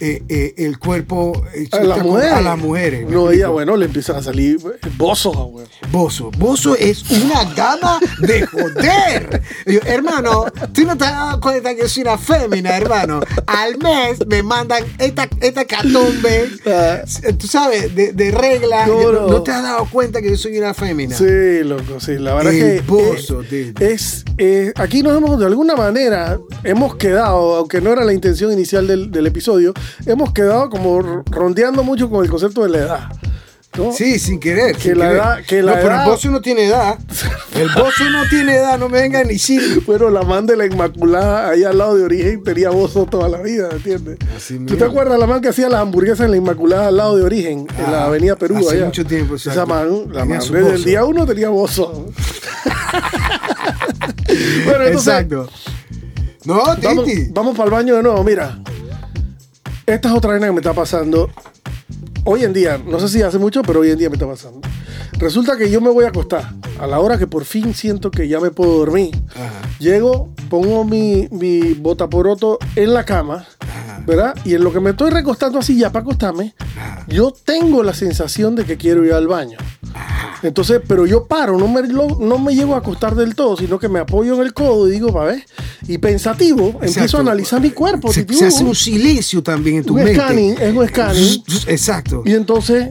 eh, 0.00 0.22
eh, 0.28 0.54
el 0.58 0.78
cuerpo 0.78 1.44
eh, 1.54 1.68
A 1.72 1.78
las 1.82 1.98
chucha, 1.98 2.04
mujeres. 2.08 2.32
A 2.32 2.40
las 2.40 2.58
mujeres. 2.58 3.06
¿me 3.06 3.12
No, 3.14 3.30
ella, 3.30 3.48
bueno, 3.48 3.76
le 3.76 3.86
empiezan 3.86 4.16
a 4.16 4.22
salir 4.22 4.58
bozos, 4.96 5.34
ah, 5.36 5.42
güey. 5.42 5.66
Bozo. 5.90 6.30
Bozo 6.38 6.76
es 6.76 7.08
una 7.10 7.44
gama 7.54 7.98
de 8.20 8.46
joder. 8.46 9.42
Yo, 9.66 9.80
hermano, 9.86 10.46
tú 10.72 10.82
no 10.84 10.96
te 10.96 11.04
has 11.04 11.12
dado 11.12 11.40
cuenta 11.40 11.74
que 11.74 11.88
soy 11.88 12.02
una 12.02 12.18
fémina, 12.18 12.76
hermano. 12.76 13.20
Al 13.46 13.78
mes 13.78 14.26
me 14.26 14.42
mandan 14.42 14.84
esta, 14.98 15.28
esta 15.40 15.64
catombe, 15.64 16.48
Ah. 16.66 17.02
tú 17.38 17.46
sabes, 17.46 17.94
de, 17.94 18.12
de 18.12 18.30
regla. 18.30 18.86
No, 18.86 19.02
Yo, 19.02 19.12
no. 19.12 19.26
no 19.28 19.42
te 19.42 19.50
has 19.52 19.62
dado 19.62 19.86
cuenta 19.90 20.20
que 20.20 20.30
yo 20.30 20.36
soy 20.36 20.58
una 20.58 20.74
fémina. 20.74 21.16
Sí, 21.16 21.62
loco, 21.64 21.98
sí. 22.00 22.18
La 22.18 22.34
verdad 22.34 22.52
El 22.52 22.60
que 22.76 22.80
bozo, 22.86 23.42
eh, 23.50 23.72
es 23.80 24.24
eh, 24.38 24.72
aquí 24.76 25.02
nos 25.02 25.16
hemos 25.16 25.38
de 25.38 25.46
alguna 25.46 25.74
manera 25.76 26.38
hemos 26.64 26.96
quedado, 26.96 27.56
aunque 27.56 27.80
no 27.80 27.90
era 27.92 28.04
la 28.04 28.12
intención 28.12 28.52
inicial 28.52 28.86
del, 28.86 29.10
del 29.10 29.26
episodio, 29.26 29.72
hemos 30.06 30.32
quedado 30.32 30.70
como 30.70 31.00
rondeando 31.30 31.82
mucho 31.82 32.08
con 32.10 32.24
el 32.24 32.30
concepto 32.30 32.62
de 32.64 32.70
la 32.70 32.78
edad. 32.78 33.08
¿no? 33.76 33.92
Sí, 33.92 34.18
sin 34.18 34.40
querer. 34.40 34.74
Que 34.74 34.82
sin 34.90 34.98
la 34.98 35.04
querer. 35.08 35.16
edad- 35.22 35.44
que 35.46 35.62
la 35.62 35.72
no, 35.72 35.76
pero 35.82 35.88
edad- 35.94 36.04
el 36.04 36.10
bozo 36.10 36.30
no 36.30 36.40
tiene 36.40 36.64
edad. 36.66 36.98
El 37.54 37.68
bozo 37.68 38.04
no 38.10 38.22
tiene 38.28 38.56
edad, 38.56 38.78
no 38.78 38.88
me 38.88 39.00
venga 39.00 39.22
ni 39.22 39.34
decir. 39.34 39.82
Pero 39.86 40.10
la 40.10 40.22
man 40.22 40.46
de 40.46 40.56
la 40.56 40.64
Inmaculada, 40.66 41.50
ahí 41.50 41.64
al 41.64 41.76
lado 41.78 41.96
de 41.96 42.04
origen, 42.04 42.42
tenía 42.42 42.70
bozo 42.70 43.04
toda 43.06 43.28
la 43.28 43.38
vida, 43.42 43.68
¿entiendes? 43.70 44.16
Así 44.36 44.54
¿Tú 44.54 44.60
mismo. 44.62 44.78
te 44.78 44.84
acuerdas 44.84 45.18
la 45.18 45.26
man 45.26 45.40
que 45.40 45.48
hacía 45.48 45.68
las 45.68 45.80
hamburguesas 45.80 46.24
en 46.26 46.30
la 46.32 46.36
Inmaculada 46.38 46.88
al 46.88 46.96
lado 46.96 47.16
de 47.16 47.24
origen, 47.24 47.66
en 47.78 47.92
la 47.92 48.02
Ah, 48.04 48.06
avenida 48.06 48.36
Perú? 48.36 48.56
hace 48.58 48.76
allá? 48.76 48.84
mucho 48.86 49.04
tiempo, 49.04 49.34
Esa 49.36 49.66
man, 49.66 50.06
la 50.12 50.24
man, 50.24 50.38
desde 50.38 50.74
el 50.74 50.84
día 50.84 51.04
uno 51.04 51.26
tenía 51.26 51.48
bozo. 51.50 52.06
bueno, 54.64 54.84
entonces, 54.84 55.08
Exacto. 55.14 55.48
No, 56.44 56.62
Vamos, 56.82 57.04
Titi. 57.04 57.30
vamos 57.32 57.56
para 57.56 57.66
el 57.66 57.70
baño 57.72 57.96
de 57.96 58.02
nuevo. 58.02 58.24
Mira, 58.24 58.58
esta 59.94 60.08
es 60.10 60.14
otra 60.14 60.32
vaina 60.32 60.46
que 60.46 60.52
me 60.52 60.58
está 60.58 60.74
pasando. 60.74 61.30
Hoy 62.24 62.44
en 62.44 62.52
día, 62.52 62.78
no 62.78 63.00
sé 63.00 63.08
si 63.08 63.22
hace 63.22 63.38
mucho, 63.38 63.62
pero 63.62 63.80
hoy 63.80 63.90
en 63.90 63.98
día 63.98 64.10
me 64.10 64.16
está 64.16 64.26
pasando. 64.26 64.60
Resulta 65.12 65.56
que 65.56 65.70
yo 65.70 65.80
me 65.80 65.88
voy 65.88 66.04
a 66.04 66.08
acostar 66.08 66.52
a 66.78 66.86
la 66.86 67.00
hora 67.00 67.18
que 67.18 67.26
por 67.26 67.46
fin 67.46 67.72
siento 67.72 68.10
que 68.10 68.28
ya 68.28 68.38
me 68.38 68.50
puedo 68.50 68.76
dormir. 68.78 69.16
Ajá. 69.30 69.50
Llego, 69.78 70.28
pongo 70.50 70.84
mi, 70.84 71.26
mi 71.30 71.72
botaporoto 71.72 72.58
en 72.76 72.92
la 72.92 73.04
cama. 73.04 73.46
¿Verdad? 74.08 74.34
Y 74.44 74.54
en 74.54 74.64
lo 74.64 74.72
que 74.72 74.80
me 74.80 74.90
estoy 74.90 75.10
recostando 75.10 75.58
así 75.58 75.76
ya 75.78 75.92
para 75.92 76.02
acostarme, 76.02 76.54
yo 77.08 77.30
tengo 77.44 77.82
la 77.82 77.92
sensación 77.92 78.56
de 78.56 78.64
que 78.64 78.76
quiero 78.78 79.04
ir 79.04 79.12
al 79.12 79.28
baño. 79.28 79.58
Entonces, 80.42 80.80
pero 80.88 81.04
yo 81.06 81.26
paro, 81.26 81.58
no 81.58 81.68
me, 81.68 81.82
no 81.82 82.38
me 82.38 82.54
llego 82.54 82.74
a 82.74 82.78
acostar 82.78 83.14
del 83.14 83.34
todo, 83.34 83.56
sino 83.56 83.78
que 83.78 83.88
me 83.88 83.98
apoyo 83.98 84.34
en 84.36 84.40
el 84.42 84.54
codo 84.54 84.88
y 84.88 84.92
digo, 84.92 85.12
para 85.12 85.32
ver, 85.32 85.44
y 85.86 85.98
pensativo, 85.98 86.78
empiezo 86.80 87.18
a 87.18 87.20
analizar 87.20 87.60
mi 87.60 87.70
cuerpo. 87.70 88.12
Se, 88.12 88.26
se 88.32 88.46
hace 88.46 88.64
un 88.64 88.74
silencio 88.74 89.42
también 89.42 89.76
en 89.78 89.84
tu 89.84 89.94
un 89.94 90.02
mente. 90.04 90.14
scanning, 90.14 90.56
es 90.58 90.74
un 90.74 90.88
scanning. 90.88 91.44
Exacto. 91.66 92.22
Y 92.24 92.32
entonces, 92.32 92.88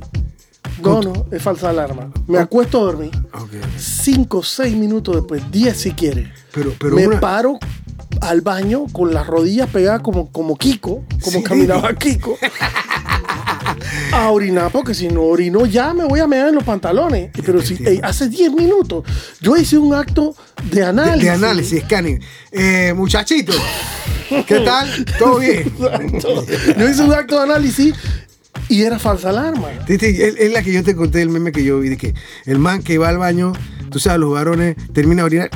no, 0.83 1.01
no, 1.01 1.25
es 1.31 1.41
falsa 1.41 1.69
alarma. 1.69 2.11
Me 2.27 2.37
acuesto 2.37 2.79
a 2.79 2.83
dormir. 2.83 3.11
Ok. 3.33 3.51
Cinco, 3.77 4.43
seis 4.43 4.75
minutos 4.75 5.15
después, 5.15 5.41
diez 5.51 5.77
si 5.77 5.91
quiere. 5.93 6.31
Pero, 6.53 6.73
pero 6.77 6.95
me 6.95 7.07
una- 7.07 7.19
paro 7.19 7.57
al 8.21 8.41
baño 8.41 8.85
con 8.91 9.13
las 9.13 9.27
rodillas 9.27 9.69
pegadas 9.69 10.01
como, 10.01 10.31
como 10.31 10.57
Kiko, 10.57 11.03
como 11.21 11.37
Sí. 11.39 11.43
caminaba 11.43 11.93
Kiko. 11.95 12.37
A 14.11 14.29
orinar, 14.31 14.71
porque 14.71 14.93
si 14.93 15.07
no 15.07 15.23
orino 15.23 15.65
ya 15.65 15.93
me 15.93 16.05
voy 16.05 16.19
a 16.19 16.27
mear 16.27 16.49
en 16.49 16.55
los 16.55 16.63
pantalones. 16.63 17.29
Pero 17.45 17.61
si 17.61 17.77
hace 18.01 18.29
10 18.29 18.51
minutos 18.53 19.03
yo 19.41 19.55
hice 19.57 19.77
un 19.77 19.93
acto 19.93 20.35
de 20.71 20.83
análisis. 20.83 21.23
de 21.23 21.29
análisis, 21.29 21.83
scanning. 21.83 22.19
Eh, 22.51 22.93
muchachito, 22.95 23.53
¿qué 24.47 24.59
tal? 24.61 24.89
¿Todo 25.19 25.39
bien? 25.39 25.71
Yo 26.77 26.89
hice 26.89 27.03
un 27.03 27.13
acto 27.13 27.37
de 27.37 27.43
análisis 27.43 27.93
y 28.69 28.81
era 28.83 28.97
falsa 28.99 29.29
alarma. 29.29 29.69
Es 29.87 30.51
la 30.51 30.61
que 30.63 30.73
yo 30.73 30.83
te 30.83 30.95
conté 30.95 31.21
el 31.21 31.29
meme 31.29 31.51
que 31.51 31.63
yo 31.63 31.79
vi, 31.79 31.89
de 31.89 31.97
que 31.97 32.13
el 32.45 32.59
man 32.59 32.81
que 32.83 32.97
va 32.97 33.09
al 33.09 33.17
baño, 33.17 33.53
tú 33.91 33.99
sabes, 33.99 34.19
los 34.19 34.33
varones, 34.33 34.75
termina 34.93 35.21
de 35.21 35.25
orinar 35.25 35.49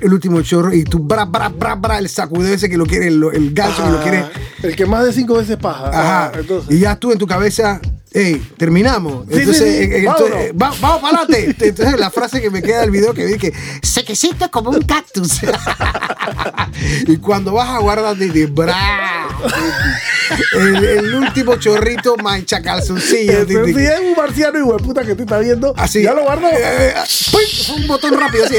el 0.00 0.12
último 0.12 0.40
chorro 0.42 0.72
y 0.72 0.84
tú, 0.84 0.98
bra, 0.98 1.24
bra, 1.24 1.48
bra, 1.48 1.74
bra, 1.74 1.98
el 1.98 2.08
sacudeo 2.08 2.54
ese 2.54 2.68
que 2.68 2.76
lo 2.76 2.86
quiere, 2.86 3.08
el, 3.08 3.22
el 3.32 3.52
gancho 3.54 3.84
que 3.84 3.90
lo 3.90 4.02
quiere. 4.02 4.18
Ah, 4.18 4.30
El 4.62 4.76
que 4.76 4.86
más 4.86 5.04
de 5.04 5.12
cinco 5.12 5.34
veces 5.34 5.56
paja. 5.56 5.88
Ajá. 5.88 6.24
Ah, 6.26 6.32
entonces. 6.38 6.74
y 6.74 6.80
ya 6.80 6.96
tú 6.96 7.12
en 7.12 7.18
tu 7.18 7.26
cabeza, 7.26 7.80
hey, 8.12 8.42
terminamos. 8.56 9.26
Sí, 9.30 9.38
Entonces, 9.40 9.56
sí, 9.56 9.62
sí, 9.64 9.70
eh, 9.92 9.96
eh, 9.96 10.04
entonces, 10.06 10.34
eh, 10.36 10.52
va- 10.52 10.72
vamos 10.80 11.00
para 11.02 11.18
adelante. 11.22 11.56
Entonces, 11.68 11.98
la 11.98 12.10
frase 12.10 12.40
que 12.42 12.50
me 12.50 12.62
queda 12.62 12.80
del 12.80 12.90
video 12.90 13.14
que 13.14 13.24
vi 13.26 13.36
que 13.38 13.52
sequecito 13.82 14.50
como 14.50 14.70
un 14.70 14.82
cactus. 14.82 15.40
y 17.06 17.16
cuando 17.18 17.52
vas 17.52 17.68
a 17.70 17.78
guardar 17.78 18.16
de 18.16 18.46
bra, 18.46 19.28
el, 20.52 20.84
el 20.84 21.14
último 21.14 21.56
chorrito 21.56 22.16
mancha 22.16 22.60
calzoncillo. 22.62 23.46
Titi. 23.46 23.74
sí 23.74 23.80
es 23.86 24.00
un 24.00 24.14
marciano 24.16 24.58
y 24.76 24.82
puta 24.82 25.02
que 25.04 25.14
te 25.14 25.22
está 25.22 25.38
viendo. 25.38 25.74
Así. 25.76 26.02
Ya 26.02 26.14
lo 26.14 26.22
guardo. 26.22 26.46
Eh, 26.48 26.54
eh. 26.56 26.94
Fue 27.30 27.42
un 27.76 27.86
botón 27.86 28.18
rápido, 28.18 28.44
así. 28.44 28.56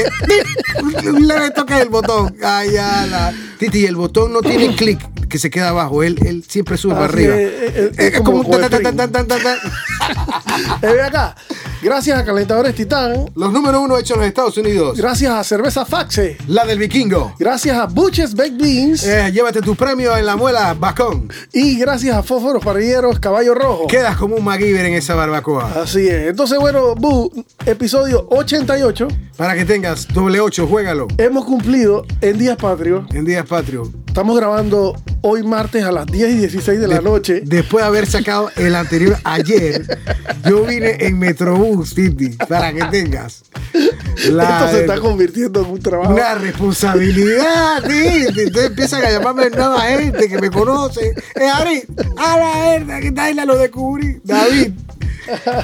Un 1.06 1.26
leve 1.26 1.50
toque 1.50 1.74
del 1.74 1.88
botón. 1.88 2.34
Ay, 2.42 2.72
ya 2.72 3.06
la. 3.06 3.32
Titi, 3.58 3.86
el 3.86 3.96
botón 3.96 4.32
no 4.32 4.40
tiene 4.42 4.74
clic 4.76 5.00
que 5.28 5.38
se 5.38 5.50
queda 5.50 5.68
abajo. 5.70 6.02
Él, 6.02 6.18
él 6.26 6.44
siempre 6.46 6.76
sube 6.76 6.94
para 6.94 7.06
Así 7.06 7.14
arriba. 7.14 7.36
es, 7.36 7.52
es- 7.52 7.76
es 7.76 7.98
Eh, 7.98 8.06
Es 8.08 8.18
como 8.18 8.42
como 8.42 8.54
un 8.54 8.60
tan, 8.60 8.70
tan, 8.70 8.82
juez 8.82 8.96
tan, 8.96 9.12
tan, 9.12 9.26
tan, 9.28 9.42
tan. 9.42 9.58
Eh, 10.82 10.92
ve 10.92 11.02
acá. 11.02 11.34
Gracias 11.82 12.16
a 12.16 12.24
Calentadores 12.24 12.76
Titán. 12.76 13.28
Los 13.34 13.52
número 13.52 13.80
uno 13.80 13.98
hechos 13.98 14.12
en 14.12 14.18
los 14.20 14.28
Estados 14.28 14.56
Unidos. 14.56 14.96
Gracias 14.96 15.32
a 15.32 15.42
Cerveza 15.42 15.84
Faxe. 15.84 16.36
La 16.46 16.64
del 16.64 16.78
vikingo. 16.78 17.34
Gracias 17.40 17.76
a 17.76 17.86
Butches 17.86 18.34
Baked 18.36 18.56
Beans. 18.56 19.04
Eh, 19.04 19.32
llévate 19.32 19.60
tu 19.62 19.74
premio 19.74 20.16
en 20.16 20.24
la 20.24 20.36
muela 20.36 20.74
Bacón. 20.74 21.28
Y 21.52 21.76
gracias 21.78 22.16
a 22.16 22.22
Fósforos 22.22 22.64
Parrilleros 22.64 23.18
Caballo 23.18 23.54
Rojo. 23.54 23.88
Quedas 23.88 24.16
como 24.16 24.36
un 24.36 24.44
MacGyver 24.44 24.86
en 24.86 24.94
esa 24.94 25.16
barbacoa. 25.16 25.82
Así 25.82 26.06
es. 26.06 26.28
Entonces, 26.28 26.56
bueno, 26.60 26.94
Bu, 26.94 27.32
episodio 27.66 28.28
88. 28.30 29.08
Para 29.36 29.54
que 29.56 29.64
tengas 29.64 30.06
doble 30.06 30.38
ocho, 30.40 30.68
juégalo. 30.68 31.08
Hemos 31.18 31.44
cumplido 31.44 32.04
en 32.20 32.38
Días 32.38 32.56
Patrios 32.58 33.06
En 33.12 33.24
Días 33.24 33.44
Patrio. 33.46 33.90
estamos 34.06 34.36
grabando 34.36 34.94
hoy 35.22 35.42
martes 35.42 35.82
a 35.84 35.90
las 35.90 36.06
10 36.06 36.30
y 36.30 36.36
16 36.36 36.78
de 36.80 36.86
la 36.86 36.96
De- 36.96 37.02
noche. 37.02 37.42
Después 37.44 37.82
de 37.82 37.88
haber 37.88 38.06
sacado 38.06 38.50
el 38.56 38.74
anterior 38.76 39.16
ayer, 39.24 39.98
yo 40.48 40.64
vine 40.64 40.96
en 41.00 41.18
Metrobús, 41.18 41.71
Titi, 41.94 42.28
para 42.48 42.72
que 42.72 42.82
tengas. 42.90 43.42
la- 44.30 44.44
Esto 44.64 44.70
se 44.76 44.80
está 44.82 45.00
convirtiendo 45.00 45.60
en 45.64 45.70
un 45.70 45.80
trabajo. 45.80 46.14
Una 46.14 46.34
responsabilidad, 46.36 47.82
Titi. 47.82 48.40
Entonces 48.40 48.70
empiezan 48.70 49.04
a 49.04 49.10
llamarme 49.10 49.50
nueva 49.50 49.80
gente 49.82 50.28
que 50.28 50.38
me 50.38 50.50
conoce. 50.50 51.14
Eh, 51.34 51.48
Ari, 51.52 51.82
a 52.16 52.36
la 52.38 52.70
verdad 52.78 53.00
que 53.00 53.08
está 53.08 53.24
ahí 53.24 53.34
la 53.34 53.44
lo 53.44 53.56
descubrí. 53.58 54.20
David. 54.24 54.72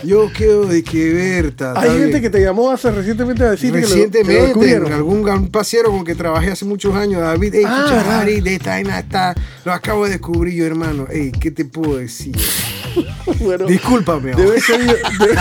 Yo 0.04 0.30
quiero 0.36 0.66
de 0.66 0.84
que 0.84 1.12
Berta. 1.12 1.74
Hay 1.76 1.90
gente 1.98 2.20
que 2.20 2.30
te 2.30 2.40
llamó 2.40 2.70
hace 2.70 2.92
recientemente 2.92 3.42
a 3.42 3.50
decir 3.50 3.72
que 3.72 3.80
lo- 3.80 3.86
que 3.86 3.88
lo, 3.88 3.94
Recientemente, 3.96 4.42
descubrieron. 4.44 4.92
algún, 4.92 5.48
pasero 5.50 5.90
con 5.90 6.04
que 6.04 6.14
trabajé 6.14 6.52
hace 6.52 6.64
muchos 6.64 6.94
años, 6.94 7.20
David, 7.20 7.54
ey, 7.56 7.64
Ah, 7.66 7.84
escucha. 7.88 8.20
Ari, 8.20 8.40
de 8.40 8.54
esta 8.54 8.70
vaina 8.70 9.00
está, 9.00 9.34
lo 9.64 9.72
acabo 9.72 10.04
de 10.04 10.12
descubrir 10.12 10.54
yo, 10.54 10.64
hermano. 10.64 11.06
Ey, 11.10 11.32
¿qué 11.32 11.50
te 11.50 11.64
puedo 11.64 11.96
decir? 11.98 12.36
Bueno, 13.40 13.66
Discúlpame. 13.66 14.32
amor. 14.32 14.44
Debe 14.44 14.60
ser, 14.60 14.80
debe, 14.86 15.36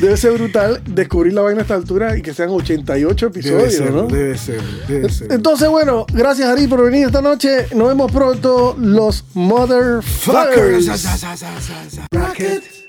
debe 0.00 0.16
ser 0.16 0.32
brutal 0.32 0.82
descubrir 0.86 1.32
la 1.32 1.42
vaina 1.42 1.60
a 1.60 1.62
esta 1.62 1.74
altura 1.74 2.16
y 2.16 2.22
que 2.22 2.34
sean 2.34 2.50
88 2.50 3.26
Debe 3.28 3.38
episodios, 3.40 3.74
ser, 3.74 3.92
¿no? 3.92 4.06
debe 4.06 4.36
ser, 4.36 4.60
debe 4.88 5.08
ser. 5.10 5.32
Entonces, 5.32 5.68
bueno, 5.68 6.06
gracias 6.12 6.48
Ari 6.48 6.66
por 6.66 6.82
venir 6.84 7.06
esta 7.06 7.22
noche. 7.22 7.66
Nos 7.74 7.88
vemos 7.88 8.10
pronto, 8.12 8.76
los 8.78 9.22
Fuckers. 9.22 10.86
Motherfuckers. 10.86 12.86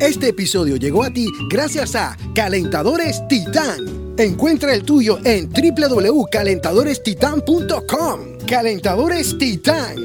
Este 0.00 0.28
episodio 0.28 0.76
llegó 0.76 1.02
a 1.04 1.10
ti 1.10 1.28
gracias 1.50 1.94
a 1.96 2.16
Calentadores 2.34 3.22
Titán. 3.28 4.14
Encuentra 4.18 4.74
el 4.74 4.82
tuyo 4.82 5.18
en 5.24 5.48
www.calentadorestitan.com. 5.50 8.20
Calentadores 8.46 9.36
Titán. 9.38 9.96